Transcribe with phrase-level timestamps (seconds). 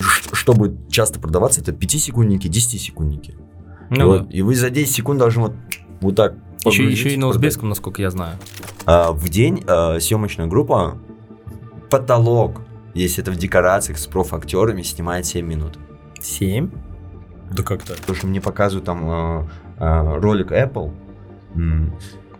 [0.00, 3.30] Ш- Чтобы часто продаваться, это 5-секундники, 10-секундники.
[3.90, 5.52] и, Ну, вот- и вы за 10 секунд должны вот,
[6.00, 6.34] вот так
[6.64, 8.38] еще, еще и на узбекском, насколько я знаю.
[8.86, 10.98] А, в день а, съемочная группа
[11.90, 12.62] потолок,
[12.94, 15.78] если это в декорациях с профактерами, снимает 7 минут.
[16.20, 16.70] Семь?
[17.52, 17.94] Да как-то.
[17.94, 19.48] Потому что мне показывают там а,
[19.78, 20.92] а, ролик Apple,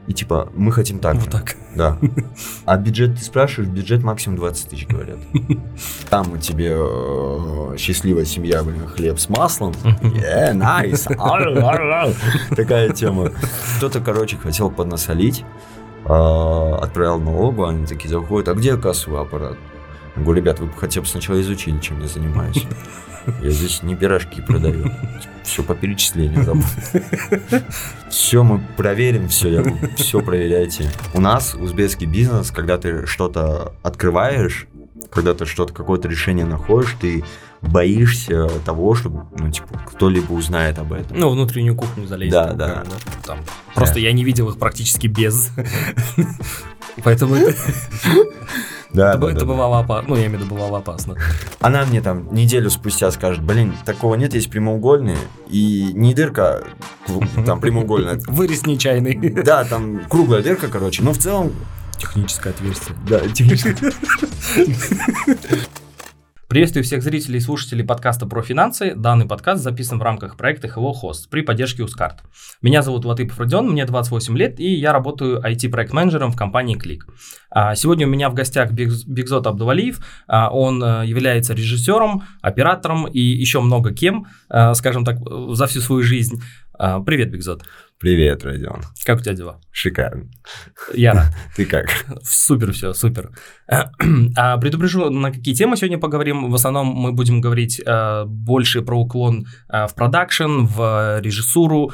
[0.07, 1.57] и типа, мы хотим так Вот так.
[1.75, 1.97] Да.
[2.67, 5.19] А бюджет, ты спрашиваешь, бюджет максимум 20 тысяч, говорят.
[6.11, 9.73] Там у тебя э, счастливая семья, блин, хлеб с маслом.
[10.03, 11.07] Yeah, nice.
[12.57, 13.31] Такая тема.
[13.79, 15.45] Кто-то, короче, хотел поднасолить,
[16.05, 19.57] отправил налогу, они такие заходят, а где кассовый аппарат?
[20.17, 22.65] Я говорю, ребят, вы бы хотя бы сначала изучили, чем я занимаюсь.
[23.43, 24.91] Я здесь не пирожки продаю.
[25.43, 27.65] Все по перечислению работает.
[28.11, 30.91] Все мы проверим, все, я говорю, все проверяйте.
[31.15, 34.67] У нас узбекский бизнес, когда ты что-то открываешь,
[35.11, 37.25] когда ты что-то, какое-то решение находишь, ты
[37.63, 41.19] боишься того, что, ну, типа, кто-либо узнает об этом.
[41.19, 42.33] Ну, внутреннюю кухню залезть.
[42.33, 42.85] Да, там, да.
[43.25, 43.39] Там.
[43.75, 45.51] Просто я не видел их практически без.
[47.03, 47.57] Поэтому это,
[48.95, 50.09] да, это, да, это да, бывало опасно.
[50.09, 51.17] Ну, я имею в виду, бывало опасно.
[51.61, 56.65] Она мне там неделю спустя скажет, блин, такого нет, есть прямоугольные, и не дырка,
[57.45, 58.21] там прямоугольная.
[58.29, 59.15] Вырез нечаянный.
[59.45, 61.53] Да, там круглая дырка, короче, но в целом,
[61.99, 62.97] Техническое отверстие.
[63.09, 63.77] да, технически.
[66.55, 68.95] Приветствую всех зрителей и слушателей подкаста про финансы.
[68.95, 72.23] Данный подкаст записан в рамках проекта Hello Host при поддержке Ускарт.
[72.63, 77.09] Меня зовут Латыпов Родион, мне 28 лет, и я работаю IT-проект-менеджером в компании Клик.
[77.51, 79.99] А, Сегодня у меня в гостях Бигз- Бигзот Абдувалиев.
[80.29, 85.17] А, Он э, является режиссером, оператором и еще много кем, э, скажем так,
[85.57, 86.41] за всю свою жизнь.
[86.79, 87.65] А, Привет, Бигзот.
[87.99, 88.83] Привет, Родион.
[89.05, 89.61] Как у тебя дела?
[89.71, 90.29] Шикарно.
[90.93, 91.35] Я рад.
[91.57, 91.87] Ты как?
[92.23, 93.31] Супер все, супер.
[93.67, 96.51] А, предупрежу, на какие темы сегодня поговорим.
[96.51, 101.93] В основном мы будем говорить э, больше про уклон э, в продакшн, в режиссуру,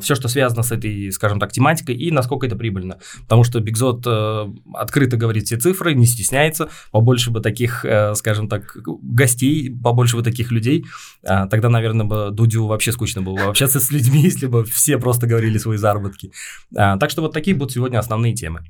[0.00, 2.98] все, что связано с этой, скажем так, тематикой и насколько это прибыльно.
[3.22, 6.68] Потому что Бигзот э, открыто говорит все цифры, не стесняется.
[6.90, 10.86] Побольше бы таких, э, скажем так, гостей, побольше бы таких людей.
[11.22, 15.26] Тогда, наверное, бы Дудю вообще скучно было бы общаться с людьми, если бы все просто
[15.26, 16.32] говорили свои заработки.
[16.72, 18.64] Так что вот такие будут сегодня основные темы.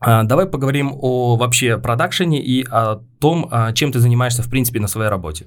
[0.00, 4.80] А, Давай поговорим о вообще продакшене и о том, а, чем ты занимаешься в принципе
[4.80, 5.46] на своей работе.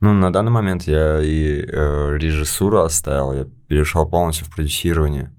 [0.00, 5.32] Ну, на данный момент я и э, режиссуру оставил, я перешел полностью в продюсирование.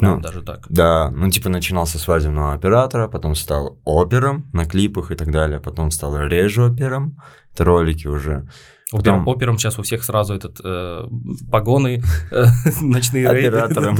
[0.00, 0.66] Ну, Ну, даже так.
[0.68, 5.58] Да, ну типа начинал со свадебного оператора, потом стал опером на клипах и так далее,
[5.58, 7.18] потом стал режу-опером,
[7.52, 8.48] это ролики уже.
[8.90, 11.04] Потом- опером сейчас у всех сразу этот э,
[11.50, 12.44] погоны, э,
[12.80, 13.48] ночные рейды.
[13.58, 13.98] оператором.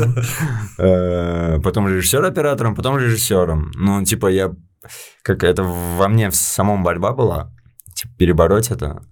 [0.78, 3.72] Э, потом режиссер-оператором, потом режиссером.
[3.74, 4.52] Ну, типа, я,
[5.22, 7.52] как это во мне в самом борьба была,
[7.94, 9.02] типа, перебороть это.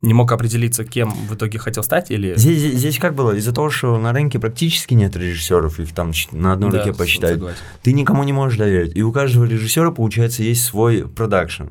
[0.00, 2.34] Не мог определиться, кем в итоге хотел стать или...
[2.36, 3.30] Здесь, здесь- здесь как было?
[3.36, 7.34] Из-за того, что на рынке практически нет режиссеров, их там на одной Да, руке посчитать.
[7.34, 7.58] согласен.
[7.82, 8.96] Ты никому не можешь доверить.
[8.96, 11.66] И у каждого режиссера, получается, есть свой продакшн.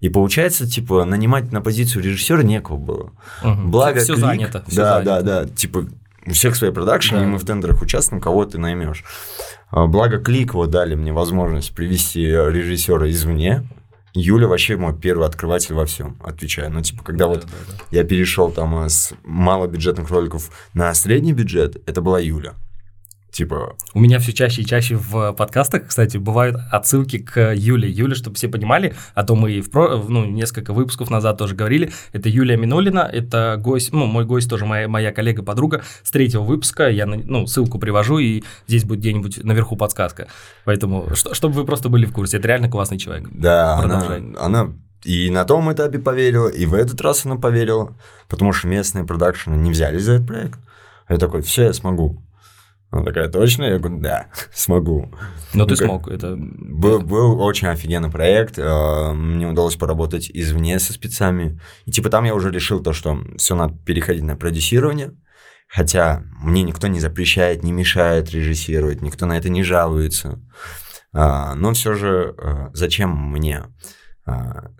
[0.00, 3.12] И получается, типа, нанимать на позицию режиссера некого было.
[3.42, 3.70] Мгм.
[3.70, 4.64] Благо, Всё клик- занято.
[4.68, 5.22] всё да, занято.
[5.22, 5.48] да, да.
[5.48, 5.86] Типа,
[6.26, 7.24] у всех свои продакшены, Да.
[7.26, 9.02] и мы в тендерах участвуем, кого ты наймешь.
[9.70, 13.64] А, Благо, клик вот дали мне возможность привести режиссера извне.
[14.14, 16.72] Юля вообще мой первый открыватель во всем, отвечаю.
[16.72, 17.84] Ну, типа, когда вот Да, да, да.
[17.90, 22.54] я перешел там э, с малобюджетных роликов на средний бюджет, это была Юля.
[23.38, 27.88] Типа, У меня все чаще и чаще в подкастах, кстати, бывают отсылки к Юле.
[27.88, 31.54] Юля, чтобы все понимали, а то мы и в про, ну, несколько выпусков назад тоже
[31.54, 36.42] говорили, это Юлия Минулина, это гость, ну, мой гость тоже моя, моя коллега-подруга с третьего
[36.42, 40.26] выпуска, я, ну, ссылку привожу, и здесь будет где-нибудь наверху подсказка.
[40.64, 43.28] Поэтому, что, чтобы вы просто были в курсе, это реально классный человек.
[43.30, 44.34] да, она, Продолжай.
[44.40, 44.72] она
[45.04, 47.94] и на том этапе поверила, и в этот раз она поверила,
[48.28, 50.58] потому что местные продакшены не взялись за этот проект.
[51.08, 52.20] Я такой, все, я смогу.
[52.90, 53.64] Она такая, точно?
[53.64, 55.12] Я говорю, да, смогу.
[55.52, 56.36] Но ты смог, это...
[56.38, 58.58] Был, был очень офигенный проект.
[58.58, 61.60] э, Мне удалось поработать извне со спецами.
[61.84, 65.12] И типа там я уже решил то, что все надо переходить на продюсирование.
[65.68, 70.40] Хотя мне никто не запрещает, не мешает режиссировать, никто на это не жалуется.
[71.12, 73.64] А, Но все же э, зачем мне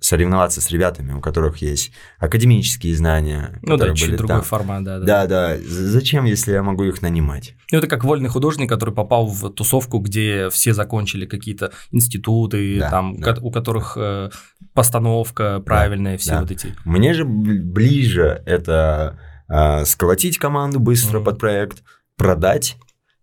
[0.01, 4.45] соревноваться с ребятами, у которых есть академические знания, Ну да, чуть были другой там.
[4.45, 5.07] формат, да, да.
[5.07, 5.57] Да, да.
[5.65, 7.55] Зачем, если я могу их нанимать?
[7.73, 12.91] Ну, это как вольный художник, который попал в тусовку, где все закончили какие-то институты, Да,
[12.91, 13.37] там, да.
[13.41, 14.31] у которых э,
[14.75, 16.41] постановка правильная, все да.
[16.41, 16.75] вот эти.
[16.85, 19.19] Мне же ближе это
[19.49, 21.25] а, сколотить команду быстро Мгм.
[21.25, 21.83] под проект,
[22.17, 22.77] продать,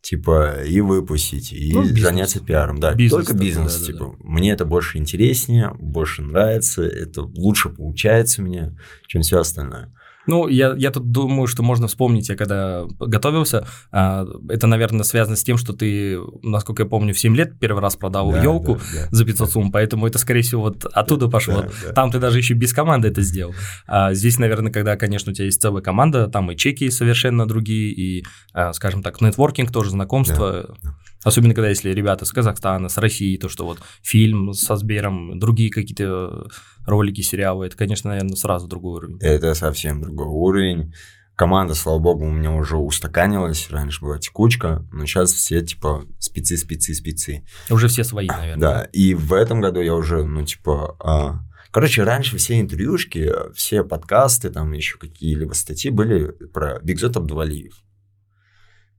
[0.06, 2.02] типа, и выпустить, и Ну, бизнес.
[2.04, 2.80] заняться пиаром.
[2.80, 3.92] Да, Бизнес только бизнес, да-да-да.
[3.92, 4.16] типа.
[4.24, 9.92] Мне это больше интереснее, больше нравится, это лучше получается у меня, чем все остальное.
[10.27, 15.36] Ну, я, я тут думаю, что можно вспомнить, я когда готовился, а, это, наверное, связано
[15.36, 18.75] с тем, что ты, насколько я помню, в 7 лет первый раз продал Да, елку
[18.75, 19.07] да, да.
[19.12, 21.62] за 500 сумм, поэтому это, скорее всего, вот оттуда пошло.
[21.62, 21.94] Да, да.
[21.94, 23.54] Там ты даже еще без команды это сделал.
[23.88, 27.92] А здесь, наверное, когда, конечно, у тебя есть целая команда, там и чеки совершенно другие,
[27.92, 30.68] и, а, скажем так, нетворкинг тоже, знакомство.
[30.83, 30.95] Да, да.
[31.25, 35.72] Особенно, когда если ребята с Казахстана, с России, то, что вот фильм со Сбером, другие
[35.72, 36.48] какие-то
[36.86, 39.18] ролики, сериалы, это, конечно, наверное, сразу другой уровень.
[39.19, 40.94] Это совсем другой уровень.
[41.36, 43.69] Команда, слава богу, у меня уже устаканилась.
[43.72, 47.44] Раньше была текучка, но сейчас все типа спецы, спецы, спецы.
[47.69, 48.57] Уже все свои, наверное.
[48.57, 50.95] Да, и в этом году я уже, ну, типа...
[51.00, 51.39] а,
[51.72, 57.85] Короче, раньше все интервьюшки, все подкасты, там еще какие-либо статьи были про Бигзот Абдувалиев.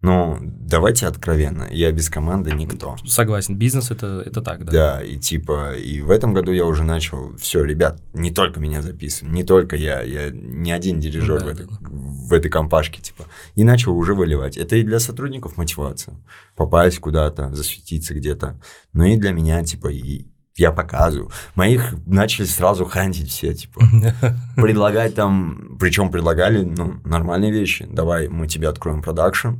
[0.03, 2.97] Ну, давайте откровенно, я без команды никто.
[3.07, 4.73] Согласен, бизнес это, это так, да.
[4.73, 8.83] Да, и типа, и в этом году я уже начал, все, ребят, не только меня
[8.83, 11.79] записывать, не только я, я не один дирижер Да, в, этой, да.
[11.81, 14.57] в этой компашке, типа, и начал уже выливать.
[14.57, 16.15] Это и для сотрудников мотивация,
[16.55, 18.61] попасть куда-то, засветиться где-то,
[18.93, 20.27] но и для меня, типа, и
[20.57, 21.31] я показываю.
[21.55, 23.81] Моих начали сразу хантить все, типа,
[24.57, 27.87] предлагать там, причем предлагали, ну, нормальные вещи.
[27.91, 29.57] Давай, мы тебе откроем продакшн.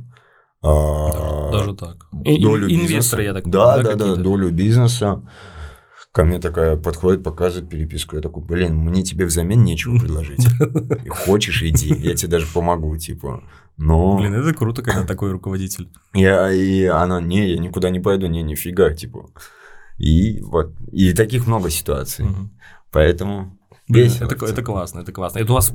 [0.61, 2.07] А, Даже так.
[2.11, 4.21] Долю инвесторы, я так да, понимаю, да, да, какие-то?
[4.21, 5.21] долю бизнеса.
[6.11, 8.15] Ко мне такая подходит, показывает переписку.
[8.15, 10.47] Я такой, блин, мне тебе взамен нечего предложить.
[11.09, 13.43] Хочешь, иди, я тебе даже помогу, типа.
[13.77, 15.89] Но Блин, это круто, когда такой руководитель.
[16.15, 19.29] я, и она, не, я никуда не пойду, не, нифига, типа.
[19.99, 22.25] И вот, и таких много ситуаций.
[22.91, 23.56] Поэтому
[23.87, 25.39] весело это, это классно, это классно.
[25.39, 25.69] Это у вас,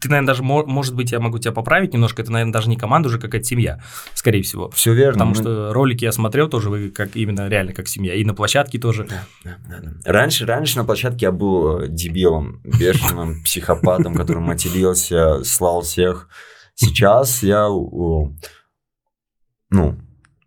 [0.00, 2.76] ты, наверное, даже, мо- может быть, я могу тебя поправить немножко, это, наверное, даже не
[2.76, 3.80] команда, уже какая-то семья,
[4.14, 4.70] скорее всего.
[4.70, 5.12] Все верно.
[5.12, 8.34] Потому мы- что ролики я смотрел тоже, вы как именно реально как семья, и на
[8.34, 9.04] площадке тоже.
[9.04, 10.12] Да, да, да, да.
[10.12, 16.28] Раньше, раньше на площадке я был э, дебилом, бешеным психопатом, который матерился, слал всех.
[16.74, 17.68] Сейчас я,
[19.70, 19.96] ну,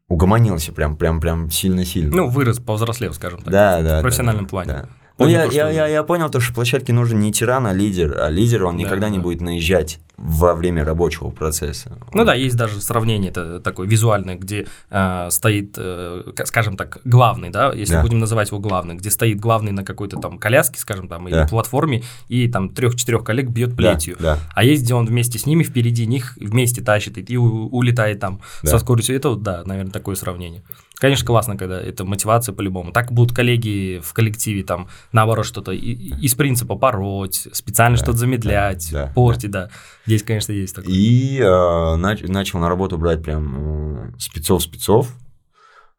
[0.07, 2.15] угомонился прям, прям, прям сильно-сильно.
[2.15, 3.51] Ну, вырос, повзрослел, скажем так.
[3.51, 3.99] да, да.
[3.99, 4.87] в профессиональном плане.
[5.17, 5.23] Да.
[5.25, 8.17] Ну, я, я, я, я понял то, что площадке нужен не тиран, а лидер.
[8.19, 9.23] А лидер, он Да, никогда не да.
[9.23, 11.97] будет наезжать во время рабочего процесса.
[12.13, 17.49] Ну да, есть даже сравнение это такое визуальное, где э, стоит, э, скажем так, главный,
[17.49, 18.01] да, если Да.
[18.01, 21.47] будем называть его главным, где стоит главный на какой-то там коляске, скажем там, или Да.
[21.47, 24.15] платформе, и там трех-четырех коллег бьет Да, плетью.
[24.19, 28.19] Да, А есть, где он вместе с ними, впереди них, вместе тащит и у- улетает
[28.21, 28.69] там Да.
[28.71, 29.17] со скоростью.
[29.17, 30.63] Это, да, наверное, такое сравнение.
[30.97, 32.91] Конечно, классно, когда это мотивация по-любому.
[32.91, 38.89] Так будут коллеги в коллективе там, наоборот, что-то из принципа пороть, специально Да, что-то замедлять,
[38.91, 39.69] да, да, портить, да.
[40.05, 40.93] Здесь, конечно, есть такое.
[40.93, 45.13] И э, нач- начал на работу брать прям э, спецов-спецов.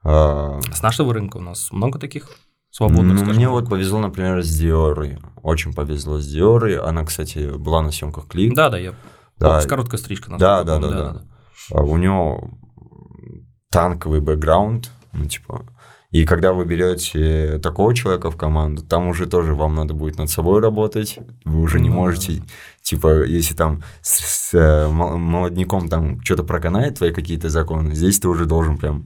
[0.04, 2.28] Э, С нашего рынка у нас много таких
[2.70, 3.50] свободных, Ну, мне так.
[3.52, 5.18] вот повезло, например, с Диорой.
[5.42, 6.78] Очень повезло с Диорой.
[6.78, 8.54] Она, кстати, была на съемках клипа.
[8.56, 8.94] Да, да, я...
[9.38, 9.60] Да.
[9.60, 10.38] С короткой стрижкой.
[10.38, 11.22] Да, да, помню, да,
[11.72, 12.50] А У него
[13.80, 14.90] танковый бэкграунд.
[15.12, 15.64] Ну, типа...
[16.12, 20.30] И когда вы берете такого человека в команду, там уже тоже вам надо будет над
[20.30, 21.18] собой работать.
[21.44, 22.00] Вы уже не Ну да.
[22.00, 22.42] можете,
[22.80, 24.20] типа, если там с,
[24.50, 29.04] с, э, мол- молодняком там что-то проканает твои какие-то законы, здесь ты уже должен прям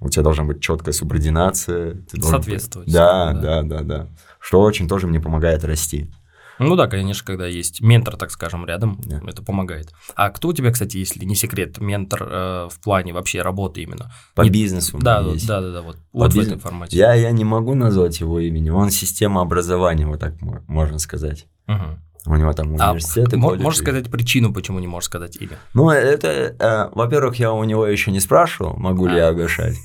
[0.00, 1.94] у тебя должна быть четкая субординация.
[2.10, 3.40] Ты должен- Соответствовать, Да, да.
[3.40, 4.06] да, да, да.
[4.38, 6.10] Что очень тоже мне помогает расти.
[6.58, 9.20] Ну да, конечно, когда есть ментор, так скажем, рядом, Да.
[9.26, 9.92] это помогает.
[10.14, 14.10] А кто у тебя, кстати, если не секрет, ментор э, в плане вообще работы именно?
[14.34, 15.46] По Не- бизнесу Да, есть.
[15.46, 16.96] да, да, да, вот, По вот в бизнес- этом формате.
[16.96, 18.70] Я, я не могу назвать его имени.
[18.70, 21.46] Он система образования, вот так мо- можно сказать.
[21.66, 22.00] Мгм.
[22.26, 23.36] У него там А университеты.
[23.36, 23.64] мо- колледжи.
[23.64, 25.58] можешь сказать причину, почему не можешь сказать имя?
[25.74, 26.28] Ну, это,
[26.58, 29.16] э, во-первых, я у него еще не спрашивал, могу ли А.
[29.18, 29.76] я оглашать.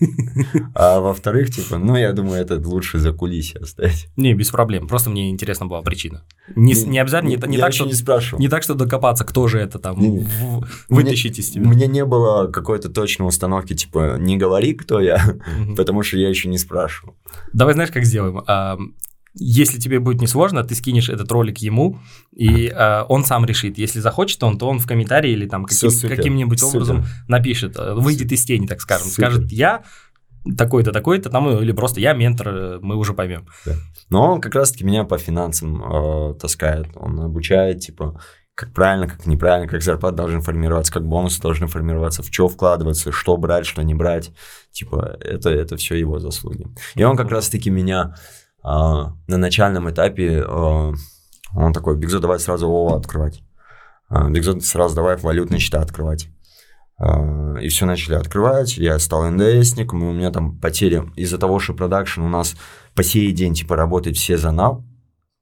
[0.75, 4.07] А во-вторых, типа, ну, я думаю, это лучше за кулисье оставить.
[4.15, 6.23] Не, без проблем, просто мне интересна была причина.
[6.55, 8.39] Не, не обязательно, не, не я так, что, не спрашивал.
[8.41, 11.67] не так, что докопаться, кто же это там, в- вытащить из тебя.
[11.67, 15.21] Мне не было какой-то точной установки, типа, не говори, кто я,
[15.77, 17.15] потому что я еще не спрашивал.
[17.53, 18.41] Давай знаешь, как сделаем?
[19.33, 21.99] Если тебе будет несложно, ты скинешь этот ролик ему,
[22.31, 23.77] и а, он сам решит.
[23.77, 26.75] Если захочет он, то он в комментарии или там каким, каким-нибудь супер.
[26.75, 29.07] образом напишет, э, выйдет из тени, так скажем.
[29.07, 29.31] Супер.
[29.31, 29.83] Скажет, я
[30.57, 33.47] такой-то, такой-то, там, или просто я ментор, э, мы уже поймем.
[34.09, 36.87] Но он как раз-таки меня по финансам э, таскает.
[36.95, 38.19] Он обучает, типа,
[38.55, 43.11] как правильно, как неправильно, как зарплата должны формироваться, как бонусы должны формироваться, в что вкладываться,
[43.11, 44.31] что брать, что не брать.
[44.71, 46.67] Типа, это, это все его заслуги.
[46.95, 50.93] И он как раз-таки меня э, на начальном этапе, э,
[51.55, 53.41] он такой, Бигзо, давай сразу ООО открывать.
[54.09, 56.29] Э, Бигзо, сразу давай валютные счета открывать.
[57.61, 61.73] И все начали открывать, я стал НДСником, и у меня там потери из-за того, что
[61.73, 62.55] продакшн у нас
[62.93, 64.85] по сей день, типа, работает все за нал,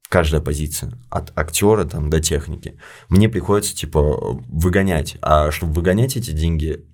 [0.08, 2.80] каждая позиция, от актера там до техники.
[3.10, 4.02] Мне приходится, типа,
[4.48, 5.18] выгонять.
[5.22, 6.86] А чтобы выгонять эти деньги,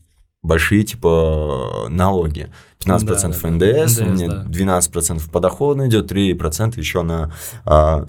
[0.45, 2.49] большие, типа, налоги.
[2.85, 4.43] 15% да, НДС, НДС, у меня да.
[4.45, 7.33] 12% подоходно идет, 3% еще на,
[7.65, 8.05] а,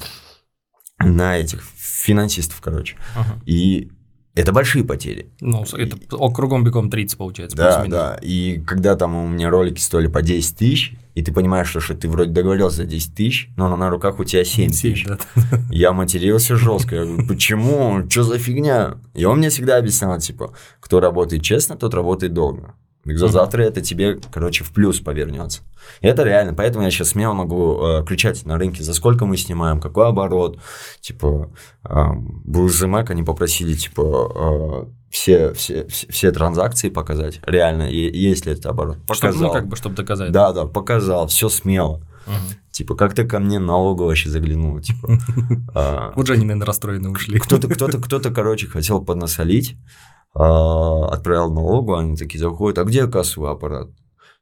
[0.98, 2.96] на этих финансистов, короче.
[3.16, 3.40] Ага.
[3.46, 3.90] И
[4.36, 5.30] это большие потери.
[5.40, 5.96] Ну, это
[6.32, 7.56] кругом бегом 30 получается.
[7.56, 8.18] Да, да.
[8.20, 11.94] И когда там у меня ролики стоили по 10 тысяч, и ты понимаешь, что, что
[11.94, 15.06] ты вроде договорился за 10 тысяч, но на руках у тебя 7 тысяч.
[15.06, 15.18] Да.
[15.70, 16.96] Я матерился жестко.
[16.96, 18.04] Я говорю, почему?
[18.10, 18.98] Что за фигня?
[19.14, 22.74] И он мне всегда объяснял, типа, кто работает честно, тот работает долго.
[23.14, 25.62] За завтра это тебе, короче, в плюс повернется.
[26.00, 26.54] И это реально.
[26.54, 30.58] Поэтому я сейчас смело могу э, кричать на рынке, за сколько мы снимаем, какой оборот.
[31.00, 31.50] Типа,
[31.84, 37.40] э, ZMAC, они попросили, типа, э, все, все, все, все транзакции показать.
[37.46, 38.98] Реально, и, есть ли это оборот.
[39.06, 39.32] Показал.
[39.32, 40.32] Чтобы, ну, как бы, чтобы доказать.
[40.32, 42.02] Да, да, показал, все смело.
[42.26, 42.34] Угу.
[42.72, 45.08] Типа, как ты ко мне налогово вообще заглянул, типа.
[45.74, 47.38] А, вот же они, наверное, расстроены ушли.
[47.38, 53.50] Кто-то, кто-то, кто-то, короче, хотел поднасолить, а, отправил налогу, они такие заходят, а где кассовый
[53.50, 53.88] аппарат?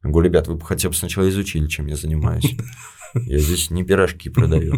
[0.02, 2.56] Я говорю, ребят, вы бы хотя бы сначала изучили, чем я занимаюсь.
[3.14, 4.74] Я здесь не пирожки продаю.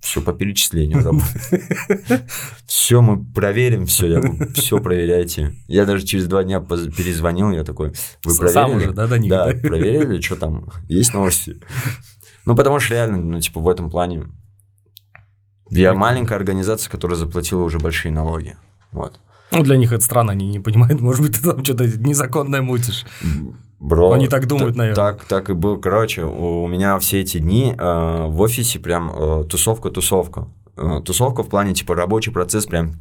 [0.00, 2.24] Все по перечислению работает.
[2.66, 4.22] Все мы проверим, все, я,
[4.54, 5.54] все проверяйте.
[5.68, 7.92] Я даже через два дня перезвонил, я такой,
[8.24, 8.52] вы проверили?
[8.52, 11.60] Сам уже, да, до них, да, да, проверили, что там, есть новости?
[12.46, 14.24] Ну, потому что реально, ну, типа, в этом плане
[15.70, 18.56] я маленькая организация, которая заплатила уже большие налоги.
[18.92, 19.20] Вот.
[19.52, 23.04] Ну, для них это странно, они не понимают, может быть, ты там что-то незаконное мутишь.
[23.78, 25.12] Бро, Они так думают, наверное.
[25.12, 25.76] Так, так и было.
[25.76, 30.48] Короче, у меня все эти дни э, в офисе прям э, тусовка-тусовка.
[30.76, 32.94] Э, тусовка в плане, типа, рабочий процесс прям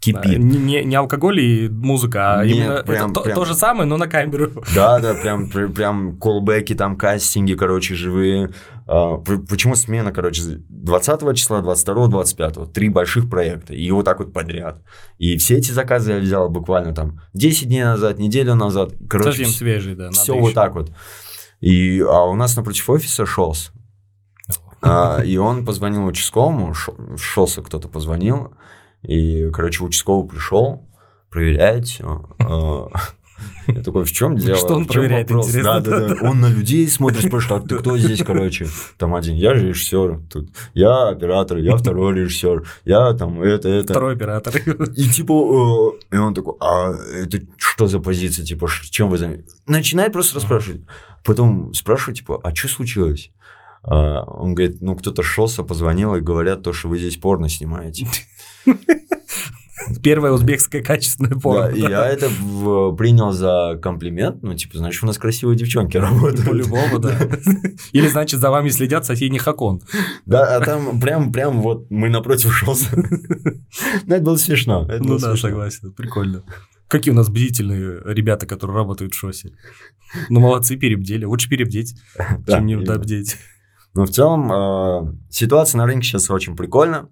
[0.00, 0.38] кипит.
[0.38, 3.34] Не, не алкоголь и музыка, а Нет, именно прям, это прям...
[3.34, 4.50] То, то же самое, но на камеру.
[4.74, 8.50] Да, да, прям, прям колбеки, там кастинги, короче, живые.
[8.86, 14.32] А, почему смена, короче, 20 числа, 22, 25, три больших проекта, и вот так вот
[14.32, 14.82] подряд.
[15.18, 18.92] И все эти заказы я взял буквально там 10 дней назад, неделю назад.
[19.08, 20.10] Короче, Совсем свежий, да.
[20.10, 20.90] Все вот так вот.
[21.60, 23.72] И, а у нас напротив офиса Шолс.
[24.80, 28.52] А, и он позвонил участковому, Шолса кто-то позвонил,
[29.02, 30.88] и, короче, участковый пришел,
[31.30, 32.28] проверяет все.
[32.40, 32.88] А,
[33.66, 34.56] я такой, в чем дело?
[34.56, 35.80] Что он проверяет, интересно?
[35.80, 36.28] Да, да, да.
[36.28, 38.66] Он на людей смотрит, спрашивает, а ты кто здесь, короче?
[38.96, 43.92] Там один, я же режиссер, тут я оператор, я второй режиссер, я там это, это.
[43.92, 44.56] Второй оператор.
[44.56, 49.44] И типа, э, и он такой, а это что за позиция, типа, чем вы заняты?
[49.66, 50.82] Начинает просто расспрашивать.
[51.24, 53.30] Потом спрашиваю, типа, а что случилось?
[53.82, 58.08] А, он говорит, ну, кто-то шелся, позвонил и говорят то, что вы здесь порно снимаете.
[60.02, 61.70] Первое узбекское качественное порно.
[61.70, 64.42] Да, я это в, принял за комплимент.
[64.42, 66.48] Ну, типа, значит, у нас красивые девчонки работают.
[66.48, 67.16] По-любому, да.
[67.92, 69.80] Или, значит, за вами следят соседний хакон.
[70.26, 72.90] Да, а там прям, прям вот мы напротив шелся.
[72.94, 74.88] Ну, это было смешно.
[75.00, 76.42] Ну да, согласен, прикольно.
[76.88, 79.52] Какие у нас бдительные ребята, которые работают в шосе.
[80.30, 81.24] Ну, молодцы, перебдели.
[81.24, 81.94] Лучше перебдеть,
[82.46, 83.36] чем не добдеть.
[83.94, 87.08] Но в целом э, ситуация на рынке сейчас очень прикольная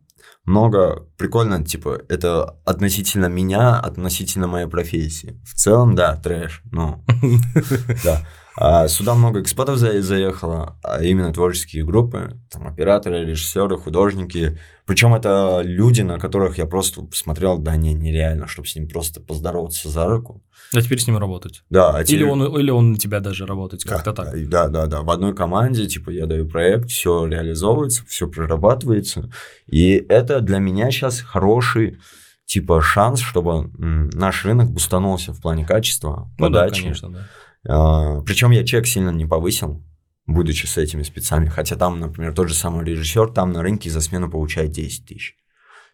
[0.47, 5.41] много прикольно, типа, это относительно меня, относительно моей профессии.
[5.45, 7.05] В целом, да, трэш, ну,
[8.05, 8.23] да.
[8.59, 14.59] А сюда много экспатов заехало, а именно творческие группы, там операторы, режиссеры, художники.
[14.87, 19.21] Причем это люди, на которых я просто смотрел, да не, нереально, чтобы с ним просто
[19.21, 20.43] поздороваться за руку.
[20.73, 21.63] А теперь с ним работать.
[21.71, 21.97] Да.
[21.97, 22.23] А теперь...
[22.23, 24.49] или, он, или он на тебя даже работать, как-то так.
[24.49, 25.03] Да, да, да.
[25.03, 29.31] В одной команде, типа, я даю проект, все реализовывается, все прорабатывается.
[29.67, 31.99] И это для меня сейчас хороший
[32.47, 36.77] типа шанс, чтобы наш рынок бустанулся в плане качества, ну, подачи.
[36.77, 37.29] Да, конечно, да.
[37.69, 39.83] А, Причем я чек сильно не повысил,
[40.27, 41.49] будучи с этими спецами.
[41.49, 45.37] Хотя там, например, тот же самый режиссер там на рынке за смену получает 10 тысяч.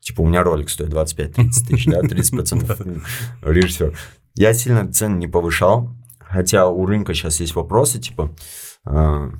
[0.01, 1.35] Типа у меня ролик стоит 25-30
[1.69, 3.03] тысяч, да, 30%
[3.43, 3.97] режиссер.
[4.35, 8.35] Я сильно цены не повышал, хотя у рынка сейчас есть вопросы, типа,
[8.87, 9.31] э,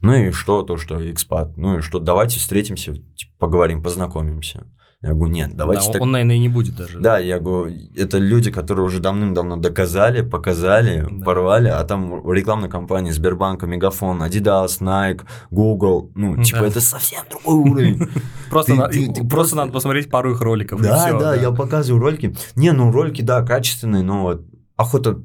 [0.00, 4.66] ну и что, то, что экспат, ну и что, давайте встретимся, типа, поговорим, познакомимся.
[5.02, 6.02] Я говорю, нет, давайте да, так...
[6.02, 7.00] Он, наверное, и не будет даже.
[7.00, 11.24] Да, я говорю, это люди, которые уже давным-давно доказали, показали, да.
[11.24, 16.66] порвали, а там рекламные компании Сбербанка, Мегафон, Adidas, Nike, Google, ну, типа, да.
[16.66, 18.08] это совсем другой уровень.
[18.50, 20.82] Просто, надо посмотреть пару их роликов.
[20.82, 22.36] Да, да, я показываю ролики.
[22.54, 24.40] Не, ну ролики, да, качественные, но
[24.76, 25.22] охота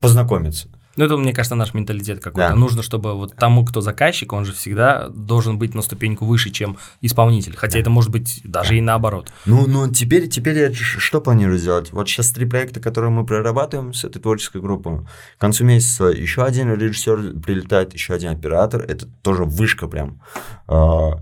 [0.00, 0.68] познакомиться.
[0.96, 2.50] Ну, это, мне кажется, наш менталитет какой-то.
[2.50, 2.54] Да.
[2.54, 6.78] Нужно, чтобы вот тому, кто заказчик, он же всегда должен быть на ступеньку выше, чем
[7.00, 7.56] исполнитель.
[7.56, 9.32] Хотя это может быть даже и наоборот.
[9.46, 11.92] Ну, ну теперь, теперь я что планирую сделать?
[11.92, 15.00] Вот сейчас три проекта, которые мы прорабатываем с этой творческой группой.
[15.36, 18.82] К концу месяца еще один режиссер прилетает, еще один оператор.
[18.82, 20.22] Это тоже вышка прям.
[20.66, 21.18] А,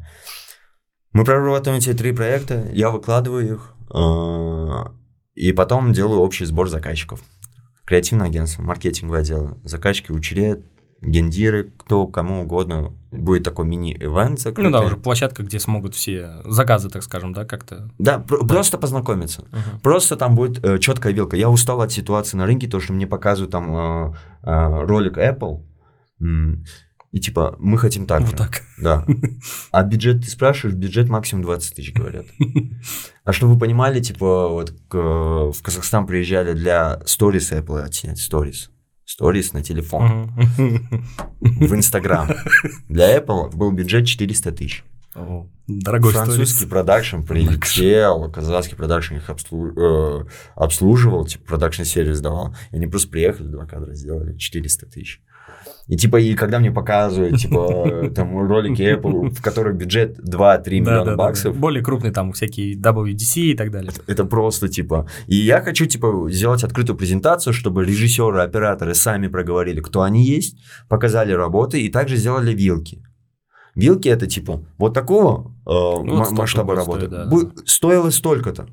[1.13, 4.93] Мы прорабатываем эти три проекта, я выкладываю их, а,
[5.35, 7.21] и потом делаю общий сбор заказчиков.
[7.93, 10.65] Креативное агентство, маркетинговое отдел, заказчики, учред,
[11.03, 12.95] гендиры, кто кому угодно.
[13.11, 14.71] Будет такой мини-эвент закрытый.
[14.71, 17.91] Ну да, уже площадка, где смогут все заказы, так скажем, да, как-то.
[17.99, 19.45] Да, пр- просто познакомиться.
[19.53, 19.81] Мгм.
[19.83, 21.37] Просто там будет э, четкая вилка.
[21.37, 25.61] Я устал от ситуации на рынке, то, что мне показывают там э, э, ролик Apple,
[27.13, 28.37] и типа, мы хотим так Вот же.
[28.37, 28.63] так.
[28.79, 29.07] Да.
[29.71, 32.27] А бюджет, ты спрашиваешь, бюджет максимум 20 тысяч, говорят.
[33.25, 38.71] А чтобы вы понимали, типа, вот к- в Казахстан приезжали для сторис Apple отснять, сторис.
[39.05, 40.33] Сторис на телефон,
[41.41, 42.29] в Инстаграм.
[42.89, 44.85] Для Apple был бюджет 400 тысяч.
[45.15, 50.25] О, Дорогой Французский продакшн прилетел, казахский продакшн их обслу- э,
[50.57, 52.55] обслуживал, типа продакшн сервис давал.
[52.71, 55.21] И они просто приехали, два кадра сделали, 400 тысяч.
[55.89, 60.29] И типа, и когда мне показывают, типа, там ролики Apple, в которых бюджет 2-3
[60.63, 61.61] Да, миллиона да, да, баксов, да.
[61.61, 63.93] Более крупные там всякие WDC и так далее.
[64.07, 65.09] это просто типа...
[65.27, 70.57] И я хочу, типа, сделать открытую презентацию, чтобы режиссеры, операторы сами проговорили, кто они есть,
[70.89, 73.03] показали работы и также сделали вилки.
[73.75, 77.07] Вилки это типа вот такого э, Ну, столько масштаба работы.
[77.07, 78.67] стоить, да, Бу- Стоило столько-то.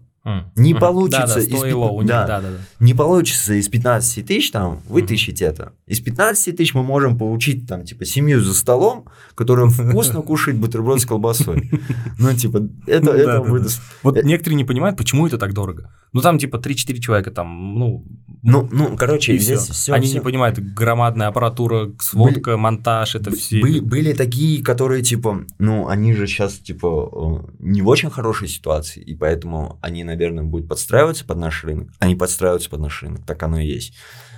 [0.55, 2.27] Не получится Да, да, из стоило пят- у них, да.
[2.27, 2.57] да, да, да.
[2.85, 5.73] Не получится из 15 тысяч там вытащить это.
[5.87, 11.01] Из 15 тысяч мы можем получить там типа семью за столом, которым вкусно кушать бутерброд
[11.01, 11.71] с колбасой.
[12.19, 13.81] Ну типа это Да, это да, выдаст.
[14.03, 15.91] Вот Э, некоторые не понимают, почему это так дорого.
[16.11, 18.05] Ну, там типа 3-4 человека там, ну...
[18.41, 19.93] Ну ну короче и здесь все.
[19.93, 23.59] Они не понимают, громадная аппаратура, сводка, монтаж, это все...
[23.61, 28.47] Были, были такие, которые, типа, ну, они же сейчас, типа, э, не в очень хорошей
[28.47, 31.89] ситуации, и поэтому они, наверное, будут подстраиваться под наш рынок.
[31.99, 33.93] Они подстраиваются под наш рынок, так оно и есть.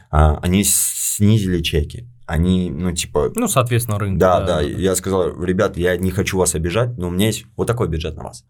[0.10, 2.08] А, они снизили чеки.
[2.26, 4.20] Они, ну, типа, Ну, соответственно, рынок.
[4.20, 7.68] да, да, я сказал, ребят, я не хочу вас обижать, но у меня есть вот
[7.68, 8.46] такой бюджет на вас.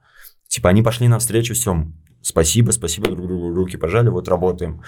[0.48, 1.96] Типа, они пошли навстречу всем.
[2.24, 4.84] Спасибо, спасибо, друг другу руки пожали, вот работаем.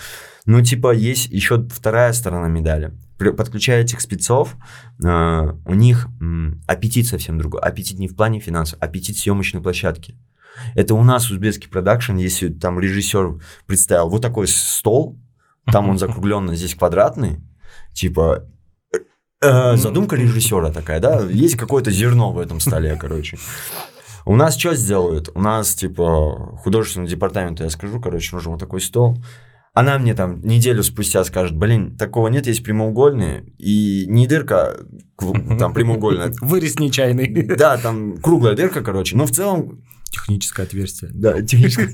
[0.46, 2.94] Ну, типа, есть еще вторая сторона медали.
[3.18, 4.56] Подключая этих спецов,
[5.04, 5.08] э,
[5.66, 7.62] у них м, аппетит совсем другой.
[7.62, 10.16] Аппетит не в плане финансов, аппетит съемочной площадки.
[10.76, 15.20] Это у нас узбекский продакшн, если там режиссер представил вот такой стол,
[15.72, 17.40] там он закругленный, здесь квадратный,
[17.94, 18.46] типа
[18.94, 18.98] э,
[19.42, 23.38] э, задумка режиссера такая, да, есть какое-то зерно в этом столе, короче.
[24.26, 25.30] У нас что сделают?
[25.36, 29.18] У нас, типа, художественный департамент, я скажу, короче, нужен вот такой стол.
[29.74, 34.78] Она мне там неделю спустя скажет, блин, такого нет, есть прямоугольные, и не дырка,
[35.18, 37.56] там прямоугольная, Вырез нечаянный.
[37.58, 41.10] да, там круглая дырка, короче, но в целом Техническое отверстие.
[41.14, 41.90] да, технически.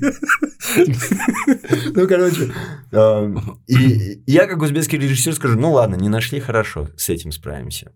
[1.94, 2.52] Ну, короче,
[2.92, 3.34] э,
[3.66, 7.92] и я как узбекский режиссер скажу, ну ладно, не нашли, хорошо, с этим справимся.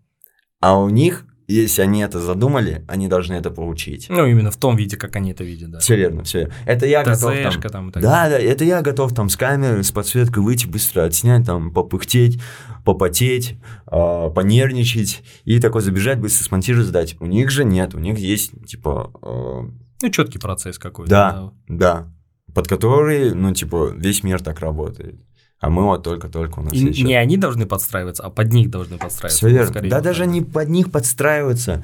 [0.61, 4.07] А у них, если они это задумали, они должны это получить.
[4.09, 5.79] Ну, именно в том виде, как они это видят, да.
[5.79, 6.49] Все верно, все.
[6.65, 7.35] Это я готов
[7.71, 7.91] там...
[7.91, 12.41] Да, да, это я готов там с камеры, с подсветкой выйти, быстро отснять, там, попыхтеть,
[12.83, 13.57] попотеть,
[13.91, 17.15] э, понервничать и такой забежать, быстро смонтировать, сдать.
[17.19, 21.09] У них же нет, у них есть, типа, э, Ну, четкий процесс какой-то.
[21.09, 21.51] Да.
[21.67, 22.13] Да.
[22.53, 25.15] Под который, ну, типа, весь мир так работает.
[25.59, 28.97] А мы вот только-только у нас И не они должны подстраиваться, а под них должны
[28.97, 29.37] подстраиваться.
[29.37, 29.89] Все верно.
[29.89, 31.83] Да, даже не под них подстраиваться.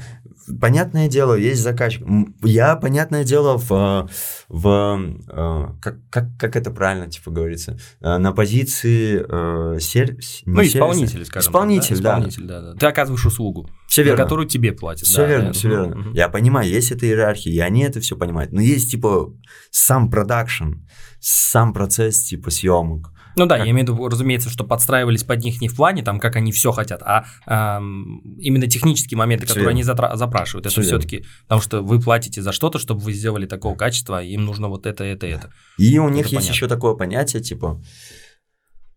[0.59, 2.03] Понятное дело, есть заказчик.
[2.43, 4.09] Я, понятное дело, в,
[4.49, 10.61] в э, как, как, как это правильно, типа, говорится, э, на позиции э, сер- Ну,
[10.63, 12.09] исполнитель, скажем Исполнитель, так, да.
[12.11, 12.61] Исполнитель, да.
[12.61, 12.73] да.
[12.75, 14.23] Ты оказываешь услугу, Все верно.
[14.23, 15.07] которую тебе платят.
[15.07, 15.53] Все да, верно, да.
[15.53, 15.95] все верно.
[15.95, 16.13] мгм.
[16.13, 18.51] Я понимаю, есть эта иерархия, и они это все понимают.
[18.51, 19.33] Но есть, типа,
[19.69, 20.73] сам продакшн,
[21.19, 23.10] сам процесс, типа, съемок.
[23.35, 26.03] Ну да, Как- я имею в виду, разумеется, что подстраивались под них не в плане,
[26.03, 29.93] там, как они все хотят, а ам, именно технические моменты, Всё которые верно.
[29.95, 30.65] они запрашивают.
[30.65, 34.67] Это все-таки, потому что вы платите за что-то, чтобы вы сделали такого качества, им нужно
[34.67, 35.51] вот это, это, это.
[35.77, 36.53] И у них Это есть понятно.
[36.53, 37.81] еще такое понятие, типа,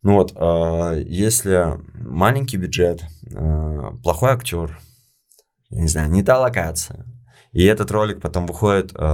[0.02, 3.02] ну вот, а, если маленький бюджет,
[3.34, 4.78] а, плохой актер,
[5.70, 7.06] я не знаю, не та локация,
[7.52, 9.08] и этот ролик потом выходит а,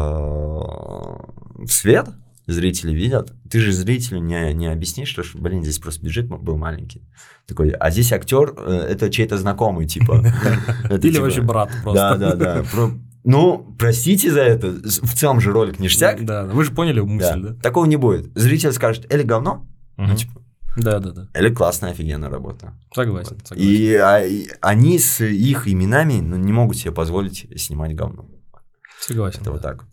[1.59, 2.09] в свет,
[2.52, 7.02] зрители видят, ты же зрителю не, не объяснишь, что, блин, здесь просто бюджет был маленький.
[7.46, 10.24] Такой, а здесь актер, э, это чей-то знакомый, типа.
[10.90, 12.16] Или типа- вообще брат просто.
[12.16, 12.90] Да, да, да.
[13.24, 14.70] Ну, простите за это.
[14.70, 16.24] В целом же ролик ништяк.
[16.24, 17.54] Да, вы же поняли мысль, да?
[17.54, 18.30] Такого не будет.
[18.34, 20.40] Зритель скажет, или говно, ну, типа,
[20.76, 21.28] Да, да, да.
[21.38, 22.74] Или классная, офигенная работа.
[22.94, 23.36] Согласен.
[23.44, 23.56] согласен.
[23.56, 28.26] И, а, и они с их именами ну, не могут себе позволить снимать говно.
[29.00, 29.40] Согласен.
[29.40, 29.50] Это да.
[29.52, 29.84] вот так.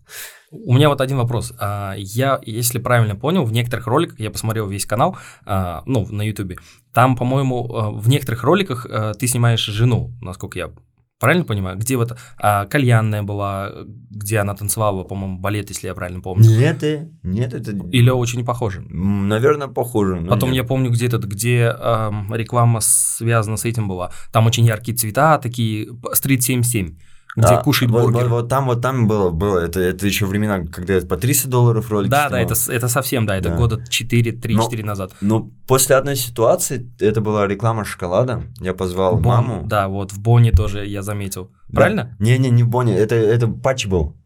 [0.50, 1.52] У меня вот один вопрос.
[1.58, 6.22] А, Я, если правильно понял, в некоторых роликах, я посмотрел весь канал, а, ну, на
[6.22, 6.56] Ютубе,
[6.94, 10.70] там, по-моему, а, в некоторых роликах а, ты снимаешь жену, насколько я
[11.18, 13.72] правильно понимаю, где вот а, кальянная была,
[14.10, 16.48] где она танцевала, по-моему, балет, если я правильно помню.
[16.48, 17.72] Нет, э, нет, это...
[17.72, 18.80] Или очень похоже.
[18.88, 20.24] Наверное, похоже.
[20.28, 20.62] Потом нет.
[20.62, 24.12] я помню, где этот, где ам, реклама связана с этим была.
[24.32, 26.96] Там очень яркие цвета, такие стрит 77,
[27.38, 28.28] где Да, кушает вот, бургер.
[28.28, 29.58] Вот, вот там, вот там было, было.
[29.60, 32.44] Это, это еще времена, когда по 300 долларов ролики Да, да, снимал.
[32.44, 33.56] это, с- это совсем, да, это Да.
[33.56, 35.12] года 4-3-4 назад.
[35.20, 39.62] Но после одной ситуации, это была реклама шоколада, я позвал Бон- маму.
[39.66, 41.50] Да, вот в Бонне тоже я заметил.
[41.68, 41.76] Да.
[41.80, 42.16] Правильно?
[42.18, 44.16] Не-не, не в Бонне, это, это патч был.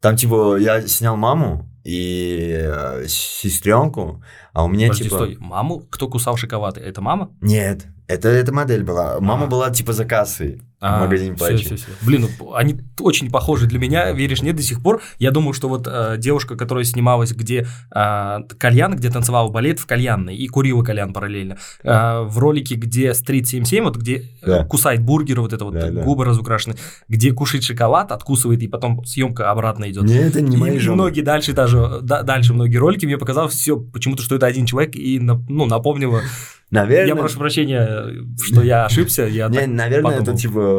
[0.00, 4.22] Там, типа, я снял маму и э, сестренку,
[4.52, 5.16] а у меня, Подожди, типа...
[5.16, 5.36] стой.
[5.40, 5.82] Маму?
[5.90, 6.78] Кто кусал шоколад?
[6.78, 7.30] Это мама?
[7.40, 9.18] Нет, это, это модель была.
[9.20, 9.48] Мама А.
[9.48, 11.86] была, типа, за кассой в магазине все, все, все.
[12.02, 15.00] Блин, ну, они очень похожи для меня, веришь, нет, до сих пор.
[15.18, 19.86] Я думаю, что вот э, девушка, которая снималась, где э, кальян, где танцевала балет в
[19.86, 24.64] кальянной и курила кальян параллельно, э, в ролике, где Стрит 77, вот где э, Да.
[24.64, 26.02] кусает бургер, вот это вот, Да, да.
[26.02, 26.74] губы разукрашены,
[27.08, 30.04] где кушает шоколад, откусывает, и потом съемка обратно идет.
[30.04, 30.94] Не, это не И мои жены.
[30.96, 34.96] многие дальше даже, да- дальше многие ролики, мне показалось все почему-то, что это один человек,
[34.96, 36.22] и ну, напомнило.
[36.70, 38.06] Наверное, Я прошу прощения,
[38.42, 40.22] что я ошибся, я не, наверное, подумал.
[40.22, 40.71] это, типа...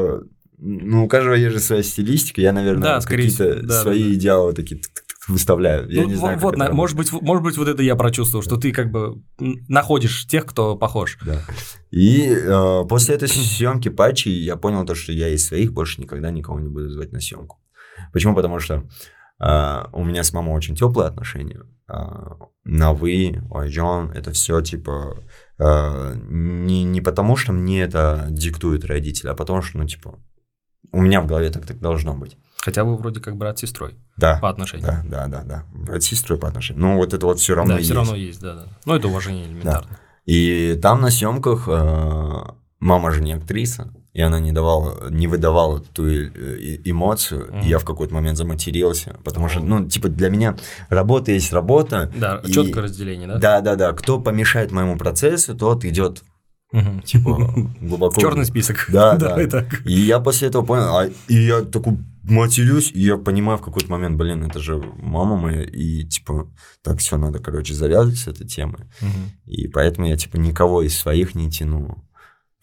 [0.66, 2.40] Ну, у каждого есть же своя стилистика.
[2.40, 4.80] Я, наверное, Да, какие-то да, свои да, идеалы такие
[5.28, 5.90] выставляю.
[5.90, 8.58] Я Ну, не знаю, вот, на- может быть, может быть, вот это я прочувствовал, что
[8.58, 9.22] ты как бы
[9.68, 11.18] находишь тех, кто похож.
[11.26, 11.42] Да.
[11.92, 16.32] И э, после этой съемки патчи я понял то, что я из своих больше никогда
[16.32, 17.60] никого не буду звать на съемку.
[18.12, 18.36] Почему?
[18.36, 18.84] Потому что
[19.40, 21.62] э, у меня с мамой очень теплые отношения.
[21.90, 21.96] Э,
[22.66, 25.18] на вы, ой, Джон, это все типа
[25.60, 30.20] не, не потому, что мне это диктует родители, а потому что, ну, типа,
[30.92, 32.38] у меня в голове так, так должно быть.
[32.58, 34.38] Хотя вы вроде как брат с сестрой Да.
[34.42, 34.88] по отношению.
[34.88, 35.66] Да, да, да, да.
[35.74, 36.82] Брат с сестрой по отношению.
[36.82, 37.90] Ну, вот это вот все равно Да, есть.
[37.90, 38.68] все равно есть, да, да.
[38.86, 40.00] Ну, это уважение элементарно.
[40.26, 42.44] И там на съемках э,
[42.80, 47.48] мама же не актриса, и она не давала, не выдавала ту эмоцию.
[47.52, 47.62] Мгм.
[47.62, 50.56] И я в какой-то момент заматерился, потому что, ну, типа для меня
[50.90, 52.12] работа есть работа.
[52.16, 53.38] Да, И- четкое разделение, да?
[53.40, 53.94] Да, да, да.
[53.94, 56.24] Кто помешает моему процессу, тот идет
[56.72, 57.02] Мгм.
[57.02, 58.16] типа глубоко.
[58.16, 58.86] В черный список.
[58.92, 59.30] Да, да.
[59.30, 59.86] Давай так.
[59.86, 63.92] И я после этого понял, а, и я такой матерюсь, и я понимаю в какой-то
[63.92, 66.48] момент, блин, это же мама моя, и типа,
[66.82, 68.84] так, все, надо, короче, завязывать с этой темой.
[69.02, 69.32] Мгм.
[69.46, 71.98] И поэтому я, типа, никого из своих не тяну.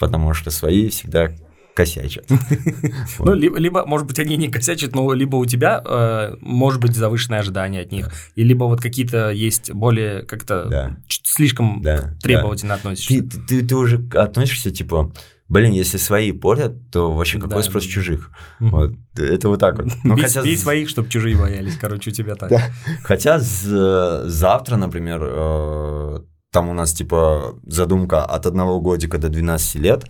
[0.00, 1.30] Потому что свои всегда
[1.74, 2.26] косячат.
[3.20, 6.96] Ну, либо, либо, может быть, они не косячат, но либо у тебя, э, может быть,
[6.96, 10.96] завышенные ожидания от них, и либо вот какие-то есть более как-то Да.
[11.08, 12.16] слишком Да.
[12.22, 12.78] требовательно да.
[12.80, 13.22] относишься.
[13.22, 15.12] Ты, ты, ты уже относишься, типа,
[15.48, 17.90] блин, если свои порят, то вообще Да, какой спрос да.
[17.90, 18.30] чужих?
[18.58, 18.70] Мгм.
[18.70, 18.92] Вот.
[19.18, 19.92] Это вот так вот.
[20.04, 22.48] Ну, бей, хотя, бей з- своих, чтобы чужие боялись, короче, у тебя так.
[22.50, 22.62] Да.
[23.02, 29.76] хотя з- завтра, например, э, там у нас, типа, задумка от одного годика до 12
[29.76, 30.04] лет.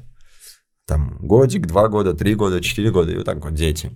[0.86, 3.92] Там годик, два года, три года, четыре года, и вот так вот дети.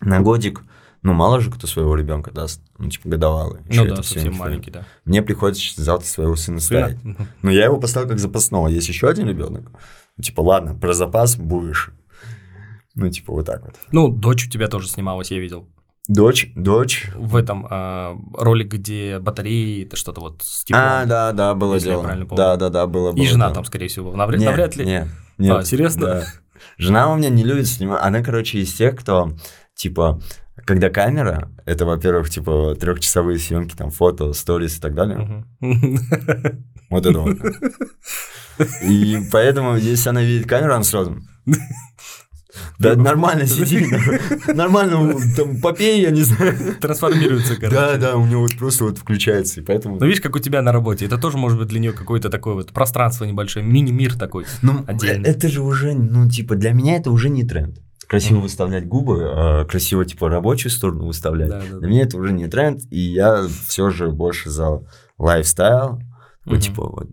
[0.00, 0.62] На годик,
[1.02, 3.62] ну, мало же кто своего ребенка даст, ну, типа, годовалый.
[3.68, 4.44] Ну да, совсем инфа.
[4.44, 4.84] маленький, да.
[5.04, 7.00] Мне приходится завтра своего сына ставить.
[7.00, 7.28] Сына?
[7.42, 8.68] Но я его поставил как запасного.
[8.68, 9.70] Есть еще один ребенок.
[10.20, 11.90] Типа, ладно, про запас будешь.
[12.94, 13.74] Ну, типа, вот так вот.
[13.90, 15.68] Ну, дочь у тебя тоже снималась, я видел.
[16.08, 17.08] Дочь, дочь.
[17.14, 20.82] В этом а, ролик, где батареи, это что-то вот с теплом.
[20.84, 22.04] А, да, да, было дело.
[22.30, 23.10] Да, да, да, было.
[23.12, 23.54] И было жена дело.
[23.54, 24.12] там, скорее всего.
[24.14, 24.84] Навряд, Не, навряд ли.
[24.84, 26.06] Не, нет, А, серьезно?
[26.06, 26.24] да.
[26.76, 28.02] Жена у меня не любит снимать.
[28.02, 29.32] Она, короче, из тех, кто,
[29.76, 30.20] типа,
[30.64, 35.44] когда камера, это, во-первых, типа, трехчасовые съемки, там, фото, сторис и так далее.
[36.90, 37.36] Вот это вот.
[38.82, 41.16] И поэтому, если она видит камеру, она сразу...
[42.78, 43.86] Да нормально сиди,
[44.52, 46.76] нормально, там, попей, я не знаю.
[46.80, 47.74] Трансформируется, короче.
[47.74, 49.98] Да, да, у него вот просто вот включается, и поэтому...
[49.98, 51.06] Ну, видишь, как у тебя на работе.
[51.06, 54.46] Это тоже может быть для нее какое-то такое вот пространство небольшое, мини-мир такой.
[54.62, 55.26] Ну, отдельно.
[55.26, 57.78] это же уже, ну, типа, для меня это уже не тренд.
[58.06, 61.48] Красиво выставлять губы, а красиво, типа, рабочую сторону выставлять.
[61.48, 64.82] Да, да, Для меня это уже не тренд, и я все же больше за
[65.16, 66.00] лайфстайл,
[66.44, 67.08] вот, типа, вот,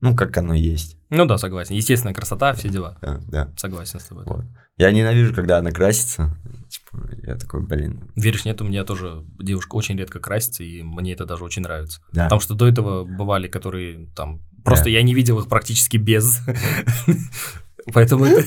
[0.00, 0.96] ну, как оно есть.
[1.10, 1.74] Ну да, согласен.
[1.76, 2.96] Естественная красота, все дела.
[3.00, 3.52] Да, да.
[3.56, 4.24] Согласен с тобой.
[4.26, 4.44] Вот.
[4.76, 6.36] Я ненавижу, когда она красится.
[6.68, 8.10] Типа, я такой, блин.
[8.16, 12.00] Веришь, нет, у меня тоже девушка очень редко красится, и мне это даже очень нравится.
[12.12, 12.24] Да.
[12.24, 14.40] Потому что до этого бывали, которые там...
[14.64, 14.90] Просто Да.
[14.90, 16.40] я не видел их практически без.
[17.92, 18.42] Поэтому это,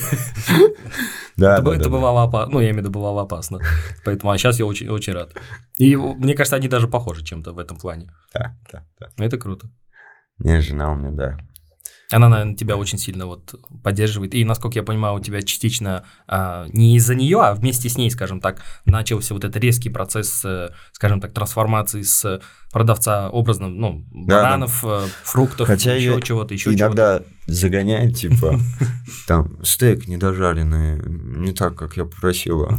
[1.36, 2.54] да, это, да, это да, бывало опасно.
[2.54, 3.60] Ну, я имею в виду, бывало опасно.
[4.04, 5.34] Поэтому, а сейчас я очень, очень рад.
[5.76, 8.10] И мне кажется, они даже похожи чем-то в этом плане.
[8.32, 9.24] Да, да, да.
[9.24, 9.68] Это круто.
[10.38, 11.38] Не, жена у меня, да.
[12.12, 14.34] Она, наверное, тебя очень сильно вот поддерживает.
[14.34, 18.10] И, насколько я понимаю, у тебя частично а, не из-за нее, а вместе с ней,
[18.10, 22.40] скажем так, начался вот этот резкий процесс, э, скажем так, трансформации с
[22.70, 26.78] продавца образно, ну, Да, бананов, э, фруктов, Хотя еще чего-то, еще чего-то.
[26.78, 28.60] Иногда загоняет, типа,
[29.26, 32.78] там, стейк недожаренный, не так, как я попросила.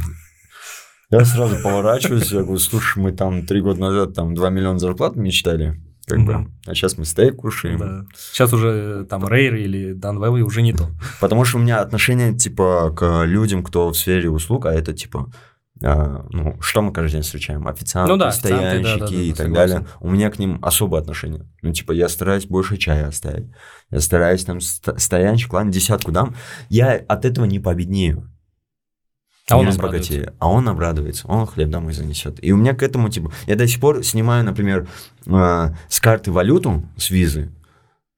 [1.10, 5.16] Я сразу поворачиваюсь, я говорю, слушай, мы там три года назад там 2 миллиона зарплат
[5.16, 6.58] мечтали, как бы, Мгм.
[6.66, 7.78] а сейчас мы стейк кушаем.
[7.78, 8.04] Да.
[8.16, 10.88] Сейчас уже там Рейр или Дан Вэвэй уже не то.
[11.20, 15.30] Потому что у меня отношение, типа, к людям, кто в сфере услуг, а это, типа,
[15.84, 17.68] а, ну, что мы каждый день встречаем?
[17.68, 19.74] Официанты, Ну да, официанты, да, стоянщики да, да, и так согласен.
[19.74, 19.88] далее.
[20.00, 21.46] У меня к ним особое отношение.
[21.62, 23.48] Ну, типа, я стараюсь больше чая оставить.
[23.90, 26.34] Я стараюсь там ст- стоянщик, ладно, десятку дам.
[26.68, 28.28] Я от этого не победнею.
[29.50, 29.82] А он обрадуется.
[30.12, 30.34] разбогатею.
[30.38, 32.38] А он обрадуется, он хлеб домой занесет.
[32.44, 34.86] И у меня к этому, типа, я до сих пор снимаю, например,
[35.26, 37.50] э, с карты валюту, с визы,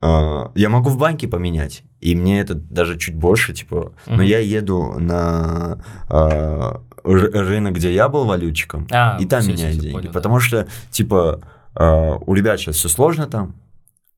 [0.02, 4.22] э, я могу в банке поменять, и мне это даже чуть больше, типа, но Мгм.
[4.22, 6.72] я еду на э,
[7.04, 10.12] рынок, где я был валютчиком, А, и там всё, меняю всё, деньги, понял, да.
[10.12, 11.40] потому что, типа,
[11.74, 13.54] э, у ребят сейчас все сложно там,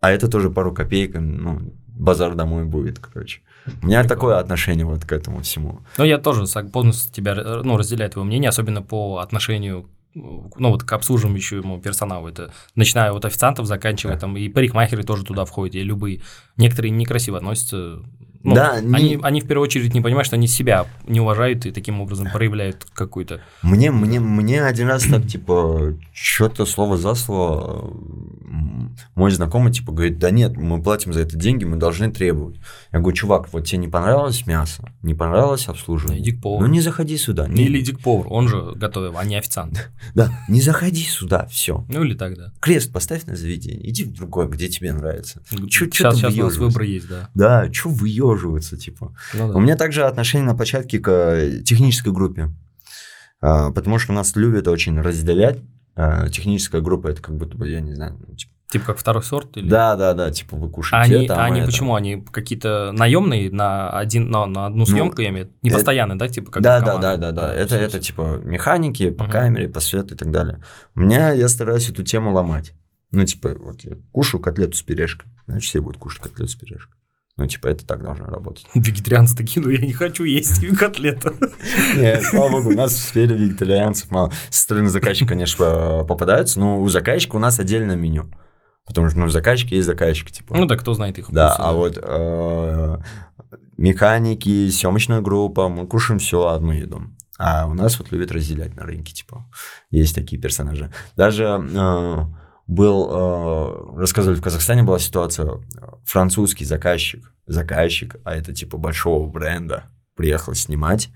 [0.01, 3.41] а это тоже пару копеек, ну, базар домой будет, короче.
[3.83, 5.81] У меня такое отношение вот к этому всему.
[5.99, 10.83] Ну, я тоже полностью тебя, э, ну, разделяю твое мнение, особенно по отношению ну, вот
[10.83, 12.29] к обслуживающему персоналу.
[12.29, 14.21] Это начиная от официантов, заканчивая Да.
[14.21, 16.21] там, и парикмахеры тоже туда входят, и любые.
[16.57, 18.03] Некоторые некрасиво относятся.
[18.45, 21.67] Ну, Да, не- они, они в первую очередь не понимают, что они себя не уважают
[21.67, 23.41] и таким образом проявляют какую-то...
[23.63, 27.93] Мне, мне, мне один раз так, типа, что-то слово за слово
[29.15, 32.57] мой знакомый, типа, говорит, да нет, мы платим за это деньги, мы должны требовать.
[32.93, 36.67] Я говорю, чувак, вот тебе не понравилось мясо, не понравилось обслуживание, Иди к повару.
[36.67, 37.49] ну не заходи сюда.
[37.49, 39.91] Не, Или иди к повару, он же готовил, а не официант.
[40.15, 41.85] Да, не заходи сюда, все.
[41.89, 42.53] Ну, или так, да.
[42.61, 45.43] Крест поставь на заведение, иди в другое, где тебе нравится.
[45.49, 47.31] Сейчас, ты сейчас у нас выбор есть, да.
[47.35, 47.89] Да, что
[48.33, 49.15] выеживаться, типа.
[49.35, 49.55] Ну, да.
[49.55, 52.51] У меня также отношение на площадке к э, технической группе.
[53.41, 55.59] А, Потому что нас любят очень разделять.
[55.95, 59.23] А, Техническая группа это как будто бы, я не знаю, ну, типа, Типа как второй
[59.23, 59.55] сорт?
[59.59, 59.69] Или...
[59.69, 61.71] да, да, да, типа вы кушаете они, там, а они это.
[61.71, 61.95] почему?
[61.95, 65.59] Они какие-то наемные на, один, на, на одну съемку, я имею в виду?
[65.61, 66.27] Не Ну, э, постоянные, да?
[66.27, 67.55] Типа как Да, да, да, да, да.
[67.55, 69.33] Это, это типа механики по Мгм.
[69.33, 70.63] камере, по свету и так далее.
[70.95, 72.73] У меня я стараюсь эту тему ломать.
[73.11, 76.97] Ну, типа, вот я кушаю котлету с пюрешкой, значит, все будут кушать котлету с пюрешкой.
[77.39, 78.67] Ну, типа, это так должно работать.
[78.75, 81.35] Вегетарианцы такие, ну я не хочу есть котлету.
[81.97, 84.33] Нет, слава богу, у нас в сфере вегетарианцев мало.
[84.51, 88.31] Со стороны заказчика, конечно, попадаются, но у заказчика у нас отдельное меню.
[88.85, 90.57] Потому что, ну, заказчик есть заказчик, типа.
[90.57, 92.99] Ну да, кто знает их Да, а вот э,
[93.79, 97.03] механики, съемочная группа, мы кушаем все одну еду.
[97.39, 99.47] А у нас вот любят разделять на рынке, типа,
[99.91, 100.93] есть такие персонажи.
[101.17, 102.25] Даже э,
[102.67, 105.61] был, э, рассказывали, в Казахстане была ситуация, э,
[106.05, 109.85] французский заказчик, заказчик, а это типа большого бренда,
[110.17, 111.11] приехал снимать,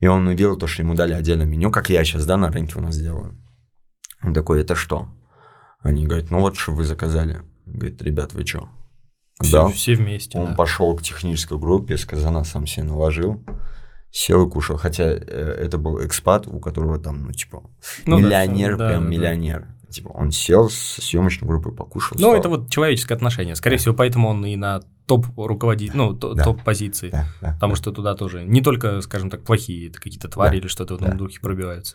[0.00, 2.78] и он увидел то, что ему дали отдельное меню, как я сейчас, да, на рынке
[2.78, 3.38] у нас делаю.
[4.22, 5.08] Он такой, это что?
[5.80, 7.42] Они говорят, ну вот, что вы заказали.
[7.66, 8.68] Он говорит, ребят, вы что?
[9.40, 10.38] Все, все вместе.
[10.38, 10.54] Он да.
[10.54, 13.44] пошел к технической группе, с казана сам себе наложил,
[14.10, 14.76] сел и кушал.
[14.76, 17.62] Хотя э, это был экспат, у которого там, ну, типа,
[18.06, 19.73] Ну да, миллионер, да, прям да, да.
[19.94, 22.18] Типа, он сел с съемочной группой, покушал.
[22.20, 23.54] Ну, это вот человеческое отношение.
[23.54, 26.42] Скорее всего, поэтому он и на топ руководит, ну, Да.
[26.42, 27.10] топ-позиции.
[27.10, 27.76] Да, да, Потому да.
[27.76, 31.06] что туда тоже не только, скажем так, плохие какие-то твари Да, или что-то в да.
[31.06, 31.94] этом духе пробиваются.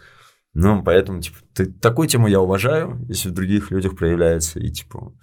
[0.54, 5.14] Ну, поэтому, типа, ты, такую тему я уважаю, если в других людях проявляется, и, типа,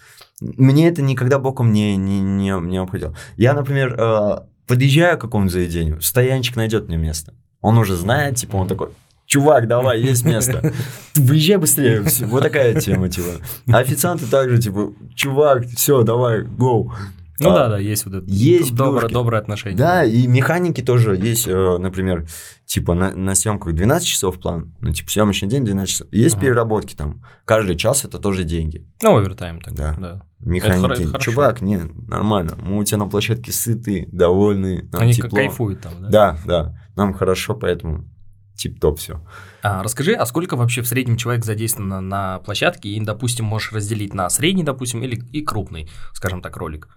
[0.41, 3.17] мне это никогда боком не, не, не, не обходило.
[3.37, 7.35] Я, например, э, подъезжаю к какому-нибудь заведению, стоянчик найдет мне место.
[7.61, 8.91] Он уже знает, типа, он такой,
[9.27, 10.73] чувак, давай, есть место.
[11.15, 12.05] Выезжай быстрее.
[12.27, 13.29] Вот такая тема, типа.
[13.73, 16.91] А официанты также, типа, чувак, все, давай, go.
[17.39, 19.77] Ну А, да, да, есть вот это есть доброе, доброе отношение.
[19.77, 22.27] Да, и механики тоже есть, э, например,
[22.65, 26.07] типа на, на съемках 12 часов план, ну, типа съемочный день 12 часов.
[26.12, 26.45] Есть Ага.
[26.47, 27.23] переработки там.
[27.45, 28.87] Каждый час это тоже деньги.
[29.03, 29.95] Ну, овертайм так, Да.
[29.99, 30.23] да.
[30.41, 31.11] Механики.
[31.11, 31.19] это.
[31.19, 31.77] Чувак, не,
[32.09, 32.57] нормально.
[32.59, 35.37] Мы у тебя на площадке сыты, довольны, нам Они тепло.
[35.37, 36.09] кайфуют там, да?
[36.09, 36.81] Да, да.
[36.97, 38.09] Нам хорошо, поэтому
[38.57, 39.21] тип-топ все.
[39.62, 44.14] А, расскажи, а сколько вообще в среднем человек задействовано на площадке, и, допустим, можешь разделить
[44.14, 46.88] на средний, допустим, или и крупный, скажем так, ролик?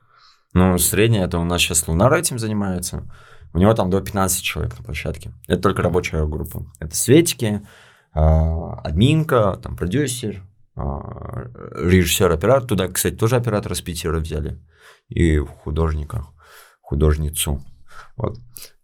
[0.54, 3.08] Ну, среднее, это у нас сейчас Лунар этим занимается.
[3.54, 5.32] У него там до 15 человек на площадке.
[5.48, 6.66] Это только рабочая группа.
[6.80, 7.62] Это Светики,
[8.14, 10.44] а, админка, там продюсер,
[10.76, 12.68] а, режиссер, оператор.
[12.68, 14.60] Туда, кстати, тоже оператора с Питера взяли.
[15.08, 16.26] И художника,
[16.82, 17.64] художницу.
[18.16, 18.38] Вот.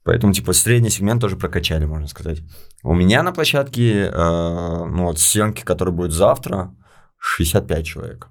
[0.06, 2.44] Поэтому, типа, средний сегмент тоже прокачали, можно сказать.
[2.84, 6.76] У меня на площадке, э, ну, вот съемки, которые будут завтра,
[7.18, 8.28] 65 человек.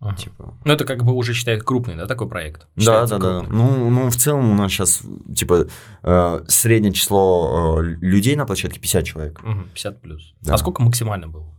[0.00, 0.16] Ага.
[0.16, 2.66] Типа, Ну, это как бы уже считает крупный, да, такой проект?
[2.76, 3.38] Да, Считается да, да.
[3.40, 3.58] крупным.
[3.58, 5.02] Ну, ну, в целом у нас сейчас,
[5.34, 5.66] типа,
[6.02, 9.42] э, среднее число э, людей на площадке 50 человек.
[9.42, 10.34] Мгм, 50 плюс.
[10.40, 10.54] Да.
[10.54, 11.53] А сколько максимально было?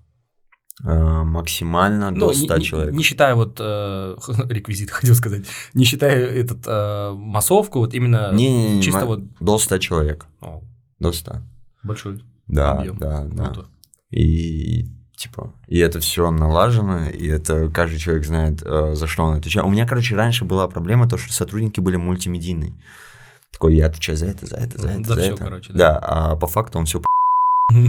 [0.83, 2.93] Э, максимально Ну, до не- 100 не, человек.
[2.93, 4.15] Не считая вот э,
[4.49, 9.19] реквизит, хотел сказать, не считая этот э, массовку, вот именно Не, не, чисто ма- вот
[9.39, 10.25] До 100 человек.
[10.41, 10.61] о,
[10.99, 11.37] До 100.
[11.83, 12.97] большой Да, объем.
[12.97, 13.45] да, да.
[13.45, 13.69] Круто.
[14.11, 14.85] И
[15.15, 19.65] типа, и это все налажено, и это каждый человек знает, э, за что он отвечает.
[19.65, 22.73] У меня, короче, раньше была проблема, то, что сотрудники были мультимедийные.
[23.53, 25.43] Такой, я отвечаю за это, за это, за это, за всё, это.
[25.45, 25.79] короче, да.
[25.93, 25.99] да.
[26.01, 27.01] а по факту он все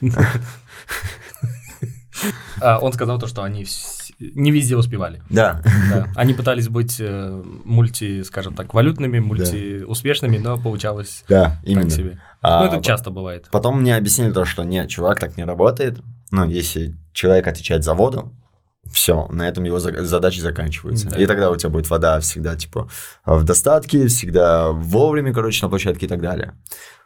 [2.60, 3.66] Он сказал то, что они
[4.18, 5.22] не везде успевали.
[5.28, 5.62] Да.
[5.90, 6.08] Да.
[6.16, 11.82] Они пытались быть э, мульти, скажем так, валютными, мультиуспешными, но получалось Да, именно.
[11.82, 12.20] так себе.
[12.40, 13.48] А ну, это часто бывает.
[13.50, 15.98] Потом мне объяснили то, что нет, чувак так не работает.
[16.30, 18.32] Ну, если человек отвечает за воду,
[18.90, 21.10] все, на этом его за- задачи заканчиваются.
[21.10, 21.16] Да.
[21.18, 22.88] И тогда у тебя будет вода всегда, типа,
[23.26, 26.54] в достатке, всегда вовремя, короче, на площадке и так далее.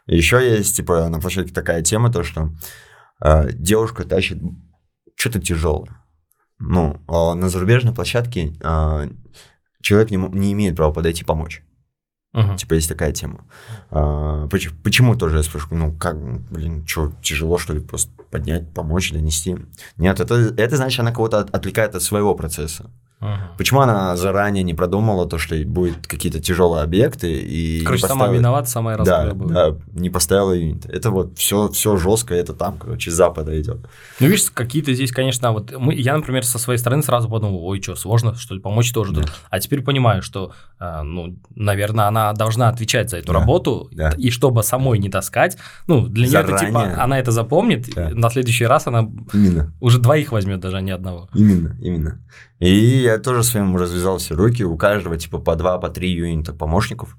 [0.07, 2.51] Еще есть, типа, на площадке такая тема, то, что
[3.21, 4.37] э, девушка тащит
[5.21, 6.01] что-то тяжелое.
[6.59, 9.09] Ну, а на зарубежной площадке э,
[9.81, 11.63] человек не, не имеет права подойти помочь.
[12.33, 12.55] Мгм.
[12.55, 13.45] Типа есть такая тема.
[13.89, 16.17] А, поч- почему тоже я спрашиваю, ну как,
[16.49, 19.57] блин, что, тяжело что ли просто поднять, помочь, донести?
[19.97, 22.89] Нет, это, это значит, она кого-то от- отвлекает от своего процесса.
[23.21, 23.37] Мгм.
[23.57, 28.21] Почему она заранее не продумала то, что будут какие-то тяжелые объекты и Короче, не сама
[28.25, 29.53] поставила- виновата, сама и да, расхлебывает.
[29.53, 30.85] да, не поставила юнит.
[30.87, 33.77] Это вот все, все жестко, это там, короче, с запада идет.
[34.19, 37.79] Ну, видишь, какие-то здесь, конечно, вот мы, я, например, со своей стороны сразу подумал, ой,
[37.81, 39.13] что, сложно, что ли, помочь тоже.
[39.13, 39.21] Да.
[39.51, 43.39] А теперь понимаю, что, а, ну, наверное, она должна отвечать за эту Да.
[43.39, 44.09] работу, Да.
[44.17, 48.09] и чтобы самой не таскать, ну, для нее это типа, она это запомнит, Да.
[48.09, 49.71] на следующий раз она Именно.
[49.79, 51.29] уже двоих возьмет, даже а не одного.
[51.35, 52.19] Именно, именно.
[52.61, 54.63] И я тоже своим развязал все руки.
[54.63, 57.17] У каждого типа по два, по три юнита помощников.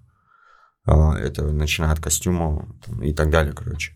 [0.86, 3.92] А, Это начиная от костюма там, и так далее, короче.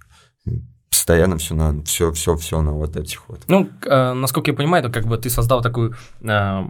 [0.90, 3.42] Постоянно все на все, все, все на вот этих вот.
[3.48, 6.60] Ну, э, насколько я понимаю, это как бы ты создал такую, э,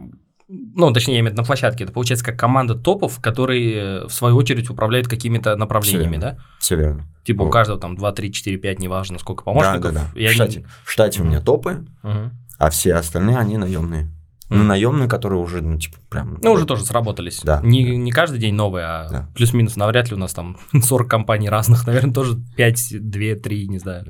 [0.48, 4.06] ну, точнее, я имею в виду на площадке, это получается как команда топов, которые, э,
[4.06, 6.32] в свою очередь, управляют какими-то направлениями, верно.
[6.32, 6.38] да?
[6.58, 7.04] Все верно.
[7.24, 7.50] Типа у Вот.
[7.52, 9.82] каждого там 2, 3, 4, 5, неважно, сколько помощников.
[9.82, 10.20] Да, да, да.
[10.20, 12.32] и В они- штате, в штате у меня топы, Мгм.
[12.58, 14.08] а все остальные они наемные.
[14.48, 14.66] Ну, Мгм.
[14.68, 16.38] наемные, которые уже, ну, типа, прям.
[16.40, 17.40] Ну, уже тоже сработались.
[17.42, 17.60] Да.
[17.64, 19.28] Не, не каждый день новые, а Да.
[19.34, 23.78] плюс-минус навряд ли у нас там 40 компаний разных, наверное, тоже 5, 2, 3, не
[23.78, 24.04] знаю.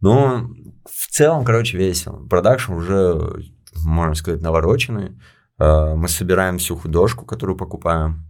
[0.00, 0.48] Ну,
[0.84, 2.18] в целом, короче, весело.
[2.28, 3.40] Продакшн уже,
[3.84, 5.18] можно сказать, навороченный.
[5.58, 8.26] Э, Мы собираем всю художку, которую покупаем.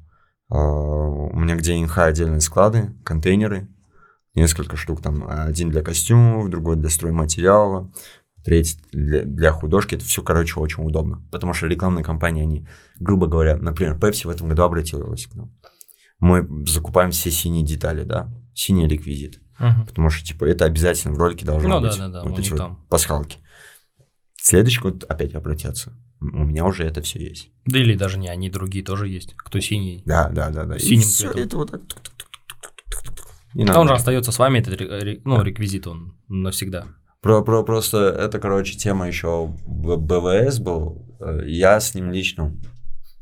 [0.48, 3.68] Э, У меня где in-house отдельные склады, контейнеры.
[4.36, 5.24] Несколько штук там.
[5.28, 7.90] Один для костюмов, другой для стройматериала,
[8.46, 9.96] третий для, для художки.
[9.96, 11.22] Это все, короче, очень удобно.
[11.32, 12.66] Потому что рекламные кампании, они,
[13.00, 15.52] грубо говоря, например, Pepsi в этом году обратилась к нам.
[16.20, 19.40] Мы закупаем все синие детали, да, синий реквизит.
[19.58, 19.84] Мгм.
[19.86, 21.98] Потому что, типа, это обязательно в ролике должно Ну да, быть.
[21.98, 22.86] да, да, Вот у эти вот там.
[22.88, 23.38] пасхалки.
[24.40, 25.92] Следующий год опять обратятся.
[26.20, 27.50] У меня уже это все есть.
[27.66, 29.34] Да или даже не они, другие тоже есть.
[29.36, 30.02] Кто синий.
[30.06, 30.76] Да, да, да, да.
[30.76, 31.42] И Синим всё цветом.
[31.42, 31.80] это вот так.
[33.54, 33.80] И А надо.
[33.80, 34.78] он же остается с вами, этот
[35.24, 36.86] ну, реквизит он навсегда.
[37.26, 41.04] Про, про, просто это, короче, тема еще БВС был.
[41.18, 42.56] Э, Я с ним лично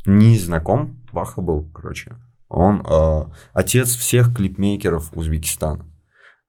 [0.04, 1.02] не знаком.
[1.10, 2.14] Ваха был, короче.
[2.50, 5.86] Он э, отец всех клипмейкеров Узбекистана.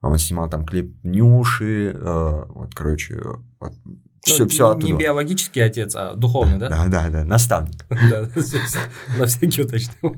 [0.01, 3.21] Он снимал там клип Нюши, э, вот, короче,
[4.21, 5.03] все, Ну, все не, не оттуда.
[5.03, 6.67] биологический отец, а духовный, да?
[6.69, 7.85] Да, да, да, наставник.
[7.89, 8.27] Да,
[9.17, 10.17] на всякий уточнил.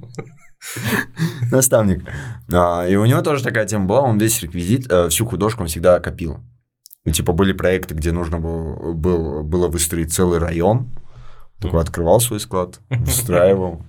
[1.51, 2.03] Наставник.
[2.51, 5.67] А, И у него тоже такая тема была, он весь реквизит, э, всю художку он
[5.67, 6.39] всегда копил.
[7.07, 10.89] И, типа были проекты, где нужно было, был, было выстроить целый район.
[11.57, 13.85] Такой открывал свой склад, выстраивал.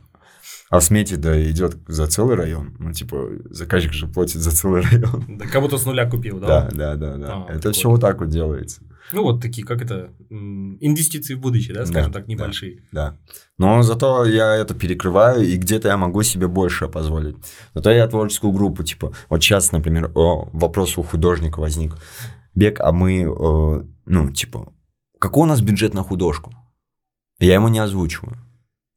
[0.70, 2.76] А в смете да идет за целый район.
[2.78, 5.24] Ну, типа, заказчик же платит за целый район.
[5.36, 6.94] Да, как будто с нуля купил, Да, да?
[6.94, 7.46] да, да, да.
[7.48, 8.82] А, Это все вот так вот делается.
[9.12, 12.82] Ну, вот такие, как это, инвестиции в будущее, да, скажем Да, так, небольшие.
[12.92, 13.16] Да.
[13.56, 17.36] Но зато я это перекрываю, и где-то я могу себе больше позволить.
[17.74, 21.94] Зато я творческую группу, типа, вот сейчас, например, о, вопрос у художника возник.
[22.58, 24.72] Бег, а мы, э, ну, типа,
[25.20, 26.52] какой у нас бюджет на художку?
[27.38, 28.36] Я ему не озвучиваю.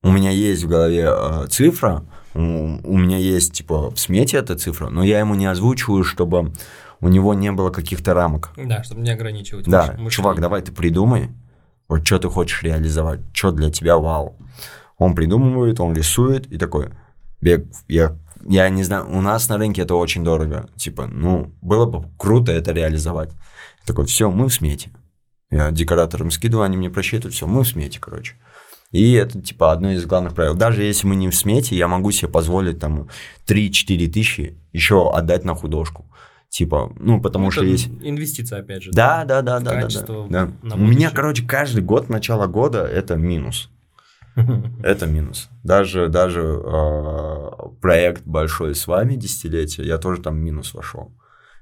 [0.01, 4.55] У меня есть в голове э, цифра, у, у меня есть, типа, в смете эта
[4.57, 6.53] цифра, но я ему не озвучиваю, чтобы
[7.01, 8.51] у него не было каких-то рамок.
[8.57, 10.09] Да, чтобы не ограничивать Да, мыш- мышление.
[10.09, 11.29] чувак, давай ты придумай,
[11.87, 14.37] вот что ты хочешь реализовать, что для тебя вау.
[14.97, 16.89] Он придумывает, он рисует и такой,
[17.41, 20.69] бег, я, я не знаю, у нас на рынке это очень дорого.
[20.75, 23.31] Типа, ну, было бы круто это реализовать.
[23.85, 24.91] Такой, все, мы в смете.
[25.49, 28.35] Я декораторам скидываю, они мне просчитывают, все, мы в смете, короче.
[28.91, 30.53] И это, типа, одно из главных правил.
[30.53, 33.07] Даже если мы не в смете, я могу себе позволить там
[33.47, 36.05] 3-4 тысячи еще отдать на художку.
[36.49, 37.87] Типа, ну, потому Ну, что есть...
[38.01, 38.91] Инвестиция, опять же.
[38.91, 40.51] Да, да, да, да, да, да.
[40.61, 43.69] на У меня, короче, каждый год, начало года, это минус.
[44.83, 45.49] Это минус.
[45.63, 47.49] Даже, даже э,
[47.81, 51.13] проект большой с вами, десятилетие, я тоже там минус вошел.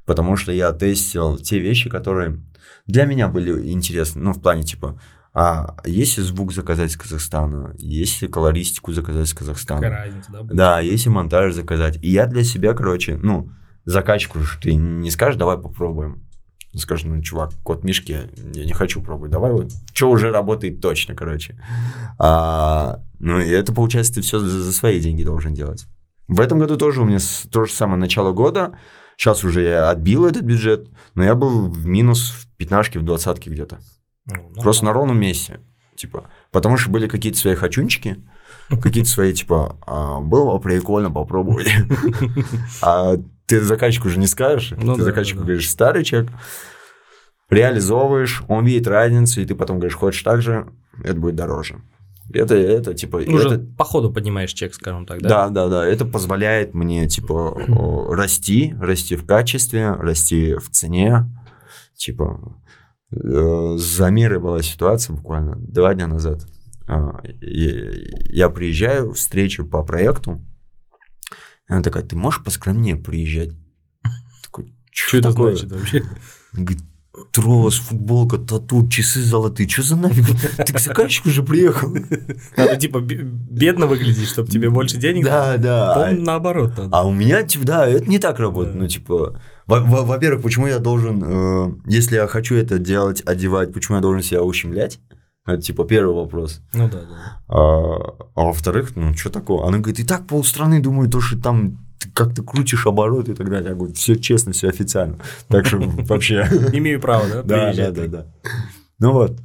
[0.06, 2.40] Потому что я тестил те вещи, которые
[2.88, 4.22] для меня были интересны.
[4.22, 5.00] Ну, в плане, типа,
[5.34, 10.44] а если звук заказать из Казахстана, если колористику заказать из Казахстана, Какая разница, да?
[10.44, 10.56] будет?
[10.56, 11.98] да, если монтаж заказать.
[12.04, 13.52] И я для себя, короче, ну,
[13.86, 16.24] заказчику же ты не скажешь, давай попробуем.
[16.74, 20.82] Он скажет, ну, чувак, код Мишки, я не хочу пробовать, давай вот, что уже работает
[20.82, 21.60] точно, короче.
[22.20, 25.88] А, ну, и это, получается, ты все за, за свои деньги должен делать.
[26.28, 27.18] В этом году тоже у меня
[27.52, 28.78] то же самое начало года.
[29.18, 33.50] Сейчас уже я отбил этот бюджет, но я был в минус в пятнашке, в двадцатке
[33.50, 33.80] где-то.
[34.28, 35.60] Ну, ну, Просто на ровном месте.
[35.96, 38.24] Типа, потому что были какие-то свои хочунчики,
[38.70, 41.68] какие-то свои, типа, «А, было прикольно попробовать.
[42.82, 43.16] А
[43.50, 44.74] ты заказчику уже не скажешь.
[44.78, 45.46] Ну ты да, заказчику да.
[45.46, 46.30] говоришь, старый чек,
[47.50, 50.72] реализовываешь, он видит разницу, и ты потом говоришь, хочешь так же,
[51.04, 51.82] это будет дороже.
[52.32, 55.30] Это, это, типа, Ну, Уже это- по ходу поднимаешь чек, скажем так, да?
[55.30, 55.88] да, да, да.
[55.88, 57.60] Это позволяет мне, типа,
[58.12, 61.26] расти, расти в качестве, расти в цене.
[61.96, 62.56] Типа,
[63.12, 66.46] с Замирой была ситуация буквально два дня назад.
[66.88, 70.40] А, Я приезжаю, встречу по проекту.
[71.70, 73.52] И она такая, ты можешь поскромнее приезжать?
[74.44, 75.56] Такой, Что это такое?
[75.56, 76.04] значит вообще?
[76.54, 76.82] Говорит,
[77.32, 79.70] трос, футболка, тату, часы золотые.
[79.70, 80.26] Что за нафиг?
[80.66, 81.94] Ты к заказчику уже приехал.
[82.58, 85.94] Надо типа бе- бедно выглядеть, чтобы тебе больше денег Да, да.
[85.94, 86.90] По-моему, наоборот надо.
[86.92, 88.76] А у меня, типа, да, это не так работает.
[88.76, 93.74] Ну, типа, во- во- во-первых, почему я должен, э, если я хочу это делать, одевать,
[93.74, 95.00] почему я должен себя ущемлять?
[95.46, 96.62] Это, типа, первый вопрос.
[96.74, 97.42] Ну да, да.
[97.48, 99.68] А, а во-вторых, ну, что такого?
[99.68, 103.50] Она говорит, и так полстраны думаю, то, что там ты как-то крутишь обороты и так
[103.50, 103.70] далее.
[103.70, 105.18] Я говорю, все честно, все официально.
[105.48, 106.42] Так что вообще...
[106.74, 107.74] Имею право, да?
[107.74, 108.26] Да, да, да.
[109.00, 109.40] Ну вот,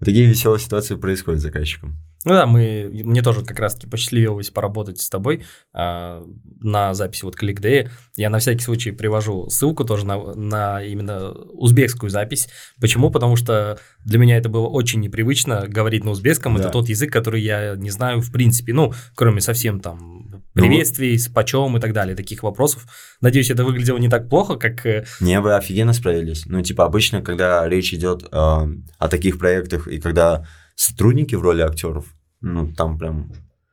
[0.00, 1.96] такие веселые ситуации происходят с заказчиком.
[2.24, 5.44] Ну да, мы, мне тоже как раз-таки посчастливилось поработать с тобой
[5.74, 6.24] а,
[6.60, 7.90] на записи вот Day.
[8.16, 12.48] Я на всякий случай привожу ссылку тоже на, на именно узбекскую запись.
[12.80, 13.10] Почему?
[13.10, 16.54] Потому что для меня это было очень непривычно говорить на узбекском.
[16.56, 16.62] Да.
[16.62, 18.72] Это тот язык, который я не знаю в принципе.
[18.72, 22.86] Ну, кроме совсем там Ну, приветствий, с почем и так далее, таких вопросов.
[23.20, 24.86] Надеюсь, это выглядело не так плохо, как...
[24.86, 26.46] э, Не, вы офигенно справились.
[26.46, 31.62] Ну, типа, обычно, когда речь идет э, о таких проектах, и когда сотрудники в роли
[31.62, 33.32] актеров, ну, там прям...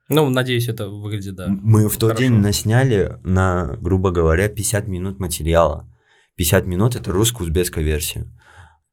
[0.10, 1.48] Ну, надеюсь, это выглядит, да.
[1.48, 2.24] Мы в тот хорошо.
[2.24, 5.88] день насняли на, грубо говоря, 50 минут материала.
[6.36, 8.28] 50 минут– это русско-узбекская версия.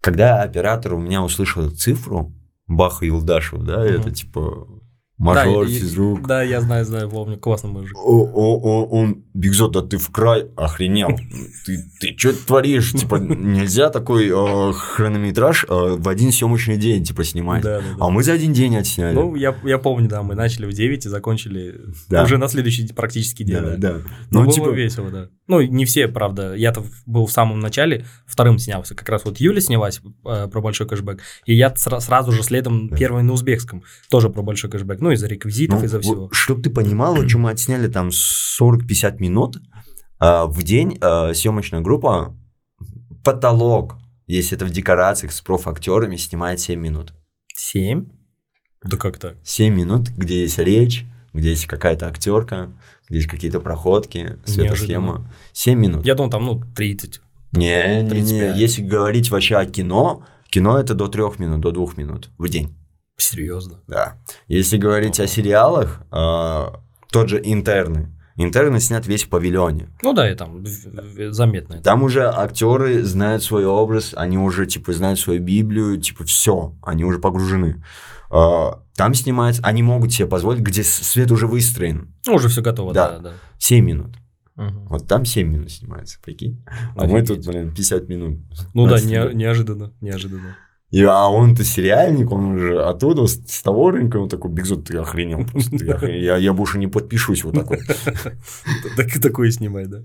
[0.01, 2.33] Когда оператор у меня услышал цифру,
[2.69, 3.95] Баха Юлдашев, да, Мгм.
[3.95, 4.69] это типа
[5.19, 7.97] мажор, да, физрук, Да, я знаю, знаю, помню, классный мужик.
[7.97, 11.09] О, о, о, он, Бигзот, да ты в край охренел.
[11.67, 12.93] Ты, ты что творишь?
[12.93, 17.63] Типа, нельзя такой э, хронометраж э, в один съемочный день, типа, снимать.
[17.63, 18.05] Да, да, да.
[18.07, 19.15] А мы за один день отсняли.
[19.15, 22.23] Ну, я, я помню, да, мы начали в 9 и закончили Да.
[22.25, 23.57] уже на следующий практически день.
[23.57, 23.77] да, да.
[23.77, 23.93] да.
[24.31, 25.29] Ну, Ну, было типа, весело, да.
[25.47, 26.55] Ну, не все, правда.
[26.55, 28.95] Я-то был в самом начале, вторым снялся.
[28.95, 32.91] Как раз вот Юля снялась э, про большой кэшбэк, и я сра- сразу же следом
[32.91, 35.01] первый на узбекском, тоже про большой кэшбэк.
[35.01, 36.29] Ну, из-за реквизитов, ну, из-за всего.
[36.33, 39.59] Чтоб ты понимал, что мы отсняли там 40-50 минут,
[40.19, 42.37] а, в день а, съемочная группа,
[43.25, 43.97] потолок,
[44.27, 47.13] если это в декорациях с профактерами, снимает 7 минут.
[47.55, 48.07] Семь?
[48.83, 49.37] Да как так?
[49.45, 52.71] 7 минут, где есть речь, где есть какая-то актерка,
[53.09, 55.31] где есть какие-то проходки, светосхема.
[55.53, 56.07] 7 минут.
[56.07, 57.21] Я думал, там, ну, 30.
[57.53, 58.11] Не, не, не.
[58.11, 58.57] 35.
[58.57, 62.75] Если говорить вообще о кино, кино это до 3 минут, до 2 минут в день.
[63.19, 63.81] Серьезно.
[63.87, 64.17] Да.
[64.47, 68.15] Если говорить о сериалах, а, тот же интерны.
[68.37, 69.89] Интерны снят весь в павильоне.
[70.03, 70.65] Ну да, и там
[71.33, 71.75] заметно.
[71.75, 71.83] это.
[71.83, 77.05] Там уже актеры знают свой образ, они уже типа знают свою Библию, типа все, они
[77.05, 77.83] уже погружены.
[78.31, 82.15] А, Там снимается, они могут себе позволить, где свет уже выстроен.
[82.27, 83.11] Ну, уже все готово, Да.
[83.13, 83.33] да, да.
[83.59, 84.15] 7 минут.
[84.55, 84.87] Мгм.
[84.89, 86.65] Вот там 7 минут снимается, прикинь.
[86.97, 87.29] А мы Офигеть.
[87.45, 88.39] тут, блин, 50 минут.
[88.75, 90.57] Ну да, 20 не- неожиданно, неожиданно.
[90.91, 94.97] И, а он-то сериальник, он уже оттуда, с, с того рынка, он такой, Бигзот, ты
[94.97, 95.77] охренел просто.
[95.77, 96.23] ты охренел.
[96.23, 97.81] Я, я больше не подпишусь вот так вот.
[98.97, 100.03] Так и такое снимай, да.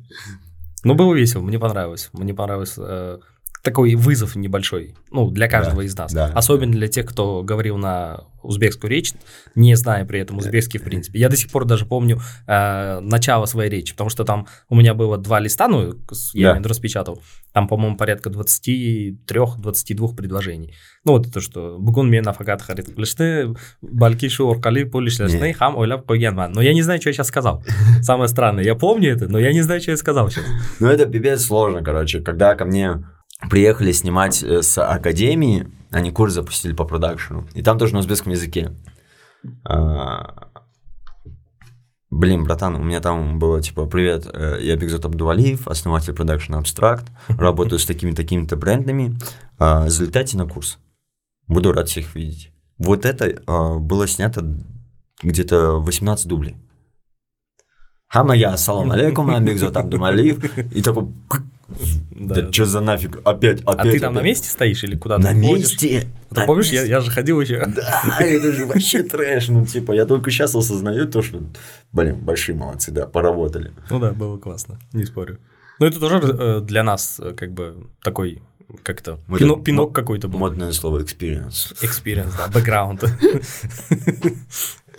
[0.84, 2.10] Ну, было весело, мне понравилось.
[2.12, 2.78] Мне понравилось.
[3.64, 6.14] Э, такой вызов небольшой, ну, для каждого Да, из нас.
[6.14, 9.14] да, Особенно для тех, кто говорил на узбекскую речь,
[9.55, 11.18] не зная при этом узбекский в принципе.
[11.20, 14.93] Я до сих пор даже помню э, начало своей речи, потому что там у меня
[14.93, 15.93] было два листа, ну,
[16.34, 16.70] я Да.
[16.70, 17.22] распечатал,
[17.53, 20.74] там, по-моему, порядка 23-22 предложений.
[21.05, 26.05] Ну, вот это что, «Бүгін мен афагат харит қылышты, бәлки шу орқали пулишлашны хам ойлап
[26.09, 26.51] қойганман».
[26.53, 27.64] Но я не знаю, что я сейчас сказал.
[28.01, 30.45] Самое странное, я помню это, но я не знаю, что я сказал сейчас.
[30.80, 32.20] Ну, это пипец сложно, короче.
[32.22, 33.03] Когда ко мне
[33.50, 38.32] приехали снимать э, с академии, они курс запустили по продакшену, и там тоже на узбекском
[38.32, 38.72] языке.
[39.66, 40.50] А,
[42.16, 47.06] Блин, братан, у меня там было типа, привет, э, я Бигзот Абдувалиев, основатель продакшена Abstract,
[47.28, 49.18] работаю с такими-такими-то брендами,
[49.58, 50.78] А, залетайте на курс,
[51.48, 52.52] буду рад всех видеть.
[52.78, 54.46] Вот это а, было снято
[55.24, 56.56] где-то 18 дублей.
[58.08, 61.08] Хама я, ассалам алейкум, я Бигзот Абдувалиев, и такой,
[62.11, 62.53] да, Да.
[62.53, 63.80] что за нафиг, опять, опять.
[63.80, 65.71] А ты там на месте стоишь или куда-то На ходишь?
[65.71, 66.07] месте.
[66.30, 66.89] Ты на помнишь, я, месте.
[66.89, 67.65] я же ходил еще.
[67.65, 69.49] Да, это же вообще трэш.
[69.49, 71.41] Ну, типа, я только сейчас осознаю то, что,
[71.91, 73.71] блин, большие молодцы, да, поработали.
[73.89, 75.38] Ну да, было классно, не спорю.
[75.80, 78.41] Но это тоже э, для нас э, как бы такой,
[78.84, 80.39] как-то, Вот пинок, какой-то был.
[80.39, 81.74] Модное слово experience.
[81.82, 83.03] Experience, да, бэкграунд.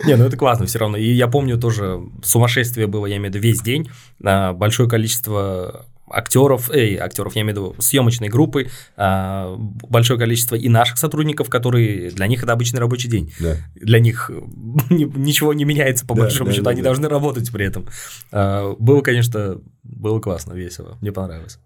[0.05, 0.97] Не, ну это классно все равно.
[0.97, 3.89] И я помню тоже, сумасшествие было, я имею в виду, весь день.
[4.23, 10.55] А, Большое количество актеров, эй, актеров, я имею в виду съемочной группы, а, большое количество
[10.55, 13.33] и наших сотрудников, которые для них это обычный рабочий день.
[13.39, 13.57] Да.
[13.75, 14.29] Для них
[14.89, 16.89] ни- ничего не меняется, по Да, большому да, счету, да, они да.
[16.89, 17.87] должны работать при этом.
[18.31, 21.59] А, Было, конечно, было классно, весело, мне понравилось.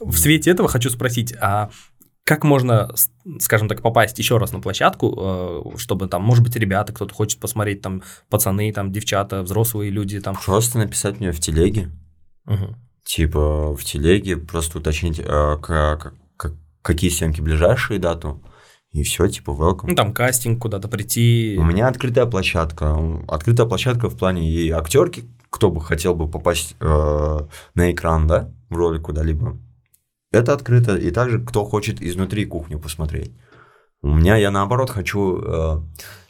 [0.00, 1.70] В свете этого хочу спросить, а
[2.24, 2.90] как можно,
[3.40, 7.40] скажем так, попасть еще раз на площадку, э, чтобы там, может быть, ребята, кто-то хочет
[7.40, 10.36] посмотреть, там, пацаны, там, девчата, взрослые люди, там.
[10.44, 11.88] Просто написать мне в телеге,
[12.44, 12.76] Мгм.
[13.08, 18.42] Типа, в телеге, просто уточнить, а, ка- ка- ка- какие съемки ближайшие дату,
[18.92, 19.86] и все, типа, welcome.
[19.88, 21.56] Ну, там, кастинг, куда-то прийти.
[21.58, 22.96] У меня открытая площадка.
[23.26, 27.38] Открытая площадка в плане и актерки, кто бы хотел бы попасть э,
[27.74, 29.58] на экран, да, в роли куда-либо.
[30.30, 30.96] Это открыто.
[30.96, 33.32] И также, кто хочет изнутри кухню посмотреть.
[34.02, 35.40] У меня, я наоборот хочу...
[35.42, 35.80] э,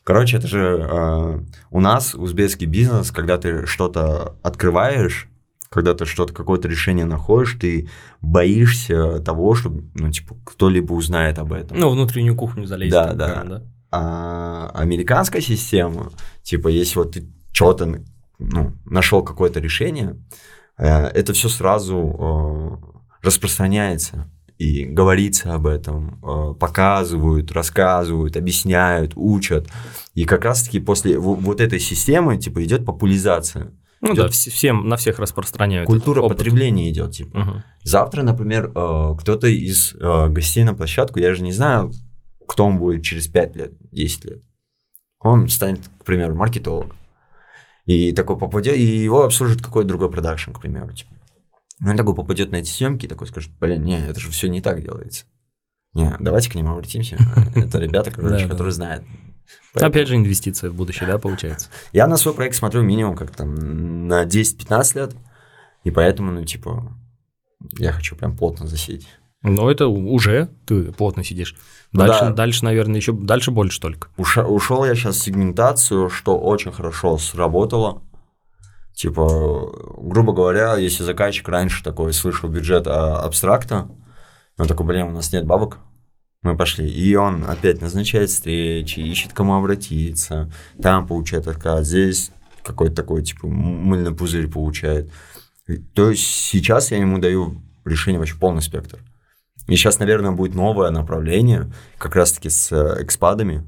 [0.04, 5.28] короче, это же э, у нас узбекский бизнес, когда ты что-то открываешь,
[5.68, 7.88] когда ты что-то, какое-то решение находишь, ты
[8.20, 11.78] боишься того, что, ну, типа, кто-либо узнает об этом.
[11.78, 12.92] Ну, внутреннюю кухню залезть.
[12.92, 13.28] Да, да.
[13.28, 13.62] скажем, да.
[13.90, 16.12] А американская система,
[16.42, 18.02] типа, если вот ты что-то
[18.38, 20.16] ну, нашел какое-то решение,
[20.76, 29.68] э, это все сразу э, распространяется и говорится об этом, э, показывают, рассказывают, объясняют, учат.
[30.14, 33.72] И как раз-таки после во- вот этой системы, типа, идет популяризация.
[34.00, 35.86] Ну Идёт да, вс- всем, на всех распространяют.
[35.86, 37.38] Культура потребления идет, типа.
[37.38, 37.64] Мгм.
[37.82, 41.92] Завтра, например, э, кто-то из э, гостей на площадку, я же не знаю,
[42.46, 44.42] кто он будет через 5 лет, 10 лет.
[45.20, 46.96] Он станет, к примеру, маркетологом.
[47.86, 50.92] И такой попадет, и его обслужит какой-то другой продакшн, к примеру.
[50.92, 51.10] Типа.
[51.84, 54.60] Он такой попадет на эти съемки и такой скажет, блин, не, это же все не
[54.60, 55.24] так делается.
[55.94, 57.16] Не, давайте к ним обратимся.
[57.56, 59.04] Это ребята, короче, которые знают.
[59.74, 61.68] Опять же, инвестиция в будущее, да, получается?
[61.92, 65.16] Я на свой проект смотрю минимум как там на 10-15 лет,
[65.84, 66.92] и поэтому, ну, типа,
[67.78, 69.08] я хочу прям плотно засесть.
[69.42, 71.54] Но это уже ты плотно сидишь.
[71.92, 72.32] Ну Дальше, да.
[72.32, 74.08] дальше, наверное, еще дальше больше только.
[74.16, 78.02] Уша- ушел я сейчас в сегментацию, что очень хорошо сработало.
[78.94, 83.88] Типа, грубо говоря, если заказчик раньше такой слышал бюджет а, абстракта,
[84.58, 85.78] он такой, блин, у нас нет бабок,
[86.42, 86.88] мы пошли.
[86.88, 92.30] И он опять назначает встречи, ищет кому обратиться, там получает отказ, здесь
[92.62, 95.10] какой-то такой, типа, мыльный пузырь получает.
[95.94, 98.98] То есть сейчас я ему даю решение вообще полный спектр.
[99.66, 103.66] И сейчас, наверное, будет новое направление, как раз-таки с э, экспадами.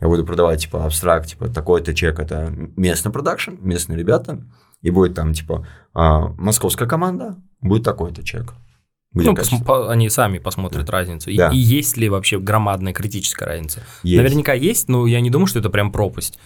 [0.00, 4.42] Я буду продавать, типа, абстракт, типа, такой-то чек, это местный продакшн, местные ребята,
[4.82, 8.54] и будет там, типа, а, московская команда, будет такой-то чек.
[9.16, 9.56] Где Ну, качество.
[9.56, 11.30] посм- по- они сами посмотрят разницу.
[11.30, 11.48] И, Да.
[11.50, 13.80] и есть ли вообще громадная критическая разница?
[14.02, 14.22] Есть.
[14.22, 16.38] Наверняка есть, но я не думаю, что это прям пропасть.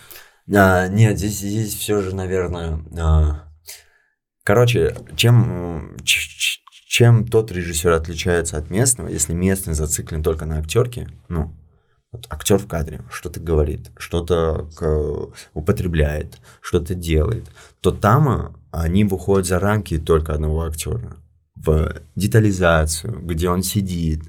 [0.54, 2.80] А, нет, здесь, здесь все же, наверное...
[2.98, 3.44] а,
[4.44, 11.54] Короче, чем, чем тот режиссер отличается от местного, если местный зациклен только на актерке, ну,
[12.12, 14.68] вот актер в кадре что-то говорит, что-то
[15.54, 17.44] употребляет, что-то делает,
[17.80, 21.16] то там а, они выходят за рамки только одного актера.
[21.64, 24.22] В детализацию, где он сидит,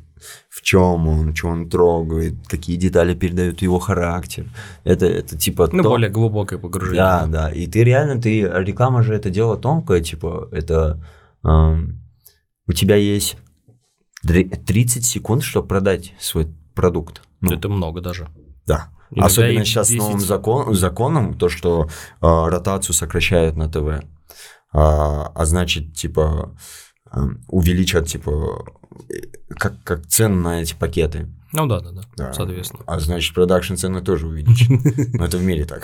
[0.49, 4.45] в чем он, что он трогает, какие детали передают его характер.
[4.83, 7.01] Это, это типа Ну, то- более глубокое погружение.
[7.01, 7.49] да, да.
[7.51, 11.03] И ты реально, ты реклама же это дело тонкое, типа, это
[11.43, 12.01] эм,
[12.67, 13.37] у тебя есть
[14.27, 17.23] Дри- 30 секунд, чтобы продать свой продукт.
[17.39, 18.27] Ну, Это много даже.
[18.67, 18.89] да.
[19.09, 19.99] Иногда Особенно сейчас с 10.
[20.03, 21.87] новым закон, законом, то, что э,
[22.21, 24.05] ротацию сокращают на ТВ.
[24.71, 26.57] А, а значит, типа, э,
[27.47, 28.65] увеличат, типа,
[29.09, 29.13] э,
[29.57, 31.27] как, как цены на эти пакеты.
[31.53, 32.33] Ну да, да, да, Да.
[32.33, 32.83] соответственно.
[32.87, 34.69] А значит, продакшн цены тоже увеличат.
[35.13, 35.83] Но это в мире так.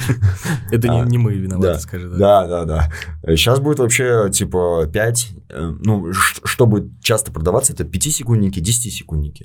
[0.70, 2.46] Это не, А, не мы виноваты, скажи, да.
[2.46, 2.92] Да, да.
[3.36, 5.28] Сейчас будет вообще, типа, 5,
[5.80, 9.44] ну, ш- что будет часто продаваться, это 5-секундники, 10-секундники.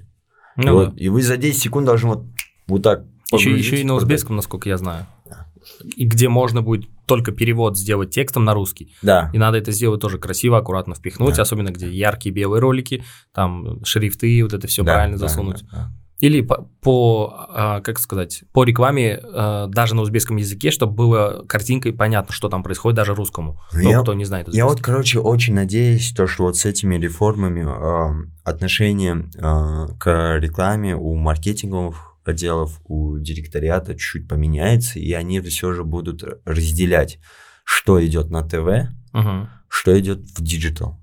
[0.57, 2.25] и, Ну и вы за 10 секунд должны вот,
[2.67, 5.05] вот так Еще, и на узбекском, насколько я знаю.
[5.25, 5.47] Да.
[5.95, 8.93] И где можно будет только перевод сделать текстом на русский.
[9.01, 9.29] Да.
[9.33, 11.41] И надо это сделать тоже красиво, аккуратно впихнуть, Да.
[11.41, 13.03] особенно где яркие белые ролики,
[13.33, 15.61] там шрифты, вот это все Да, правильно да, засунуть.
[15.63, 15.91] да, да.
[16.19, 21.43] Или по, по, а, как сказать, по рекламе а, даже на узбекском языке, чтобы было
[21.49, 23.59] картинкой понятно, что там происходит даже русскому.
[23.73, 24.91] Ну, я- кто не знает Я вот, узбекский.
[24.93, 31.13] короче, очень надеюсь, то, что вот с этими реформами э, отношение э, к рекламе у
[31.15, 37.19] маркетинговых отделов, у директориата чуть-чуть поменяется, и они все же будут разделять,
[37.63, 39.49] что идет на ТВ, Мгм.
[39.67, 40.99] что идет в digital.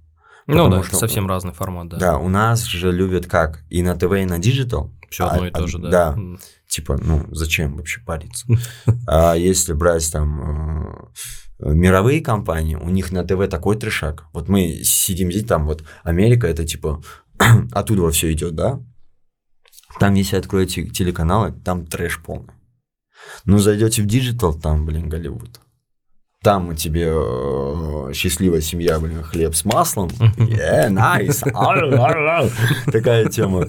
[0.46, 1.98] Ну да, что- совсем разный формат, да.
[1.98, 2.18] Да.
[2.18, 3.64] у нас же любят как?
[3.70, 4.92] И на ТВ, и на digital.
[5.08, 5.90] Все А- одно и а- то же, да.
[5.90, 6.18] да.
[6.68, 8.46] Типа, ну, зачем вообще париться?
[9.06, 11.08] А если брать там
[11.58, 14.24] э, мировые компании, у них на ТВ такой трешак.
[14.32, 17.02] Вот мы сидим здесь, там вот Америка, это типа
[17.72, 18.80] оттуда все идет, да?
[20.00, 22.54] Там, если откроете телеканалы, там трэш полный.
[23.44, 25.60] Ну, зайдете в digital, там, блин, Голливуд.
[26.42, 30.08] Там у тебе э, счастливая семья, блин, хлеб с маслом.
[30.38, 31.44] Yeah, nice.
[32.90, 33.66] Такая тема.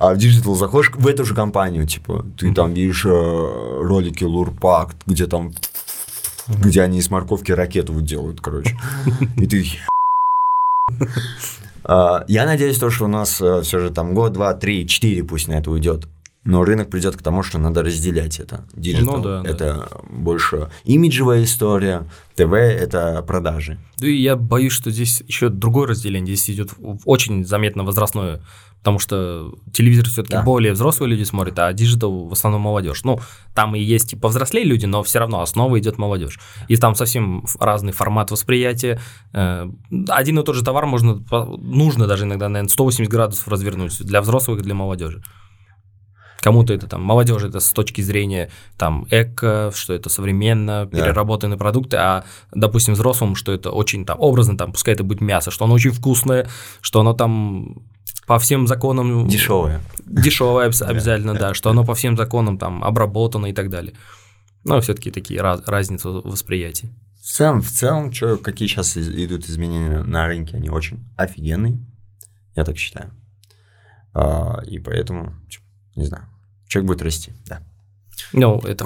[0.00, 4.94] А в digital заходишь в эту же компанию, типа, ты там видишь э, ролики Lurpak,
[5.04, 5.52] где там
[6.48, 8.74] где они из морковки ракету делают, короче.
[9.36, 9.66] И ты...
[11.88, 15.48] А, Я надеюсь, то, что у нас все же там год, два, три, четыре пусть
[15.48, 16.06] на это уйдет.
[16.44, 18.64] Но рынок придет к тому, что надо разделять это.
[18.72, 19.50] Digital Ну да, да.
[19.50, 23.78] это больше имиджевая история, ТВ это продажи.
[23.98, 26.34] Да и я боюсь, что здесь еще другое разделение.
[26.36, 26.70] Здесь идет
[27.04, 28.40] очень заметно возрастное,
[28.78, 30.42] потому что телевизор все-таки Да.
[30.42, 33.02] более взрослые люди смотрят, а digital в основном молодежь.
[33.04, 33.20] Ну,
[33.54, 36.38] там и есть и повзрослее люди, но все равно основа идет молодежь.
[36.68, 39.00] И там совсем разный формат восприятия.
[39.32, 39.68] Э,
[40.08, 41.22] Один и тот же товар можно,
[41.58, 45.22] нужно даже иногда, наверное, 180 градусов развернуть для взрослых и для молодежи.
[46.40, 51.96] Кому-то это там, молодежи это с точки зрения там эко, что это современно, переработанные продукты,
[51.96, 52.24] а,
[52.54, 55.90] допустим, взрослым, что это очень там образно, там, пускай это будет мясо, что оно очень
[55.90, 56.48] вкусное,
[56.80, 57.82] что оно там
[58.26, 59.26] по всем законам...
[59.26, 59.80] Дешевое.
[60.04, 63.94] Дешевое обязательно, да, что оно по всем законам там обработано и так далее.
[64.64, 66.90] Но все-таки такие раз- разницы в восприятии.
[67.20, 71.78] В целом, в целом, чё, какие сейчас идут изменения на рынке, они очень офигенные,
[72.54, 73.12] я так считаю.
[74.14, 75.60] А, и поэтому, чё,
[75.98, 76.24] не знаю,
[76.66, 77.60] человек будет расти, да.
[78.32, 78.84] Ну, это,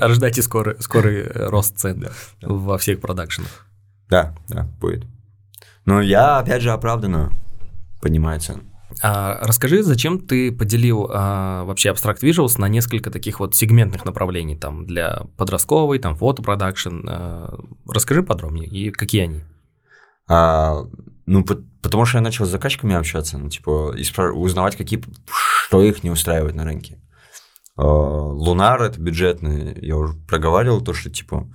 [0.00, 2.10] ожидайте скорый, скорый рост цен Да,
[2.40, 2.48] да.
[2.48, 3.66] во всех продакшенах.
[4.08, 5.04] Да, да, будет.
[5.84, 7.32] Но я, опять же, оправданно
[8.00, 8.62] поднимаю цену.
[9.02, 14.56] А, расскажи, зачем ты поделил а, вообще Abstract Visuals на несколько таких вот сегментных направлений,
[14.56, 17.08] там, для подростковой, там, фотопродакшн.
[17.08, 17.58] А,
[17.88, 19.44] расскажи подробнее, и какие они?
[20.28, 20.84] А,
[21.26, 21.44] ну,
[21.84, 25.00] потому что я начал с заказчиками общаться, ну, типа, и спра- узнавать, какие,
[25.66, 26.98] что их не устраивает на рынке.
[27.76, 31.48] А, Лунар это бюджетный, я уже проговаривал то, что, типа,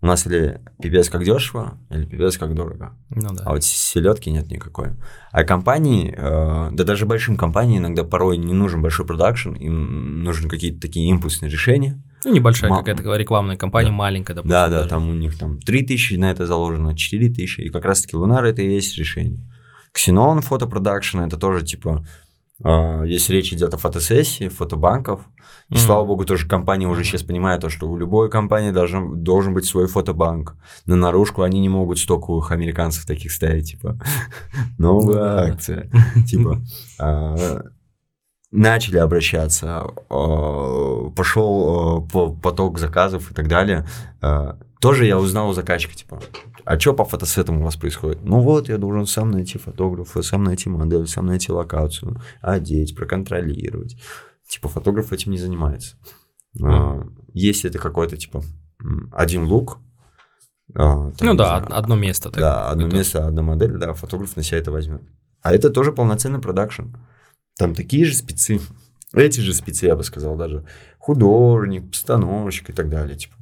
[0.00, 2.96] у нас или пипец как дешево, или пипец как дорого.
[3.10, 3.44] Ну да.
[3.46, 4.88] А вот селедки нет никакой.
[5.30, 10.48] А компании, э, да даже большим компаниям иногда порой не нужен большой продакшн, им нужны
[10.48, 12.02] какие-то такие импульсные решения.
[12.24, 13.94] Ну, небольшая ма- какая-то рекламная кампания, Да.
[13.94, 14.50] маленькая, допустим.
[14.50, 14.88] Да, да, даже.
[14.90, 18.72] там у них там 3000 на это заложено, 4000, и как раз-таки Лунар это и
[18.74, 19.40] есть решение.
[19.92, 22.04] Ксенон фотопродакшн это тоже типа,
[22.64, 25.20] э, если речь идет о фотосессии, фотобанков,
[25.68, 25.80] и Мгм.
[25.82, 29.64] слава богу, тоже компания уже сейчас понимает то, что у любой компании должен, должен быть
[29.64, 30.56] свой фотобанк.
[30.86, 33.98] На наружку они не могут стоковых американцев таких ставить, типа,
[34.78, 35.90] новая акция.
[36.26, 36.60] Типа,
[36.98, 37.62] а,
[38.50, 43.86] начали обращаться, а, пошел а, по- поток заказов и так далее.
[44.82, 46.20] Тоже я узнал у заказчика, типа,
[46.64, 48.24] а что по фотосетам у вас происходит?
[48.24, 53.96] Ну вот, я должен сам найти фотографа, сам найти модель, сам найти локацию, одеть, проконтролировать.
[54.48, 55.96] Типа, фотограф этим не занимается.
[56.62, 57.02] А,
[57.32, 58.42] Если это какой-то, типа,
[59.12, 59.78] один лук,
[60.74, 62.30] а, там, Ну да, знаю, од- одно место.
[62.30, 65.02] так- да, одно это- место, одна модель, да, фотограф на себя это возьмет.
[65.42, 66.88] А это тоже полноценный продакшн.
[67.56, 68.60] Там такие же спецы,
[69.14, 70.66] эти же спецы, я бы сказал, даже
[70.98, 73.16] художник, постановщик и так далее.
[73.16, 73.34] Типа.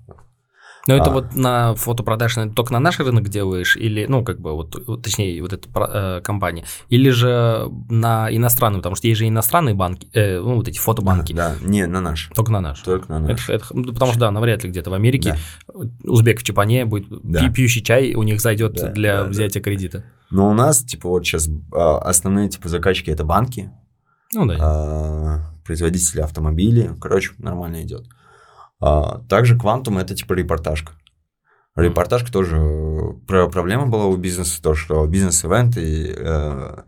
[0.91, 1.13] Но это А.
[1.13, 5.41] вот на фотопродакшн это только на наш рынок делаешь, или, ну, как бы, вот, точнее,
[5.43, 10.41] вот эта э, компания, или же на иностранный, потому что есть же иностранные банки, э,
[10.41, 12.31] ну, вот эти фотобанки, Да, не, на наш.
[12.35, 12.81] только на наш.
[12.81, 13.49] Только на наш.
[13.49, 15.37] Это- это- ну, потому что, да, навряд ли где-то в Америке
[16.05, 17.41] узбек в Чапане будет Да.
[17.41, 19.31] пи- пьющий чай, у них зайдет Да, для да, да.
[19.31, 20.05] взятия кредита.
[20.31, 23.71] Но у нас, типа, вот сейчас основные, типа, заказчики это банки,
[24.35, 24.57] Ну, да.
[24.61, 26.91] а, производители автомобилей.
[27.01, 28.07] Короче, нормально идет.
[28.07, 28.20] А,
[28.81, 30.93] также Quantum это, типа, репортажка.
[31.77, 36.83] Репортажка тоже э, про- проблема была у бизнеса, то, что бизнес-ивенты э,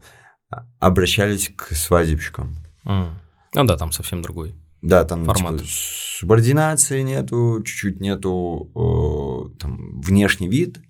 [0.80, 2.56] обращались к свадебщикам.
[2.84, 3.10] М.
[3.54, 4.54] Ну, да, там совсем другой.
[4.82, 5.58] Да, там Формат.
[5.58, 8.70] типа, субординации нету, чуть-чуть нету
[9.54, 10.80] э, там, внешний вид.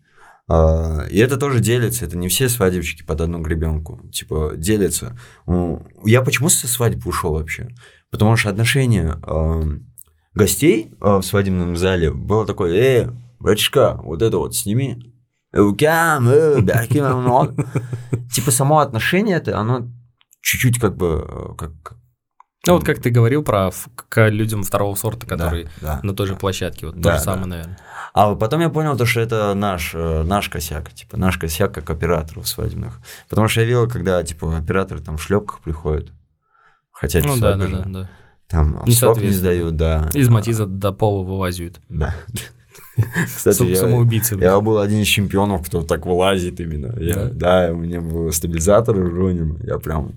[0.49, 4.01] А, и это тоже делится, это не все свадебщики под одну гребенку.
[4.09, 5.19] Типа, делятся.
[5.47, 7.69] Ну, Я почему со свадьбы ушел вообще?
[8.11, 9.63] Потому что отношение э,
[10.35, 15.12] гостей э, в свадебном зале было такое, э, братишка, вот это вот сними.
[17.20, 17.53] Ног».
[18.33, 19.89] Типа, само отношение это, оно
[20.41, 21.97] чуть-чуть как бы, э, как...
[22.66, 23.70] Ну, вот как ты говорил про
[24.09, 26.01] к людям второго сорта, Да, которые да.
[26.03, 27.33] на той же площадке, вот Да, то же да.
[27.33, 27.78] самое, наверное.
[28.14, 31.91] А потом я понял, то, что это наш, э, наш косяк, типа, наш косяк как
[31.91, 33.01] операторов свадебных.
[33.28, 36.12] Потому что я видел, когда, типа, операторы там в шлепках приходят.
[36.93, 38.11] Хотя Ну, да, да, да, да.
[38.53, 40.11] Там Не срок не сдают, да.
[40.13, 41.81] Из Матиза до пола вылазят.
[41.89, 42.15] Да.
[43.25, 46.95] Кстати, я, я был один из чемпионов, кто так вылазит именно.
[47.01, 47.69] Я- Да?
[47.69, 47.73] да?
[47.73, 49.59] у меня был стабилизатор уронен.
[49.65, 50.13] Я прям...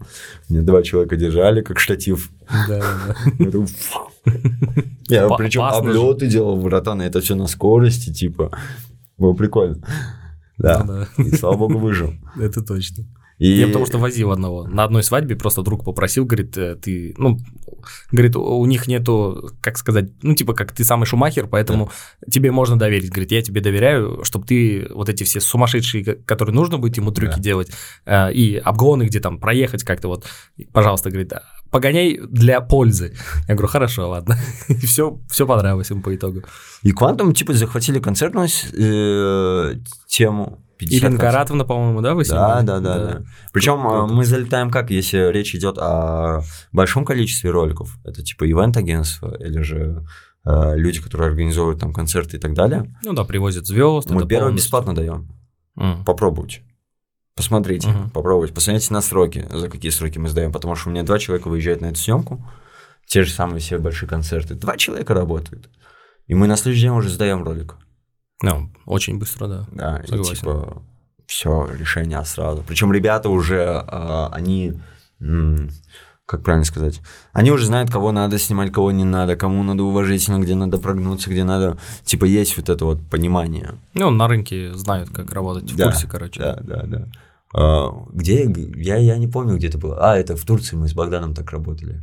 [0.50, 2.30] Мне два человека держали, как штатив.
[2.68, 2.82] Да,
[3.40, 3.46] да.
[5.08, 8.52] Я причем облеты делал, братан, это все на скорости, типа.
[9.18, 9.78] Было прикольно.
[10.58, 11.08] Да.
[11.18, 12.14] Ну И слава богу, выжил.
[12.40, 13.06] это точно.
[13.38, 13.50] И...
[13.52, 14.66] Я потому что возил одного.
[14.68, 17.38] На одной свадьбе просто друг попросил, говорит, э, ты, ну,
[18.12, 21.92] говорит, у них нету, как сказать, ну, типа, как ты самый шумахер, поэтому
[22.30, 23.10] тебе можно доверить.
[23.12, 27.12] Говорит, я тебе доверяю, чтобы ты вот эти все сумасшедшие, ко- которые нужно будет ему
[27.12, 27.42] трюки Да.
[27.42, 27.72] делать,
[28.06, 30.26] э, и обгоны, где там проехать как-то вот,
[30.74, 33.16] пожалуйста, говорит, «А, погоняй для пользы.
[33.48, 34.38] Я говорю, хорошо, ладно.
[34.70, 36.44] И все, все понравилось ему по итогу.
[36.84, 39.76] И Quantum, типа, захватили концертную э,
[40.08, 40.62] тему.
[40.78, 41.20] 50 Ирина.
[41.20, 42.66] Каратовна, по-моему, да, вы Да, снимали?
[42.66, 43.22] да, да, да.
[43.54, 47.98] Причем Круто, э, мы залетаем как, если речь идет о большом количестве роликов.
[48.04, 50.06] Это типа ивент-агентство или же
[50.46, 52.94] э, люди, которые организовывают там концерты и так далее.
[53.04, 54.10] Ну да, привозят звезд.
[54.10, 54.66] Мы первое полностью.
[54.66, 55.32] бесплатно даем.
[55.78, 56.04] М.
[56.06, 56.62] Попробуйте.
[57.36, 58.10] Посмотрите, Мгм.
[58.12, 61.50] попробуйте, посмотрите на сроки, за какие сроки мы сдаем, потому что у меня два человека
[61.50, 62.46] выезжают на эту съемку,
[63.08, 65.70] те же самые все большие концерты, два человека работают,
[66.28, 67.76] и мы на следующий день уже сдаем ролик.
[68.42, 69.68] Ну, очень быстро, да.
[69.72, 70.36] Да, и Согласен.
[70.36, 70.82] типа
[71.28, 72.64] все, решение сразу.
[72.68, 74.74] Причем ребята уже, а, они,
[76.26, 77.02] как правильно сказать,
[77.34, 81.30] они уже знают, кого надо снимать, кого не надо, кому надо уважительно, где надо прогнуться,
[81.30, 83.76] где надо, типа есть вот это вот понимание.
[83.94, 86.40] Ну, на рынке знают, как работать, в Да, курсе, короче.
[86.40, 87.08] Да, да, да.
[87.54, 89.98] А, где, я, я не помню, где это было.
[90.12, 92.02] А, это в Турции мы с Богданом так работали.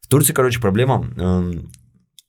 [0.00, 1.72] В Турции, короче, проблема, эм,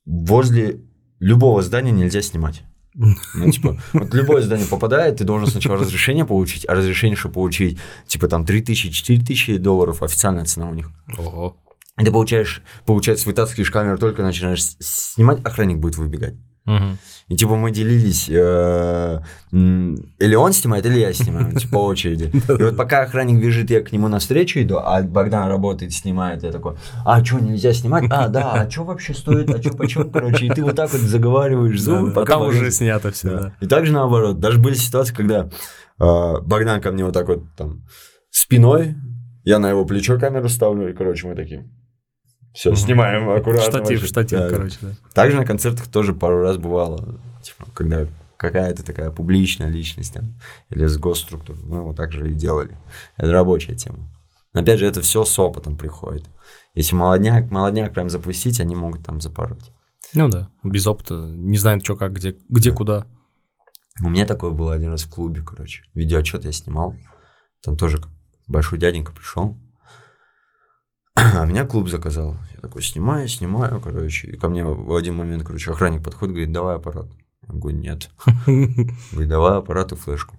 [0.06, 0.82] возле
[1.20, 2.64] любого здания нельзя снимать.
[2.96, 7.78] Ну, типа, вот любое здание попадает, ты должен сначала разрешение получить, а разрешение, чтобы получить,
[8.08, 10.90] типа, там, 3000, 4000 долларов, официальная цена у них.
[11.18, 11.58] Ого.
[12.00, 16.36] И ты получаешь, получается, вытаскиваешь камеру, только начинаешь снимать, охранник будет выбегать.
[16.66, 16.98] Мгм.
[17.28, 19.20] И типа мы делились, э,
[19.52, 22.32] или он снимает, или я снимаю, типа по очереди.
[22.60, 26.52] И вот пока охранник бежит, я к нему навстречу иду, а Богдан работает, снимает, я
[26.52, 28.06] такой, а что, нельзя снимать?
[28.10, 31.02] А, да, а что вообще стоит, а что почем, короче, и ты вот так вот
[31.02, 33.40] заговариваешь зубы, Там Богдан- уже снято все, Да.
[33.40, 33.54] да.
[33.62, 35.50] И также наоборот, даже были ситуации, когда
[36.00, 37.84] э, Богдан ко мне вот так вот там
[38.32, 38.96] спиной,
[39.44, 41.70] я на его плечо камеру ставлю, и, короче, мы такие,
[42.56, 43.62] все, снимаем аккуратно.
[43.70, 44.08] Штатив, вообще».
[44.08, 44.50] штатив, Да.
[44.50, 44.92] короче, да.
[45.14, 50.34] Также на концертах тоже пару раз бывало, типа, когда какая-то такая публичная личность там,
[50.70, 52.78] или с госструктур, мы вот так же и делали.
[53.18, 54.10] Это рабочая тема.
[54.54, 56.26] Но опять же, это все с опытом приходит.
[56.74, 59.72] Если молодняк, молодняк прям запустить, они могут там запороть.
[60.14, 63.06] Ну да, без опыта, не знают, что как, где, где куда.
[64.04, 65.84] У меня такое было один раз в клубе, короче.
[65.94, 66.96] Видеоотчет я снимал.
[67.62, 68.02] Там тоже
[68.48, 69.58] большой дяденька пришел.
[71.16, 72.38] А меня клуб заказал.
[72.54, 74.28] Я такой снимаю, снимаю, короче.
[74.28, 77.08] И ко мне в один момент, короче, охранник подходит, говорит, давай аппарат.
[77.48, 78.10] Я говорю, нет.
[78.46, 80.36] Говорит, давай аппарат и флешку.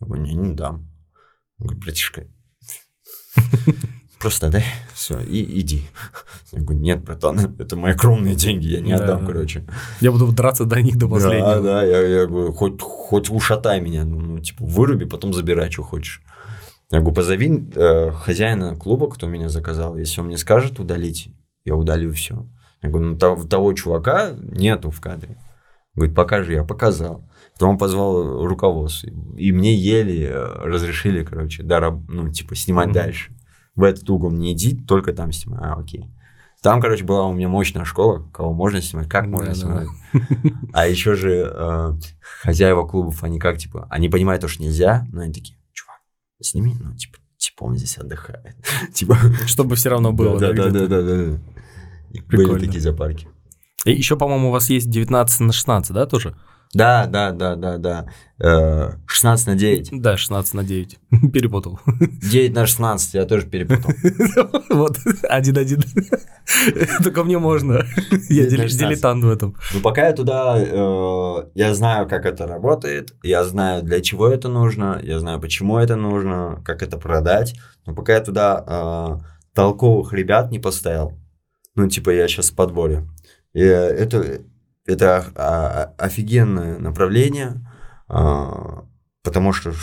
[0.00, 0.90] Я говорю, не, не дам.
[1.60, 2.26] Он говорит, братишка,
[4.18, 5.86] просто дай, все, и иди.
[6.52, 9.26] Я говорю, нет, братан, это мои огромные деньги, я не Да, отдам, да.
[9.26, 9.64] короче.
[10.00, 11.56] Я буду драться до них до последнего.
[11.56, 15.70] Да, да, я, я говорю, хоть, хоть ушатай меня, ну, ну, типа, выруби, потом забирай,
[15.70, 16.22] что хочешь.
[16.90, 21.30] Я говорю, позови э, хозяина клуба, кто меня заказал, если он мне скажет удалить,
[21.64, 22.46] я удалю все.
[22.82, 25.36] Я говорю, ну, того, того чувака нету в кадре.
[25.94, 27.28] Говорит, покажи, я показал.
[27.54, 29.10] Потом он позвал руководство.
[29.36, 32.94] И мне еле э, разрешили, короче, да, раб- ну, типа, снимать Мгм.
[32.94, 33.32] дальше.
[33.74, 35.60] В этот угол не иди, только там снимай.
[35.62, 36.08] А, окей.
[36.62, 39.84] Там, короче, была у меня мощная школа, кого можно снимать, как можно Да-да-да.
[39.84, 40.54] снимать.
[40.72, 41.92] А еще же э,
[42.42, 45.57] хозяева клубов, они как, типа, они понимают то, что нельзя, но они такие,
[46.38, 48.56] чувак, сними, ну, типа, типа он здесь отдыхает.
[48.92, 50.38] Типа, Чтобы все равно было.
[50.38, 51.38] да, да, да, да, да.
[52.30, 53.28] Были такие зоопарки.
[53.84, 56.36] И еще, по-моему, у вас есть 19 на 16, да, тоже?
[56.74, 58.06] Да, да, да, да, да.
[58.38, 59.88] Э, 16 на 9.
[60.02, 60.98] Да, 16 на 9.
[61.32, 61.80] Перепутал.
[61.86, 63.92] 9 на 16, я тоже перепутал.
[64.70, 64.98] Вот,
[65.28, 65.82] один-один.
[67.02, 67.84] Только мне можно.
[68.28, 68.78] Я Девять на дили- 16.
[68.78, 69.56] дилетант в этом.
[69.74, 74.48] Ну, пока я туда, э, я знаю, как это работает, я знаю, для чего это
[74.48, 77.54] нужно, я знаю, почему это нужно, как это продать.
[77.86, 81.18] Но пока я туда э, толковых ребят не поставил,
[81.74, 83.08] ну, типа, я сейчас в подборе.
[83.54, 84.40] Это,
[84.88, 87.60] это а, офигенное направление,
[88.08, 88.84] а,
[89.22, 89.74] потому что,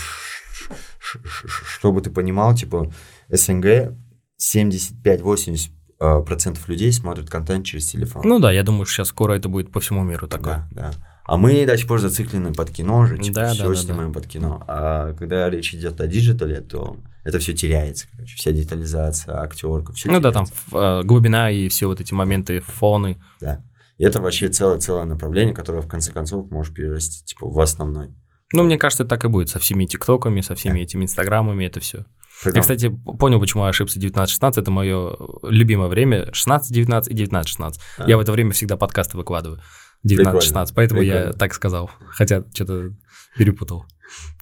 [1.00, 2.92] чтобы ты понимал, типа,
[3.30, 3.94] СНГ
[4.42, 8.24] 75-80% э, процентов людей смотрят контент через телефон.
[8.26, 10.68] Ну да, я думаю, что сейчас скоро это будет по всему миру такое.
[10.72, 10.94] Да, да.
[11.24, 14.14] А мы до сих пор зациклены под кино же, типа, Да, все да, да, снимаем
[14.14, 14.64] под кино.
[14.68, 19.94] А когда речь идет о digital е, то это все теряется, короче, вся детализация, актерка,
[19.94, 23.18] все Ну да, там э, глубина и все вот эти моменты, фоны.
[23.40, 23.64] Да.
[23.98, 28.14] И это вообще целое-целое направление, которое в конце концов может перерасти, типа, в основной.
[28.54, 32.06] Ну, мне кажется, так и будет со всеми тиктоками, со всеми этими инстаграмами, это все.
[32.44, 32.90] Я, кстати,
[33.20, 37.74] понял, почему я ошибся 19-16, это мое любимое время, 16-19 и 19-16.
[37.98, 38.10] А.
[38.10, 39.62] Я в это время всегда подкасты выкладываю.
[40.06, 41.34] 19-16, Прикольно, поэтому я прикольно.
[41.34, 42.92] так сказал, хотя что-то
[43.38, 43.86] перепутал.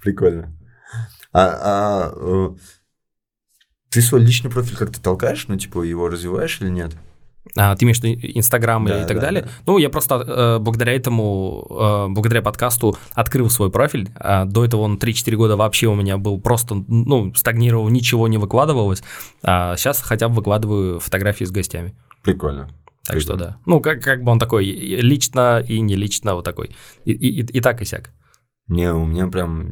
[0.02, 0.54] Прикольно.
[1.32, 2.56] А, а, э,
[3.90, 6.94] ты свой личный профиль как-то толкаешь, ну, типа, его развиваешь или нет?
[7.58, 9.42] А, ты имеешь в виду Инстаграм Да, и так да, далее?
[9.44, 9.50] да.
[9.68, 14.10] Ну, я просто э, благодаря этому, э, благодаря подкасту открыл свой профиль.
[14.16, 18.38] А до этого он 3-4 года вообще у меня был просто, ну, стагнировал, ничего не
[18.38, 19.04] выкладывалось.
[19.44, 21.94] А сейчас хотя бы выкладываю фотографии с гостями.
[22.24, 22.70] Прикольно.
[23.06, 23.52] Так что Прикольно.
[23.52, 23.58] да.
[23.66, 26.72] Ну, как, как бы он такой, лично и не лично вот такой.
[27.04, 28.12] И, и, и- и так, и сяк.
[28.70, 29.70] Не, у меня прям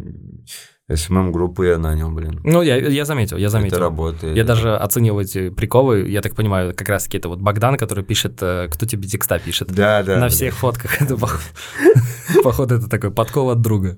[0.96, 2.42] СММ-группы я нанял, блин.
[2.44, 3.78] Ну, я, я заметил, я заметил.
[3.78, 4.36] Это работает.
[4.38, 8.38] Я даже оценил эти приколы, я так понимаю, как раз-таки это вот Богдан, который пишет,
[8.42, 9.72] э, кто тебе текста пишет.
[9.72, 10.16] Да, да.
[10.16, 10.30] На да.
[10.30, 11.02] всех фотках.
[11.02, 11.40] Это, пох-
[12.44, 13.98] походу, это такой подкол от друга.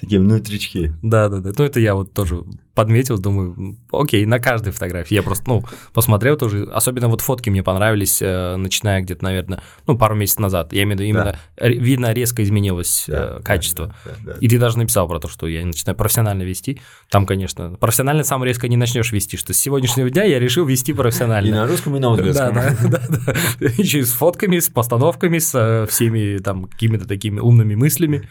[0.00, 0.92] Такие внутрички.
[1.02, 1.52] Да, да, да.
[1.56, 2.42] Ну, это я вот тоже
[2.78, 5.12] подметил, думаю, окей, на каждой фотографии.
[5.14, 6.62] Я просто, ну, посмотрел тоже.
[6.72, 10.72] Особенно вот фотки мне понравились, э, начиная где-то, наверное, ну, пару месяцев назад.
[10.72, 13.96] Я имею в виду именно, ре- видно, резко изменилось э, Да, качество.
[14.04, 14.38] да, да, да.
[14.40, 16.80] И ты даже написал про то, что я начинаю профессионально вести.
[17.10, 20.92] Там, конечно, профессионально сам резко не начнешь вести, что с сегодняшнего дня я решил вести
[20.92, 21.48] профессионально.
[21.48, 22.54] И на русском, и на Да, узбекском.
[22.54, 23.32] да, да, да.
[23.76, 28.28] Еще и с фотками, с постановками, с э, всеми там какими-то такими умными мыслями.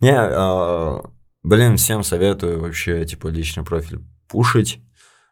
[0.00, 1.00] Не, а,
[1.42, 4.80] блин, всем советую вообще, типа, личный профиль пушить.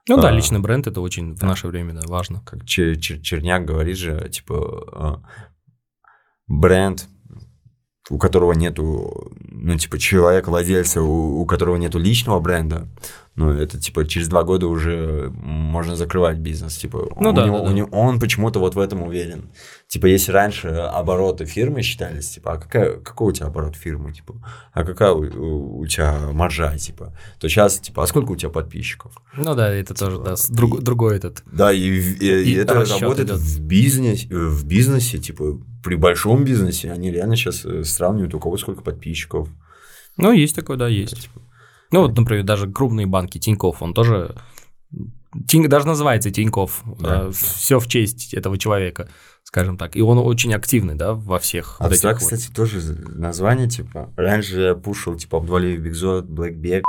[0.09, 0.31] Ну да, А.
[0.31, 2.41] личный бренд это очень в наше время, да, важно.
[2.45, 5.23] Как Чер- Чер- Черняк говорит же, типа, а,
[6.47, 7.09] бренд,
[8.11, 12.89] у которого нету, ну, типа, человек, владельца, у, у которого нету личного бренда,
[13.35, 17.59] ну, это, типа, через два года уже можно закрывать бизнес, типа, Ну у да, него-
[17.59, 17.73] да, у да.
[17.73, 19.51] него- он почему-то вот в этом уверен.
[19.89, 24.35] Типа, если раньше обороты фирмы считались, типа, а какая, какой у тебя оборот фирмы, типа,
[24.73, 28.51] а какая у, у- у тебя маржа, типа, то сейчас, типа, а сколько у тебя
[28.51, 29.13] подписчиков?
[29.37, 31.43] Ну да, это тоже, да, с- друг- и- другой этот.
[31.53, 33.39] Да, и, и- и И это работает идёт.
[33.41, 38.83] в бизнесе, в бизнесе, типа, при большом бизнесе, они реально сейчас сравнивают, у кого сколько
[38.83, 39.49] подписчиков.
[40.17, 41.31] Ну, есть такой, да, есть.
[41.93, 44.35] Ну, вот, например, даже крупные банки, Тиньков, он тоже...
[45.47, 46.83] Тинь- даже называется Тиньков.
[46.99, 47.31] Да.
[47.31, 49.09] все в честь этого человека,
[49.45, 49.95] скажем так.
[49.95, 52.33] И он очень активный, да, во всех вот Абстракт, вот.
[52.33, 52.81] кстати, тоже
[53.15, 56.83] название, типа, раньше я пушил, типа, Абдвалиев Бигзот, Блэкбек,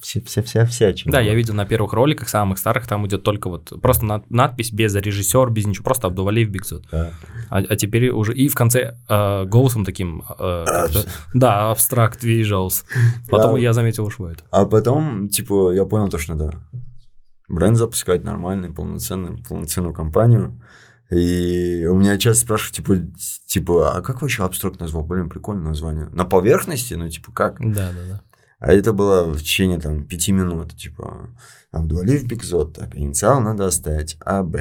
[0.00, 3.48] все, вся, вся, вся, Да, я видел на первых роликах, самых старых, там идет только
[3.48, 6.84] вот просто над- надпись без режиссер, без ничего, просто Абдувалиев Бигзот.
[6.90, 7.10] Да.
[7.48, 10.64] А, а теперь уже и в конце э, голосом таким, э,
[11.34, 12.84] да, абстракт visuals.
[13.30, 13.58] Потом Да.
[13.60, 14.42] я заметил уж это.
[14.50, 16.58] А потом, типа, я понял то, что надо
[17.48, 20.60] бренд запускать нормальный, полноценный, полноценную компанию.
[21.10, 22.96] И у меня часто спрашивают, типа,
[23.46, 25.04] типа, а как вообще абстракт назвал?
[25.04, 26.10] Блин, прикольное название.
[26.12, 27.56] На поверхности, ну, типа, как?
[27.60, 28.22] Да, да, да.
[28.58, 31.30] А это было в течение, там, пяти минут, типа,
[31.70, 34.56] Абдуалив Бигзот, так, инициал надо оставить АБ.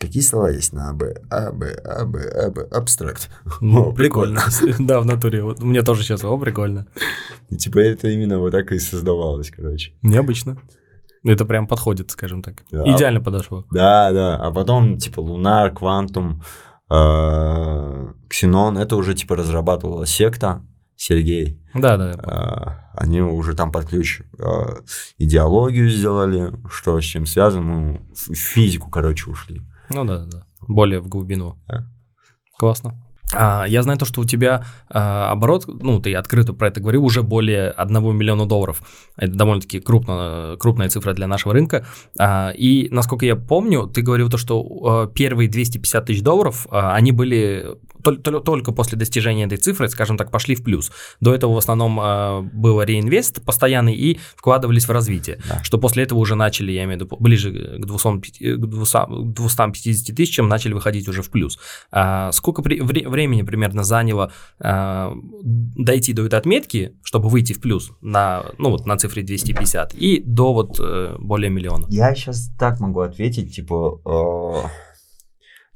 [0.00, 1.02] Какие слова есть на АБ?
[1.30, 3.30] АБ, АБ, АБ, абстракт.
[3.60, 4.40] Ну, прикольно.
[4.78, 5.42] Да, в натуре.
[5.42, 6.86] Вот у меня тоже сейчас, о, прикольно.
[7.58, 9.94] Типа, это именно вот так и создавалось, короче.
[10.02, 10.58] Необычно.
[11.24, 12.62] Это прям подходит, скажем так.
[12.70, 12.84] Да.
[12.84, 13.64] Идеально подошло.
[13.72, 14.36] Да, да.
[14.36, 16.42] А потом, типа, Лунар, Квантум,
[16.88, 20.64] Ксенон, это уже типа разрабатывала секта,
[20.98, 21.62] Сергей.
[21.74, 22.12] Да, да.
[22.24, 24.80] А, Они уже там под ключ а,
[25.16, 29.62] идеологию сделали, что с чем связано, ну, в физику, короче, ушли.
[29.90, 30.44] Ну да, да.
[30.66, 31.56] Более в глубину.
[31.68, 31.86] Да.
[32.58, 33.00] Классно.
[33.32, 37.04] А, я знаю то, что у тебя а, оборот, ну, ты открыто про это говорил,
[37.04, 38.82] уже более 1 миллиона долларов.
[39.16, 41.86] Это довольно-таки крупно, крупная цифра для нашего рынка.
[42.18, 46.94] А, и, насколько я помню, ты говорил то, что а, первые 250 тысяч долларов, а,
[46.94, 47.76] они были
[48.16, 50.90] только после достижения этой цифры, скажем так, пошли в плюс.
[51.20, 55.38] До этого в основном а, было реинвест постоянный и вкладывались в развитие.
[55.48, 55.62] Да.
[55.62, 60.16] Что после этого уже начали, я имею в виду, ближе к 200, к 200 250
[60.16, 61.58] тысячам начали выходить уже в плюс.
[61.90, 67.60] А сколько при- вре- времени примерно заняло а, дойти до этой отметки, чтобы выйти в
[67.60, 71.86] плюс на, ну, вот, на цифре 250 и до вот э, более миллиона?
[71.90, 74.68] Я сейчас так могу ответить, типа, э,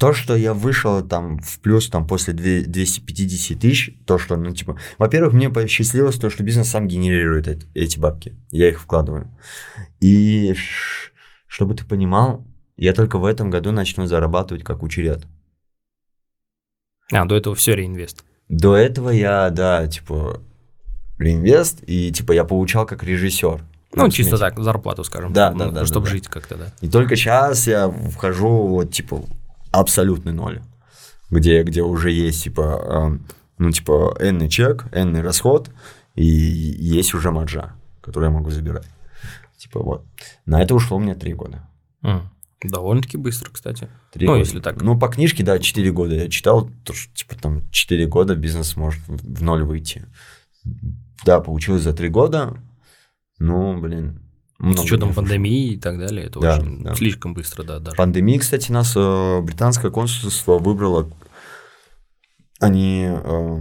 [0.03, 4.53] то, что я вышел там в плюс там после две- 250 тысяч, то, что, ну,
[4.53, 9.31] типа, во-первых, мне посчастливилось то, что бизнес сам генерирует эт- эти бабки, я их вкладываю.
[10.01, 10.57] И
[11.47, 12.45] чтобы ты понимал,
[12.77, 15.25] я только в этом году начну зарабатывать как учеред.
[17.13, 18.25] А, до этого все реинвест.
[18.49, 20.41] До этого я, да, типа,
[21.19, 23.63] реинвест, и, типа, я получал как режиссер.
[23.95, 24.55] Ну, чисто смете.
[24.57, 25.33] так, зарплату, скажем.
[25.33, 26.17] Да, так, да, ну, да, Чтобы да, да.
[26.17, 26.73] жить как-то, да.
[26.81, 29.23] И только сейчас я вхожу вот типа
[29.73, 30.63] абсолютный ноль,
[31.31, 33.19] где, где уже есть типа, э,
[33.59, 35.71] ну типа n чек, n расход,
[36.15, 38.87] и есть уже маржа, которую я могу забирать.
[39.57, 40.05] Типа вот.
[40.47, 41.69] На это ушло у меня три года.
[42.03, 42.29] М,
[42.65, 43.89] Довольно-таки быстро, кстати.
[44.13, 44.41] Три Ну, года.
[44.41, 44.81] если так.
[44.83, 46.15] Ну, по книжке, да, 4 года.
[46.15, 50.07] Я читал, то, что, типа, там, 4 года бизнес может в ноль выйти.
[51.25, 52.55] Да, получилось за 3 года.
[53.41, 54.22] Ну, блин.
[54.63, 56.95] С много учетом не пандемии и так далее, это Да, очень да.
[56.95, 57.97] слишком быстро, да, даже.
[57.97, 61.11] Пандемии, кстати, нас э, британское консульство выбрало.
[62.61, 63.07] Они.
[63.09, 63.59] э,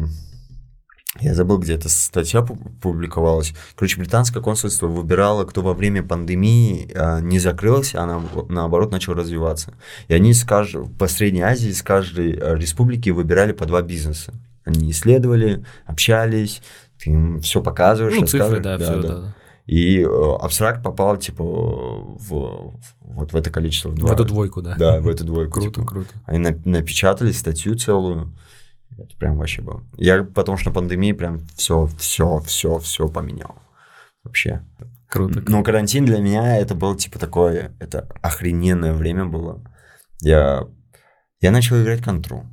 [1.19, 3.53] я забыл, где эта статья пу- публиковалась.
[3.75, 9.13] Короче, британское консульство выбирало, кто во время пандемии э, не закрылся, а на- наоборот начал
[9.13, 9.73] развиваться.
[10.07, 14.33] И они с кажд- по Средней Азии из каждой э, республики выбирали по два бизнеса.
[14.63, 16.61] Они исследовали, общались,
[17.03, 18.15] ты им все показываешь.
[18.19, 18.79] Ну, цифры, рассказываешь.
[18.79, 19.21] да, все, да.
[19.21, 19.35] да.
[19.71, 23.87] И э, абстракт попал, типа, в, в- вот в это количество.
[23.87, 24.75] В, В два- эту двойку, да.
[24.75, 25.61] Да, в эту двойку.
[25.61, 25.87] Круто, типа.
[25.87, 26.09] круто.
[26.25, 28.33] Они на- напечатали статью целую.
[28.97, 29.81] Это прям вообще было.
[29.95, 33.55] Я потому что на пандемии прям все, все, все, все поменял.
[34.25, 34.61] Вообще.
[35.07, 35.41] Круто.
[35.47, 39.61] Но карантин для меня это был типа такое, это охрененное время было.
[40.19, 40.67] Я,
[41.39, 42.45] я начал играть контру.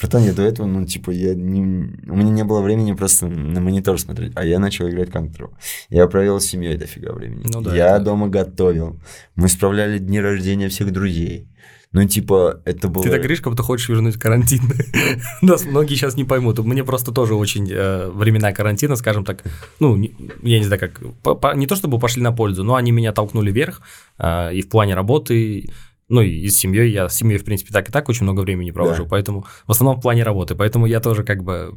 [0.00, 3.60] Братан, я до этого, ну, типа, я не, у меня не было времени просто на
[3.60, 5.50] монитор смотреть, а я начал играть контру.
[5.90, 7.44] Я провел с семьей дофига времени.
[7.52, 9.00] Ну да, я это- дома готовил.
[9.34, 11.48] Мы справляли дни рождения всех друзей.
[11.90, 13.02] Ну, типа, это было...
[13.02, 14.60] Ты так говоришь, как будто хочешь вернуть карантин.
[15.42, 16.58] Нас многие сейчас не поймут.
[16.58, 19.42] Мне просто тоже очень э, времена карантина, скажем так,
[19.80, 22.74] ну, не- я не знаю, как, по- по- не то чтобы пошли на пользу, но
[22.74, 23.80] они меня толкнули вверх
[24.18, 25.70] э, и в плане работы,
[26.08, 26.90] ну, и с семьей.
[26.90, 29.08] Я с семьей, в принципе, так и так очень много времени провожу, Да.
[29.10, 30.54] поэтому в основном в плане работы.
[30.54, 31.74] Поэтому я тоже как бы,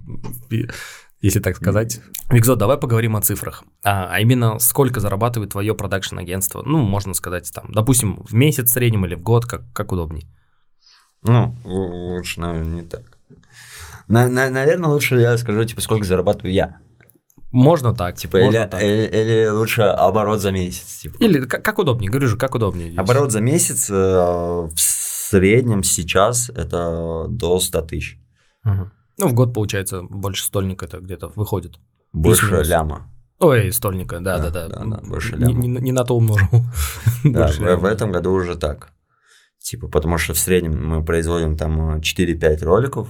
[1.22, 2.00] если так сказать.
[2.30, 3.64] Викзот, давай поговорим о цифрах.
[3.84, 6.64] А, а именно, сколько зарабатывает твое продакшн-агентство?
[6.66, 10.26] Ну, можно сказать, там, допустим, в месяц в среднем или в год, как, как удобней.
[11.24, 13.18] Ну, лучше, наверное, не так.
[14.08, 16.78] На- на- наверное, лучше я скажу, типа, сколько зарабатываю я.
[17.52, 18.82] Можно так, Типа, можно или, так.
[18.82, 21.00] или, или лучше оборот за месяц.
[21.02, 21.18] Типа.
[21.20, 22.98] Или как, как удобнее, говорю же, как удобнее.
[22.98, 28.18] Оборот за месяц э, в среднем сейчас это до 100 тысяч.
[28.64, 28.92] Мгм.
[29.18, 31.78] Ну, в год, получается, больше стольника это где-то выходит.
[32.14, 32.68] Больше Плюс-минус.
[32.70, 33.08] ляма.
[33.40, 34.80] Ой, стольника, да, да, Да, да.
[34.80, 35.54] да, да, больше не, ляма.
[35.60, 36.48] не- не на то умножил.
[37.24, 37.92] Да, в, ляма, в да.
[37.92, 38.94] этом году уже так.
[39.60, 43.10] Типа, потому что в среднем мы производим там э, 4-5 роликов.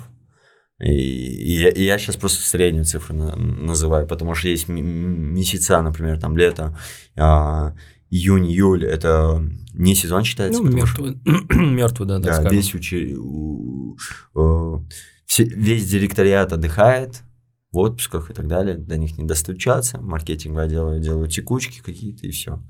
[0.84, 5.82] И, и я, и я сейчас просто среднюю цифру на- называю, потому что есть месяца,
[5.82, 6.76] например, там лето,
[7.16, 7.76] а,
[8.10, 9.42] июнь, июль, это
[9.74, 10.60] не сезон считается.
[10.62, 11.22] Ну, потому что- мертвый,
[11.72, 12.52] мертвый, да, Да, скажем.
[12.52, 13.16] весь, учи-
[14.36, 14.80] э,
[15.26, 17.22] все- весь директориат отдыхает
[17.72, 22.32] в отпусках и так далее, до них не достучаться, маркетинговое отдел делают текучки какие-то и
[22.32, 22.62] все.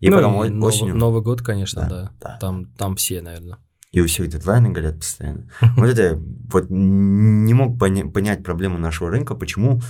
[0.00, 2.12] И Ну, потом и осенью, Новый год, конечно, Да, да.
[2.20, 2.38] да.
[2.40, 3.58] Там, там все, наверное.
[3.92, 5.50] И у всех дедлайны горят постоянно.
[5.76, 6.16] Вот это
[6.52, 9.80] вот не мог поня- понять проблему нашего рынка, почему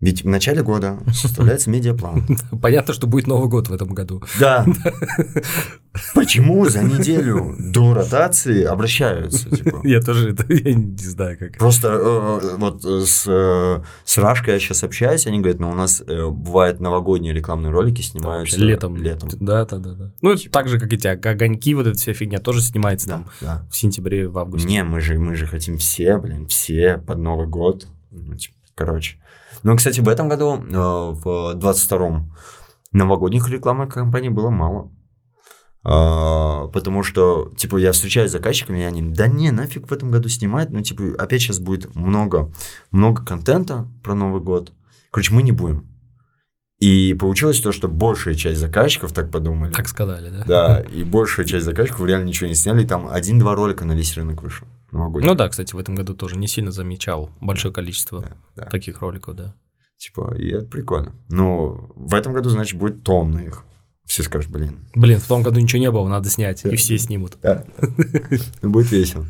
[0.00, 2.24] Ведь в начале года составляется медиаплан.
[2.62, 4.22] Понятно, что будет Новый год в этом году.
[4.38, 4.64] Да.
[6.14, 9.50] Почему за неделю до ротации обращаются?
[9.50, 9.80] Типа?
[9.84, 11.58] Я тоже это, я не знаю как.
[11.58, 16.00] Просто э, вот с, э, с Рашкой я сейчас общаюсь, они говорят, ну у нас
[16.06, 18.96] э, бывают новогодние рекламные ролики снимаются Летом.
[18.96, 19.30] летом.
[19.40, 20.12] Да, да, да, да.
[20.20, 23.26] Ну, это так же, как эти огоньки, вот эта вся фигня тоже снимается Да, там
[23.40, 23.66] да.
[23.68, 24.68] в сентябре, в августе.
[24.68, 27.88] Не, мы же, мы же хотим все, блин, все под Новый год.
[28.12, 29.16] Ну, типа, короче.
[29.62, 32.34] Ну, кстати, в этом году, э, в 22-м,
[32.92, 34.90] новогодних рекламных кампаний было мало.
[35.84, 40.10] А, потому что, типа, я встречаюсь с заказчиками, и они, да не, нафиг в этом
[40.10, 42.52] году снимать, ну, типа, опять сейчас будет много,
[42.90, 44.72] много контента про Новый год.
[45.10, 45.88] Короче, мы не будем.
[46.78, 49.72] И получилось то, что большая часть заказчиков так подумали.
[49.72, 50.44] Так сказали, да?
[50.46, 54.16] Да, и большая часть заказчиков реально ничего не сняли, и там один-два ролика на весь
[54.16, 54.66] рынок вышел.
[54.92, 55.28] Новогодний.
[55.28, 58.64] Ну да, кстати, в этом году тоже не сильно замечал большое количество Да, да.
[58.66, 59.54] таких роликов, да.
[59.96, 61.14] Типа, и это прикольно.
[61.28, 63.64] Но в этом году, значит, будет тонна их.
[64.04, 64.88] Все скажут, блин.
[64.94, 67.36] Блин, в том году ничего не было, надо снять, и все снимут.
[67.42, 67.64] Да.
[68.62, 69.26] Будет весело.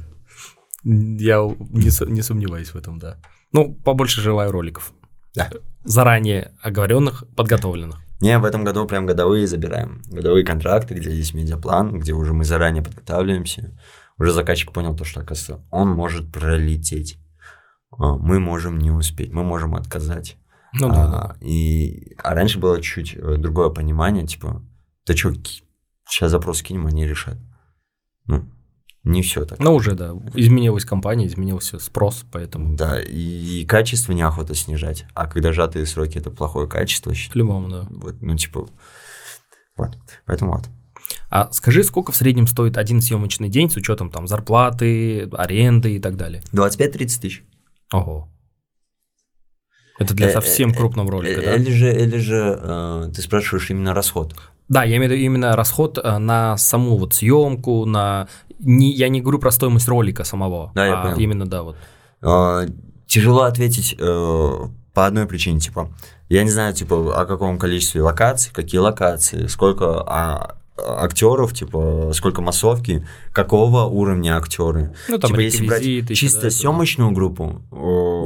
[0.84, 1.38] Я
[1.70, 3.18] не, не сомневаюсь в этом, да.
[3.52, 4.92] Ну, побольше желаю роликов.
[5.34, 5.50] Да.
[5.84, 8.00] Заранее оговоренных, подготовленных.
[8.20, 10.02] Не, в этом году прям годовые забираем.
[10.06, 13.78] Годовые контракты, где есть медиаплан, где уже мы заранее подготавливаемся.
[14.18, 17.18] Уже заказчик понял то, что, оказывается, он может пролететь.
[17.90, 20.36] А, Мы можем не успеть, мы можем отказать.
[20.72, 21.04] Ну да.
[21.04, 24.62] А, и, а раньше было чуть э, другое понимание, типа,
[25.06, 25.32] да что,
[26.06, 27.38] сейчас запрос кинем, они решат.
[28.26, 28.44] Ну,
[29.04, 29.58] не все так.
[29.58, 30.12] Ну уже, да.
[30.34, 35.06] Изменилась компания, изменился спрос, поэтому Да, и, качество неохота снижать.
[35.14, 37.86] А когда сжатые сроки это плохое качество, по-любому, да.
[37.90, 38.68] вот, ну, типа,
[39.76, 39.96] вот.
[40.26, 40.64] Поэтому вот.
[41.30, 46.00] А скажи, сколько в среднем стоит один съемочный день с учетом там зарплаты, аренды и
[46.00, 46.42] так далее?
[46.52, 47.44] 25-30 тысяч.
[47.92, 48.28] Ого.
[49.98, 51.54] Это для Э, совсем э, крупного ролика, да?
[51.56, 54.34] Или же, или же э, ты спрашиваешь именно расход.
[54.68, 58.28] Да, я имею в виду именно расход э, на саму вот съемку, на...
[58.58, 61.16] Не, я не говорю про стоимость ролика самого, Да, я а понял.
[61.18, 61.76] именно, да, вот.
[62.22, 62.68] Э,
[63.06, 64.54] тяжело ответить э,
[64.92, 65.88] по одной причине, типа,
[66.28, 72.40] я не знаю, типа, о каком количестве локаций, какие локации, сколько а, актеров, типа, сколько
[72.40, 74.94] массовки, какого уровня актеры.
[75.08, 75.82] Ну, там типа, если брать
[76.14, 77.62] чисто да, съемочную группу,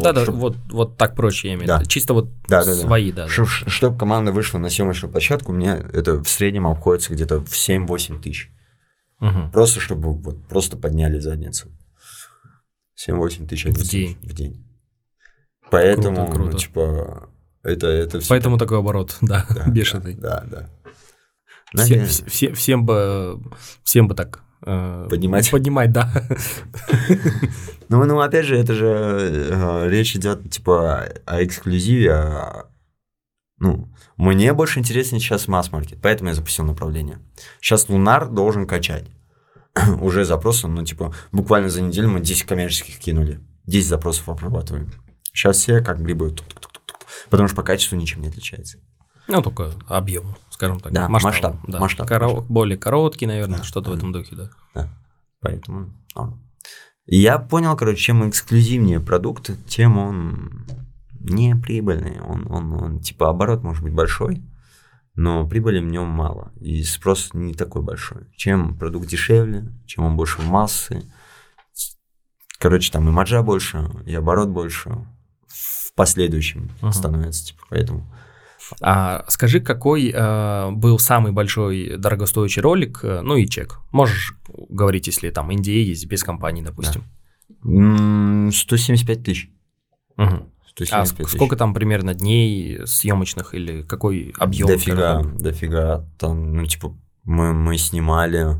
[0.02, 1.78] Да-да, чтоб- вот, вот так проще я имею в Да.
[1.78, 1.88] виду.
[1.88, 2.74] Чисто вот Да-да-да.
[2.74, 3.26] свои, да.
[3.26, 3.44] да.
[3.46, 8.50] чтобы команда вышла на съемочную площадку, мне это в среднем обходится где-то в 7-8 тысяч.
[9.20, 9.50] Мгм.
[9.52, 11.68] Просто чтобы вот просто подняли задницу.
[12.96, 14.18] 7-8 тысяч В день.
[14.22, 14.66] В день.
[15.70, 16.50] Поэтому, Круто, круто.
[16.52, 17.28] ну, типа,
[17.62, 18.28] это, это все.
[18.28, 20.14] Поэтому такой оборот, да, бешеный.
[20.14, 20.58] Да, да.
[20.58, 20.81] Все-
[21.72, 22.06] Наверное.
[22.06, 23.40] все- все- всем бы,
[23.82, 25.50] всем бы так э, Поднимать.
[25.50, 26.12] Поднимать, да.
[27.88, 32.66] Ну, ну, опять же, это же э, речь идет, типа, о эксклюзиве, а,
[33.58, 37.18] ну, мне больше интереснее сейчас масс-маркет, поэтому я запустил направление.
[37.60, 39.04] Сейчас Лунар должен качать.
[40.00, 43.40] Уже запросы, ну, типа, буквально за неделю мы 10 коммерческих кинули.
[43.66, 44.90] 10 запросов обрабатываем.
[45.34, 46.34] Сейчас все как грибы,
[47.30, 48.78] потому что по качеству ничем не отличается.
[49.28, 50.92] Ну, только объем, скажем так.
[50.92, 51.32] Да, масштаб.
[51.32, 51.80] масштаб, да.
[51.80, 52.44] масштаб, Коро- масштаб.
[52.46, 53.98] Более короткий, наверное, Да, что-то в да.
[53.98, 54.50] этом духе, да.
[54.74, 54.88] Да.
[55.40, 55.92] Поэтому.
[56.14, 56.40] норм.
[57.06, 60.66] Я понял, короче, чем эксклюзивнее продукт, тем он
[61.18, 62.20] не прибыльный.
[62.20, 64.40] Он, он, он, типа, оборот может быть большой,
[65.16, 66.52] но прибыли в нем мало.
[66.60, 68.30] И спрос не такой большой.
[68.36, 71.02] Чем продукт дешевле, чем он больше в массы,
[72.60, 74.90] короче, там и маржа больше, и оборот больше
[75.48, 76.92] в последующем Ага.
[76.92, 78.06] становится, типа, поэтому.
[78.80, 83.80] А скажи, какой э, был самый большой дорогостоящий ролик, э, ну и чек.
[83.92, 84.34] Можешь
[84.68, 87.04] говорить, если там NDA есть, без компании, допустим.
[87.64, 89.50] М, 175 тысяч.
[90.16, 90.48] Мгм.
[90.68, 91.34] 175 А тысяч.
[91.34, 94.68] ск- сколько там примерно дней съемочных или какой объем?
[94.68, 96.08] Дофига, дофига.
[96.18, 98.56] Там, ну, типа, мы, мы снимали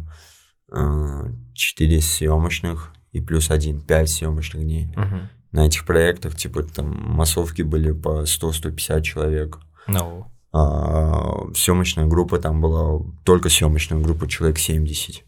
[1.55, 4.87] 4 съемочных и плюс один, 5 съемочных дней.
[4.97, 5.29] Мгм.
[5.53, 9.59] На этих проектах, типа, там массовки были по 100-150 человек.
[9.87, 15.25] Ну, А съемочная группа там была, только съемочная группа, человек 70.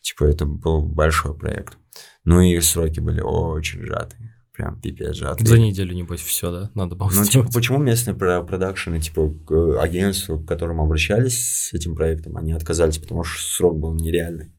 [0.00, 1.76] Типа, это был большой проект.
[2.24, 4.34] Ну и сроки были очень сжатые.
[4.54, 5.46] Прям пипец сжатые.
[5.46, 6.70] за неделю, небось, все, да?
[6.74, 11.72] Надо было Ну, типа, почему местные про- продакшены, типа, к агентству, к которому обращались с
[11.72, 14.52] этим проектом, они отказались, потому что срок был нереальный.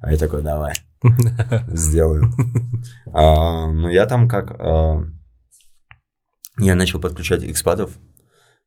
[0.00, 0.74] А я такой, давай,
[1.68, 2.30] сделаю.
[3.12, 4.50] А, Ну, я там как...
[4.58, 5.02] а,
[6.58, 7.92] Я начал подключать экспатов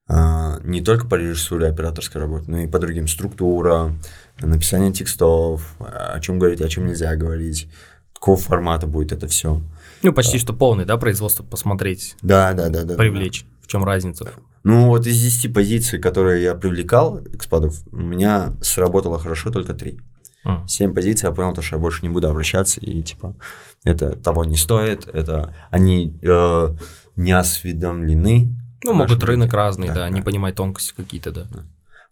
[0.10, 3.94] не только по режиссуре операторской работе, но и по другим структура,
[4.40, 7.69] написание текстов, о чем говорить, о чем нельзя говорить,
[8.14, 9.61] какого формата будет это все.
[10.02, 12.94] Ну, почти что полный, да, производство посмотреть, Да, да, да, да.
[12.94, 12.95] да.
[12.95, 13.45] привлечь.
[13.68, 14.31] чем разница?
[14.64, 19.99] Ну, вот из 10 позиций, которые я привлекал, экспатов, у меня сработало хорошо только 3.
[20.45, 20.68] А.
[20.68, 23.36] 7 позиций, я понял, то, что я больше не буду обращаться, и, типа,
[23.84, 26.76] это того не стоит, это они э,
[27.15, 28.56] не осведомлены.
[28.84, 30.26] Ну, могут рынок разный, да, Да, не да.
[30.26, 31.47] понимать тонкости какие-то, да.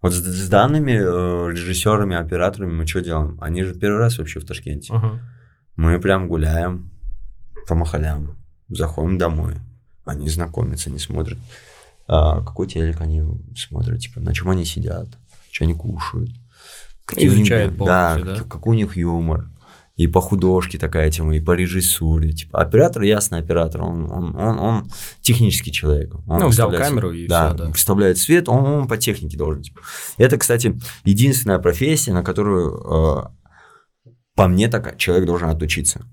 [0.02, 3.38] Вот с, с данными э, режиссерами, операторами мы что делаем?
[3.42, 4.94] Они же первый раз вообще в Ташкенте.
[4.94, 5.20] Мгм.
[5.76, 6.92] Мы прям гуляем
[7.68, 8.36] по махалям,
[8.70, 9.56] заходим домой.
[10.06, 11.38] Они знакомятся, они смотрят,
[12.08, 13.24] а, какой телек они
[13.58, 15.08] смотрят, типа, на чем они сидят,
[15.52, 16.30] что они кушают.
[17.06, 17.78] какие них- Изучают да,
[18.16, 18.36] полностью, да?
[18.42, 19.48] как- какой у них юмор.
[19.98, 22.32] И по художке такая тема, и по режиссуре.
[22.32, 24.92] Типа, оператор, ясно, оператор, он, он, он, он
[25.22, 26.14] технический человек.
[26.28, 27.70] Он Ну, взял камеру и да, всё, да.
[27.70, 29.64] выставляет свет, он, он по технике должен.
[29.64, 29.82] Типа.
[30.18, 33.30] Это, кстати, единственная профессия, на которую,
[34.06, 36.06] э, по мне, так человек должен отучиться.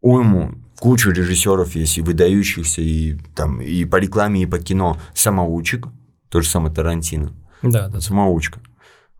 [0.00, 4.98] Уйму, кучу режиссеров есть, и выдающихся, и, там, и по рекламе, и по кино.
[5.14, 5.86] Самоучек,
[6.28, 7.32] то же самое Тарантино.
[7.62, 8.00] Да, да.
[8.00, 8.60] Самоучка.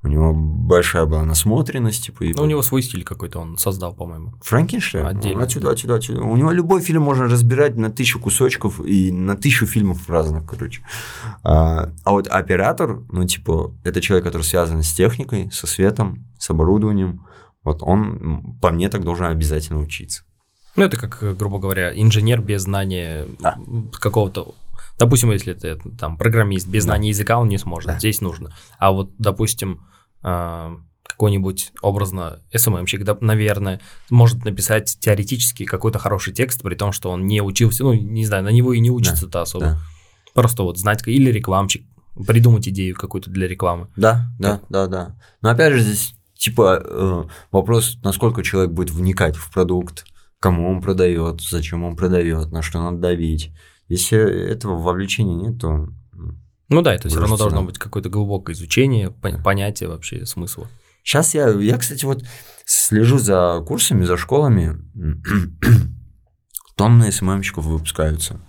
[0.03, 3.93] У него большая была насмотренность, типа, и Ну, у него свой стиль какой-то он создал,
[3.93, 4.35] по-моему.
[4.43, 5.07] Франкенштейн.
[5.07, 5.43] Отдельно.
[5.43, 6.23] Отсюда, отсюда, отсюда.
[6.23, 10.83] У него любой фильм можно разбирать на тысячу кусочков и на тысячу фильмов разных, короче.
[11.43, 16.51] А, а вот оператор, ну, типа, это человек, который связан с техникой, со светом, с
[16.51, 17.27] оборудованием.
[17.65, 20.23] Вот он, по мне, так должен обязательно учиться.
[20.77, 23.59] Ну, это как, э, грубо говоря, инженер без знания Да.
[23.99, 24.55] какого-то...
[24.99, 26.89] Допустим, если ты там программист, без Да.
[26.93, 27.99] знания языка он не сможет, Да.
[27.99, 28.55] здесь нужно.
[28.79, 29.87] А вот, допустим,
[30.23, 37.11] а, какой-нибудь образно СММщик, да, наверное, может написать теоретически какой-то хороший текст, при том, что
[37.11, 39.65] он не учился, ну, не знаю, на него и не учится-то особо.
[39.65, 39.81] Да,
[40.35, 41.87] Просто вот знать, или рекламщик,
[42.27, 43.89] придумать идею какую-то для рекламы.
[43.97, 44.87] да, да, да.
[44.87, 45.17] да.
[45.43, 50.05] Но опять же, здесь, типа, э, вопрос, насколько человек будет вникать в продукт,
[50.41, 53.53] кому он продает, зачем он продает, на что надо давить.
[53.89, 55.89] Если этого вовлечения нет, то
[56.69, 60.69] Ну да, это все равно должно быть какое-то глубокое изучение, пон- понятие вообще смысла.
[61.03, 62.25] Сейчас я, я, кстати, вот
[62.65, 64.77] слежу за курсами, за школами.
[66.77, 68.41] Тонны СММщиков выпускаются.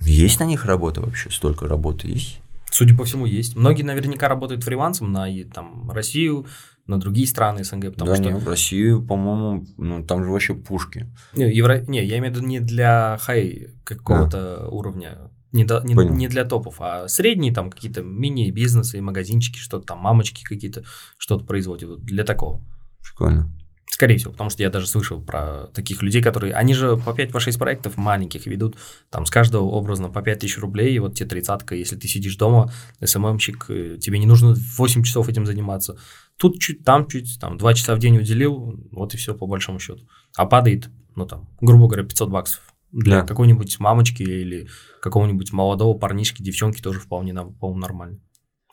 [0.00, 1.30] Есть на них работа вообще?
[1.30, 2.40] Столько работы есть?
[2.70, 3.56] Судя по всему, есть.
[3.56, 6.46] Многие наверняка работают фрилансом на и, там, Россию,
[6.86, 8.24] на другие страны СНГ, потому да что...
[8.24, 11.12] не, в Россию, по-моему, ну, там же вообще пушки.
[11.34, 11.80] Не, евро...
[11.86, 16.44] не, я имею в виду не для хай какого-то уровня, не, до- не, не для
[16.44, 20.84] топов, а средние там какие-то мини-бизнесы, магазинчики, что-то там, мамочки какие-то,
[21.16, 22.02] что-то производят.
[22.04, 22.62] Для такого.
[23.02, 23.50] Прикольно.
[23.94, 26.52] Скорее всего, потому что я даже слышал про таких людей, которые...
[26.54, 28.74] Они же по 5 по 6 проектов маленьких ведут,
[29.08, 32.34] там с каждого образно по 5 тысяч рублей, и вот тебе тридцатка, если ты сидишь
[32.36, 35.96] дома, СММщик, э, тебе не нужно 8 часов этим заниматься.
[36.36, 39.78] Тут чуть, там чуть, там 2 часа в день уделил, вот и все по большому
[39.78, 40.08] счету.
[40.36, 42.62] А падает, ну там, грубо говоря, 500 баксов.
[42.90, 43.26] Для Да.
[43.28, 44.66] какой-нибудь мамочки или
[45.02, 48.18] какого-нибудь молодого парнишки, девчонки тоже вполне, по-моему, нормально.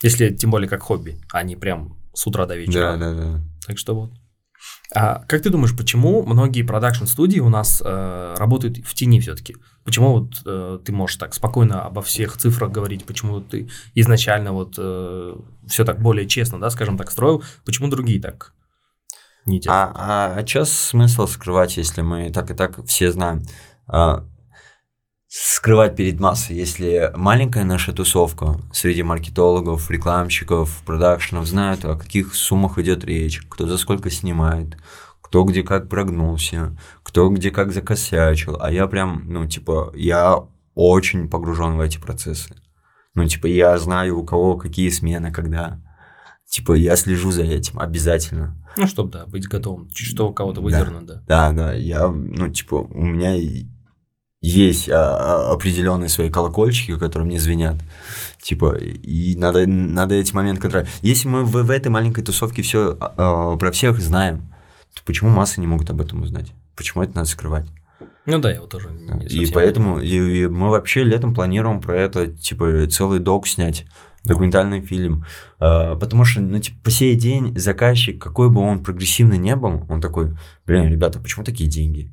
[0.01, 2.97] Если тем более как хобби, а не прям с утра до вечера.
[2.97, 3.41] Да, да, да.
[3.67, 4.11] Так что вот.
[4.93, 9.55] А как ты думаешь, почему многие продакшн-студии у нас э, работают в тени все-таки?
[9.83, 14.73] Почему вот э, ты можешь так спокойно обо всех цифрах говорить, почему ты изначально вот
[14.73, 18.53] все так более честно, да, скажем так, строил, почему другие так
[19.45, 19.95] не делают?
[19.95, 23.43] А, а, а чё смысл скрывать, если мы так и так все знаем?
[23.87, 24.25] А,
[25.33, 32.77] скрывать перед массой, если маленькая наша тусовка среди маркетологов, рекламщиков, продакшенов знают, о каких суммах
[32.79, 34.77] идет речь, кто за сколько снимает,
[35.21, 40.37] кто где как прогнулся, кто где как закосячил, а я прям, ну, типа, я
[40.75, 42.53] очень погружен в эти процессы.
[43.13, 45.79] Ну, типа, я знаю, у кого какие смены, когда.
[46.49, 48.57] Типа, я слежу за этим обязательно.
[48.75, 50.65] Ну, чтобы, да, быть готовым, чуть что у кого-то Да.
[50.65, 51.21] выдернуть, да.
[51.25, 53.37] Да, да, я, ну, типа, у меня
[54.41, 57.77] есть а, а, определенные свои колокольчики, которые мне звенят.
[58.41, 60.97] Типа, и надо, надо эти моменты контролировать.
[61.03, 64.51] Если мы в, в этой маленькой тусовке все про всех знаем,
[64.95, 66.53] то почему массы не могут об этом узнать?
[66.75, 67.67] Почему это надо скрывать?
[68.25, 71.95] Ну да, я вот тоже не И поэтому и, и мы вообще летом планируем про
[71.95, 73.85] это, типа, целый док снять,
[74.23, 75.25] документальный фильм.
[75.59, 79.85] А, потому что, ну, типа, по сей день заказчик, какой бы он прогрессивный не был,
[79.89, 80.35] он такой,
[80.65, 82.11] блин, ребята, почему такие деньги?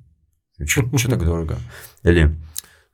[0.67, 1.59] Что так дорого?
[2.03, 2.37] Или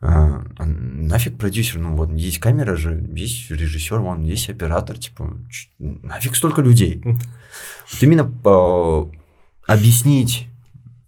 [0.07, 5.39] а, а нафиг продюсер, ну вот есть камера же, есть режиссер, вон есть оператор, типа,
[5.79, 7.01] нафиг столько людей.
[7.05, 9.11] Вот именно а,
[9.67, 10.49] объяснить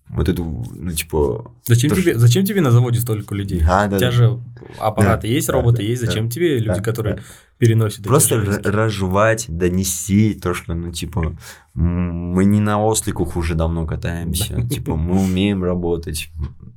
[0.08, 1.50] вот эту, ну, типа...
[1.64, 3.60] Зачем то, тебе, зачем тебе на заводе столько людей?
[3.60, 4.16] Да, да, У тебя да.
[4.16, 4.40] же
[4.78, 7.22] аппараты Да, есть, да, роботы да, есть, да, зачем тебе люди, да, которые да.
[7.58, 8.04] Переносит.
[8.04, 11.36] Просто разжевать, донести то, что, ну, типа,
[11.74, 16.30] мы не на осликах уже давно катаемся, типа, мы умеем работать.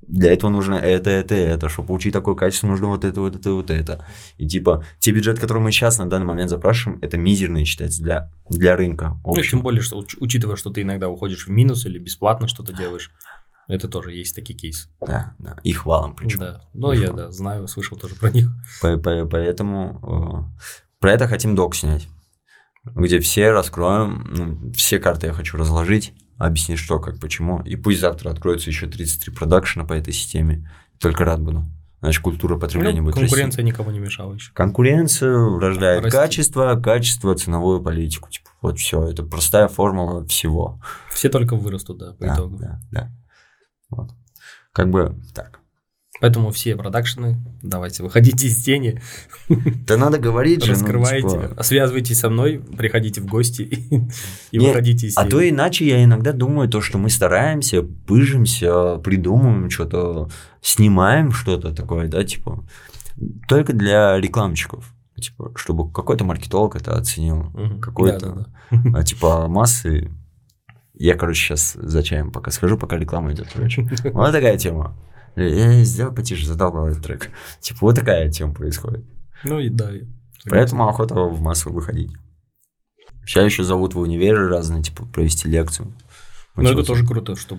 [0.07, 1.69] Для этого нужно это, это, это.
[1.69, 4.05] Чтобы получить такое качество, нужно вот это, вот это, вот это.
[4.39, 8.31] И типа, те бюджеты, которые мы сейчас на данный момент запрашиваем, это мизерные считается для,
[8.49, 9.19] для рынка.
[9.23, 12.73] Ну, тем более, что уч- учитывая, что ты иногда уходишь в минус или бесплатно что-то
[12.73, 13.11] делаешь,
[13.69, 14.89] это тоже есть такие кейсы.
[14.99, 15.55] Да, да.
[15.63, 16.39] Их валом причем.
[16.39, 16.61] Да.
[16.73, 18.49] Но я, да, знаю, слышал тоже про них.
[18.81, 20.63] По- по- Поэтому э,
[20.99, 22.07] про это хотим док снять,
[22.83, 27.61] где все раскроем, ну, все карты я хочу разложить, объяснить что, как, почему.
[27.61, 30.69] И пусть завтра откроется еще 33 продакшена по этой системе.
[30.99, 31.63] Только рад буду.
[32.01, 34.45] Значит, культура потребления Ну, будет конкуренция никому не мешала еще.
[34.45, 34.55] расти.
[34.55, 36.17] Конкуренция рождает Расти.
[36.17, 38.29] качество, качество, ценовую политику.
[38.29, 39.03] Типа, вот все.
[39.03, 40.79] Это простая формула всего.
[41.11, 42.57] Все только вырастут, да, по Да, итогу.
[42.57, 43.11] да, да.
[43.89, 44.11] Вот.
[44.73, 45.59] Как бы так.
[46.21, 49.01] Поэтому все продакшены, давайте, выходите из тени,
[49.87, 50.73] Да надо говорить же.
[50.73, 53.95] ну, раскрывайте, типа, связывайтесь со мной, приходите в гости и,
[54.51, 55.31] и Не, выходите из А тени.
[55.31, 60.29] то иначе я иногда думаю, то, что мы стараемся, пыжимся, придумываем что-то,
[60.61, 62.67] снимаем что-то такое, да, типа,
[63.47, 64.93] только для рекламщиков.
[65.15, 67.43] Типа, чтобы какой-то маркетолог это оценил.
[67.53, 67.79] Мгм.
[67.81, 68.19] Какой-то,
[68.71, 68.97] Да-да-да.
[68.99, 70.09] а, типа, массы.
[70.99, 73.89] Я, короче, сейчас за чаем пока схожу, пока реклама идет, короче.
[74.13, 74.95] Вот такая тема.
[75.35, 77.29] Я сделал потише, задолбал этот трек.
[77.61, 79.05] Типа, вот такая тема происходит.
[79.43, 79.91] Ну и да.
[80.49, 82.11] Поэтому охота в массу выходить.
[83.25, 85.93] Сейчас еще зовут в универы разные, типа, провести лекцию.
[86.55, 87.57] Ну, это тоже круто, что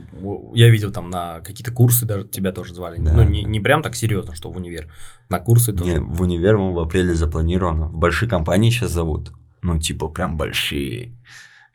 [0.53, 3.01] я видел там на какие-то курсы даже тебя тоже звали.
[3.01, 3.15] Да.
[3.15, 4.93] Ну, не, не прям так серьезно, что в универ.
[5.31, 5.93] На курсы тоже.
[5.93, 7.87] Не, в универ мы в апреле запланировано.
[7.87, 9.33] В большие компании сейчас зовут.
[9.63, 11.17] Ну, типа, прям большие.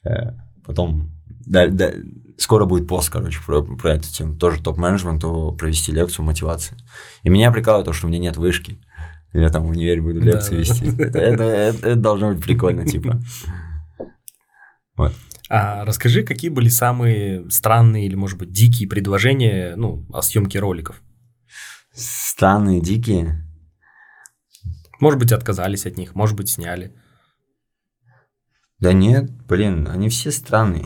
[0.03, 0.33] Э,
[0.65, 1.11] Потом,
[1.45, 1.91] да, да,
[2.37, 4.35] скоро будет пост, короче, про, про эту тему.
[4.35, 6.77] Тоже топ-менеджменту провести лекцию мотивации.
[7.23, 8.79] И меня прикалывает то, что у меня нет вышки.
[9.33, 10.57] Я там в универе буду лекции да.
[10.57, 10.85] вести.
[10.87, 13.19] Это, это- это- это должно быть прикольно, типа.
[15.47, 21.01] А расскажи, какие были самые странные или, может быть, дикие предложения ну, о съемке роликов?
[21.93, 23.45] Странные, дикие.
[24.99, 26.95] Может быть, отказались от них, может быть, сняли.
[28.79, 30.85] Да нет, блин, они все странные.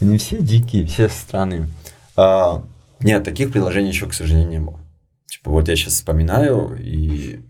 [0.00, 1.68] Они все дикие, все странные.
[2.16, 2.64] А,
[3.00, 4.80] Нет, таких приложений еще, к сожалению, не было.
[5.26, 7.40] Типа, вот я сейчас вспоминаю, и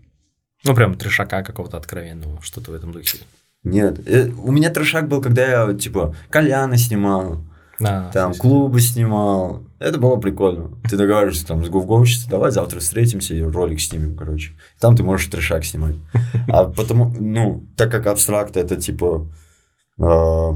[0.63, 3.17] Ну, прям трешака какого-то откровенного, что-то в этом духе.
[3.63, 3.99] нет.
[4.07, 7.43] Э, У меня трешак был, когда я, типа, Коляна снимал,
[7.81, 9.63] А, там, клубы снимал.
[9.79, 10.77] Это было прикольно.
[10.89, 14.53] Ты договариваешься там с гувговщицей, давай завтра встретимся и ролик снимем, короче.
[14.79, 15.95] Там ты можешь трешак снимать.
[16.47, 19.27] А потому, ну, так как Abstract это типа
[19.99, 20.51] э,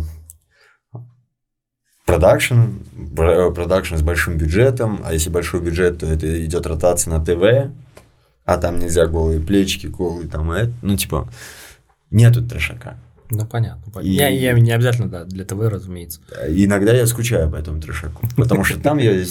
[2.05, 2.61] продакшн,
[2.93, 7.71] бр- продакшн с большим бюджетом, а если большой бюджет, то это идет ротация на ТВ,
[8.45, 11.27] а там нельзя голые плечики, голые там, это, ну, типа,
[12.11, 12.97] нету трешака.
[13.29, 13.81] Ну, понятно.
[13.91, 14.07] понятно.
[14.09, 16.21] И- Я, я не обязательно, да, для ТВ, разумеется.
[16.47, 19.23] Иногда я скучаю по этому трешаку, потому что там я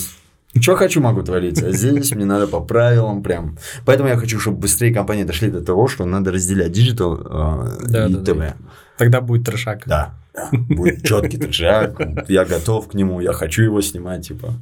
[0.59, 3.57] что хочу могу творить, а здесь мне надо по правилам прям.
[3.85, 8.07] Поэтому я хочу, чтобы быстрее компании дошли до того, что надо разделять digital э, Да,
[8.07, 8.37] и да, ТВ.
[8.39, 8.55] да.
[8.97, 9.83] Тогда будет трешак.
[9.85, 10.49] Да, да.
[10.51, 14.53] Будет четкий трешак, я готов к нему, я хочу его снимать, типа.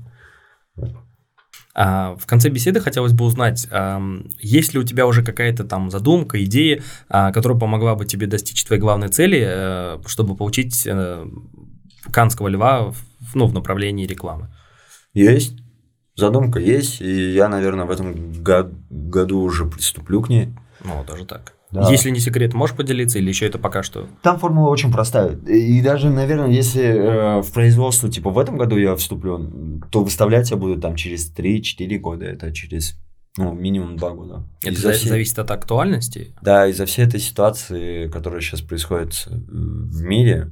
[1.77, 3.68] А, в конце беседы хотелось бы узнать,
[4.39, 8.64] есть ли у тебя уже какая-то там задумка, идея, а, которая помогла бы тебе достичь
[8.64, 11.27] твоей главной цели, э, чтобы получить э,
[12.11, 12.93] Канского льва
[13.34, 14.56] ну, в направлении рекламы?
[15.14, 15.57] Есть,
[16.15, 20.53] задумка есть, и я, наверное, в этом го- году уже приступлю к ней.
[20.84, 21.56] Ну, даже так.
[21.81, 21.89] Да.
[21.91, 24.07] Если не секрет, можешь поделиться или еще это пока что?
[24.22, 25.35] Там формула очень простая.
[25.35, 30.52] И даже, наверное, если э, в производство, типа, в этом году я вступлю, то выставлять
[30.52, 32.26] я буду там через 3-4 года.
[32.26, 32.95] Это через,
[33.38, 34.43] ну, минимум 2 года.
[34.64, 36.35] Это за- всей- зависит от актуальности.
[36.41, 40.52] Да, из-за всей этой ситуации, которая сейчас происходит э, в мире,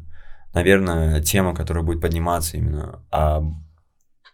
[0.54, 3.42] наверное, тема, которая будет подниматься именно о,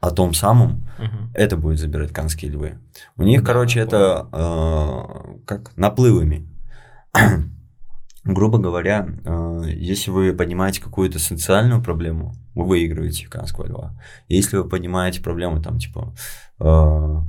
[0.01, 1.31] о том самом, Мгм.
[1.33, 2.77] это будет забирать канские львы.
[3.17, 6.45] У них, Да, короче, это э, как наплывами.
[8.23, 13.99] Грубо говоря, э, если вы поднимаете какую-то социальную проблему, вы выигрываете канского льва.
[14.27, 16.13] Если вы поднимаете проблему, там, типа,
[16.59, 17.21] э,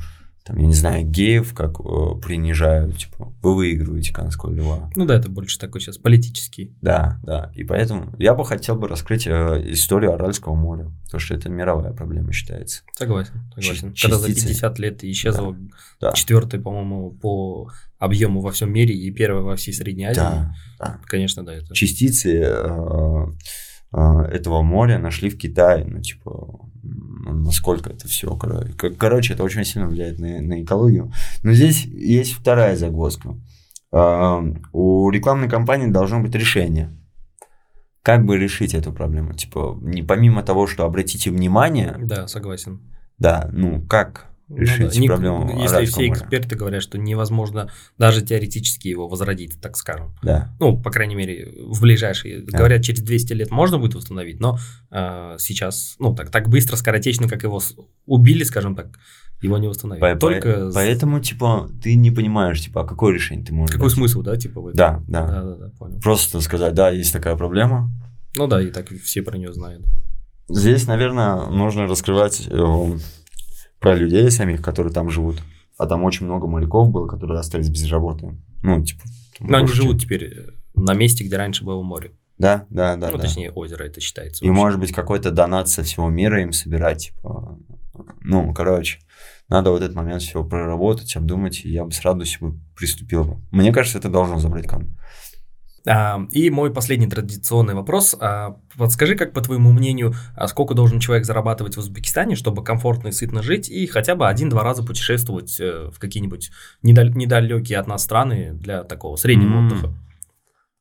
[0.50, 4.90] там, я не знаю, геев, как э, принижают, типа, вы выигрываете канского льва.
[4.94, 6.74] Ну да, это больше такой сейчас политический.
[6.82, 7.50] Да, да.
[7.54, 11.92] И поэтому я бы хотел бы раскрыть э, историю Аральского моря, потому что это мировая
[11.92, 12.82] проблема считается.
[12.96, 13.92] Согласен, согласен.
[13.94, 14.48] Чи- Когда за частицы.
[14.48, 15.56] 50 лет исчезла
[16.00, 16.12] Да.
[16.12, 20.20] четвертый, по-моему, по объему во всем мире и первый во всей Средней Азии.
[20.20, 20.98] Да, да.
[21.06, 21.74] Конечно, да, это.
[21.74, 23.26] частицы э,
[23.92, 25.84] этого моря нашли в Китае.
[25.84, 28.36] Ну, типа, насколько это все.
[28.98, 31.12] Короче, это очень сильно влияет на, на экологию.
[31.42, 33.34] Но здесь есть вторая загвоздка.
[33.92, 34.40] А,
[34.72, 36.96] у рекламной кампании должно быть решение.
[38.02, 39.34] Как бы решить эту проблему?
[39.34, 42.80] Типа, не помимо того, что обратите внимание, Да, согласен.
[43.18, 46.10] да, ну как Ну решить да, ник- проблему Если все моря?
[46.20, 50.12] эксперты говорят, что невозможно даже теоретически его возродить, так скажем.
[50.22, 52.42] Да, Ну, по крайней мере, в ближайшие.
[52.42, 52.58] Да.
[52.58, 54.58] Говорят, через 200 лет можно будет восстановить, но
[54.90, 57.60] э, сейчас, ну, так, так быстро, скоротечно, как его
[58.06, 58.98] убили, скажем так,
[59.40, 60.00] его не восстановить.
[60.02, 63.88] По- Только по- поэтому, типа, ты не понимаешь, типа, а какое решение ты можешь какой
[63.88, 63.94] дать?
[63.96, 64.76] смысл, да, типа в этом?
[64.76, 65.26] Да, да.
[65.28, 66.00] Да, да, да, понял.
[66.00, 67.90] Просто сказать, да, есть такая проблема.
[68.36, 69.84] Ну да, и так все про нее знают.
[70.48, 72.98] Здесь, наверное, нужно раскрывать э,
[73.80, 75.42] про людей самих, которые там живут.
[75.76, 78.36] А там очень много моряков было, которые остались без работы.
[78.62, 79.02] Ну, типа...
[79.40, 82.12] Но они живут чем- теперь э, на месте, где раньше было море.
[82.36, 83.10] Да, да, да.
[83.10, 83.22] ну, да.
[83.22, 84.44] точнее, озеро это считается.
[84.44, 84.62] И вообще.
[84.62, 87.58] может быть какой-то донат со всего мира им собирать, типа,
[88.20, 89.00] ну, короче,
[89.48, 93.36] надо вот этот момент все проработать, обдумать, и я бы с радостью бы приступил бы.
[93.50, 94.96] Мне кажется, это должно забрать камень.
[95.86, 98.14] А, И мой последний традиционный вопрос.
[98.20, 103.08] А, Подскажи, как по твоему мнению, а сколько должен человек зарабатывать в Узбекистане, чтобы комфортно
[103.08, 106.50] и сытно жить, и хотя бы один-два раза путешествовать э, в какие-нибудь
[106.82, 109.66] недалекие от нас страны для такого среднего М.
[109.66, 109.92] отдыха?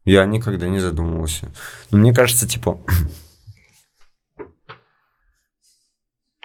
[0.06, 1.50] Я никогда не задумывался.
[1.92, 2.80] Но мне кажется, типа...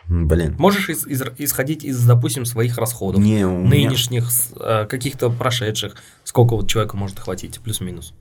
[0.06, 0.54] Блин.
[0.58, 5.30] Можешь из- из- исходить из, допустим, своих расходов, Не, у меня- нынешних, с- э, каких-то
[5.30, 8.12] прошедших, сколько вот человеку может хватить, плюс-минус?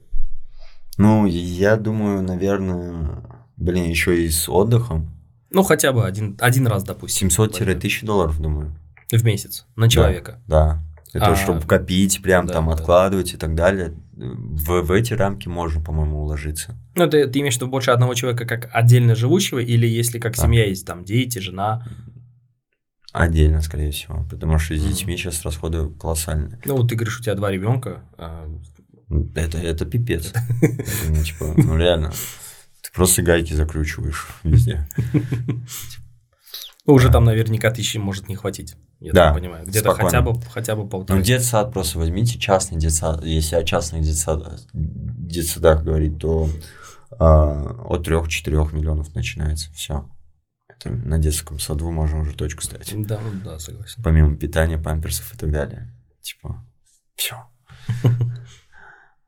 [0.98, 3.24] Ну, я думаю, наверное,
[3.58, 5.10] блин, еще и с отдыхом.
[5.50, 7.28] Ну, хотя бы один, один раз, допустим.
[7.30, 8.76] 700-1000 долларов, думаю.
[9.12, 10.40] В месяц на человека.
[10.48, 10.82] Да.
[11.14, 12.74] Это А, чтобы копить, прям да, там да.
[12.74, 13.94] откладывать и так далее.
[14.16, 16.76] В, в эти рамки можно, по-моему, уложиться.
[16.96, 20.36] Ну, ты, ты имеешь в виду больше одного человека как отдельно живущего, или если как
[20.36, 20.42] Да.
[20.42, 21.86] семья есть, там, дети, жена?
[23.12, 24.26] Отдельно, скорее всего.
[24.28, 26.60] Потому что с детьми сейчас расходы колоссальные.
[26.66, 28.02] Ну, вот ты говоришь, у тебя два ребенка.
[29.36, 30.32] Это, это пипец.
[30.62, 32.12] Это, ну, типа, ну реально.
[32.82, 34.88] Ты просто гайки закручиваешь везде.
[36.86, 38.76] ну, уже там наверняка тысячи может не хватить.
[39.00, 39.66] Я Да, так понимаю.
[39.66, 41.20] Где-то хотя бы, хотя бы полтора.
[41.20, 43.24] Ну, детсад просто возьмите частный детсад.
[43.24, 46.50] Если о частных детсадах, детсадах говорить, то
[47.20, 49.72] а, от 3-4 миллионов начинается.
[49.74, 50.10] Все.
[50.70, 52.94] Это на детском саду можно уже точку ставить.
[53.06, 54.02] Да, ну да, согласен.
[54.04, 55.94] Помимо питания, памперсов и так далее.
[56.22, 56.66] Типа,
[57.16, 57.36] все.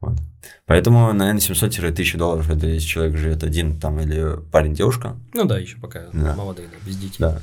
[0.02, 0.18] Вот.
[0.66, 5.78] Поэтому, наверное, 700-1000 долларов, это если человек живет один там или парень-девушка, Ну да, еще
[5.78, 6.36] пока Да.
[6.36, 7.16] молодые, да, без детей.
[7.20, 7.40] да.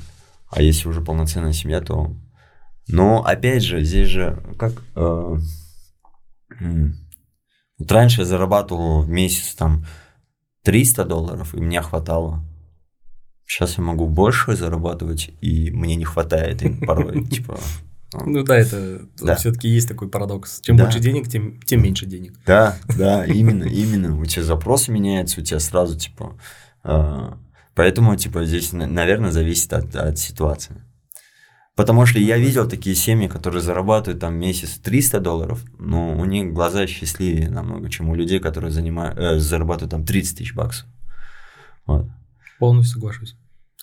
[0.49, 2.15] А если уже полноценная семья, то...
[2.87, 4.73] Но, опять же, здесь же как...
[4.95, 5.37] э,
[7.79, 9.85] Вот раньше я зарабатывал в месяц там
[10.63, 12.43] 300 долларов, и мне хватало.
[13.45, 17.25] Сейчас я могу больше зарабатывать, и мне не хватает и порой.
[17.29, 17.59] Типа,
[18.25, 19.35] Ну да, это Да.
[19.35, 20.61] все-таки есть такой парадокс.
[20.61, 20.83] Чем Да.
[20.85, 22.33] больше денег, тем, тем меньше денег.
[22.45, 24.19] Да, да, именно, именно.
[24.19, 26.37] У тебя запросы меняются, у тебя сразу, типа...
[26.83, 27.31] э,
[27.75, 30.83] Поэтому, типа, здесь, на- наверное, зависит от, от ситуации.
[31.75, 36.53] Потому что я видел такие семьи, которые зарабатывают там месяц 300 долларов, но у них
[36.53, 40.85] глаза счастливее намного, чем у людей, которые занимают, э, зарабатывают там 30 тысяч баксов.
[41.87, 42.07] Вот.
[42.59, 43.35] Полностью соглашусь.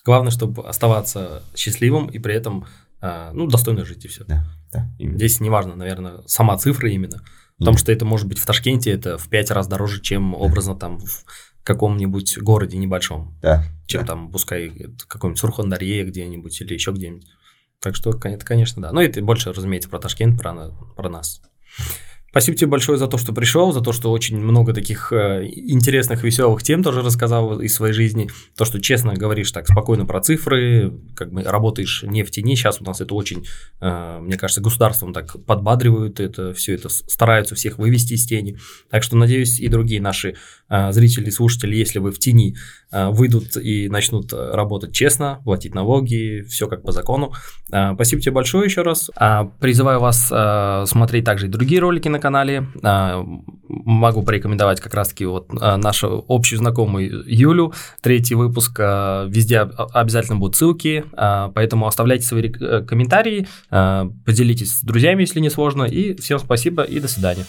[0.05, 2.65] Главное, чтобы оставаться счастливым и при этом,
[3.01, 4.23] ну, достойно жить и все.
[4.25, 5.17] Да, да, именно.
[5.17, 7.21] Здесь неважно, наверное, сама цифра именно.
[7.57, 10.97] Потому что это может быть в Ташкенте это в пять раз дороже, чем образно там
[10.97, 11.25] в
[11.63, 13.37] каком-нибудь городе небольшом.
[13.41, 14.07] Да, Чем да.
[14.07, 14.71] там, пускай
[15.07, 17.27] какой-нибудь Сурхандарье где-нибудь или еще где-нибудь.
[17.79, 18.91] Так что, это, конечно, да.
[18.91, 21.41] Ну, это больше, разумеется, про Ташкент, про, про нас.
[22.31, 26.23] Спасибо тебе большое за то, что пришел, за то, что очень много таких э, интересных,
[26.23, 28.29] веселых тем тоже рассказал из своей жизни.
[28.55, 32.55] То, что честно говоришь так спокойно про цифры, как бы работаешь не в тени.
[32.55, 33.45] Сейчас у нас это очень,
[33.81, 38.57] э, мне кажется, государством так подбадривают это, все это стараются всех вывести из тени.
[38.89, 40.35] Так что, надеюсь, и другие наши
[40.69, 42.55] э, зрители слушатели, если вы в тени,
[42.93, 47.31] выйдут и начнут работать честно, платить налоги, все как по закону.
[47.67, 49.09] Спасибо тебе большое еще раз.
[49.15, 50.27] А, Призываю вас
[50.89, 52.67] смотреть также и другие ролики на канале.
[52.83, 53.23] А,
[53.67, 57.73] Могу порекомендовать как раз-таки вот а, нашу общую знакомую Юлю.
[58.01, 58.77] Третий выпуск.
[58.79, 61.03] а, Везде об- обязательно будут ссылки,
[61.55, 65.83] поэтому оставляйте свои э, комментарии, поделитесь с друзьями, если не сложно.
[65.83, 67.45] И всем спасибо и до свидания.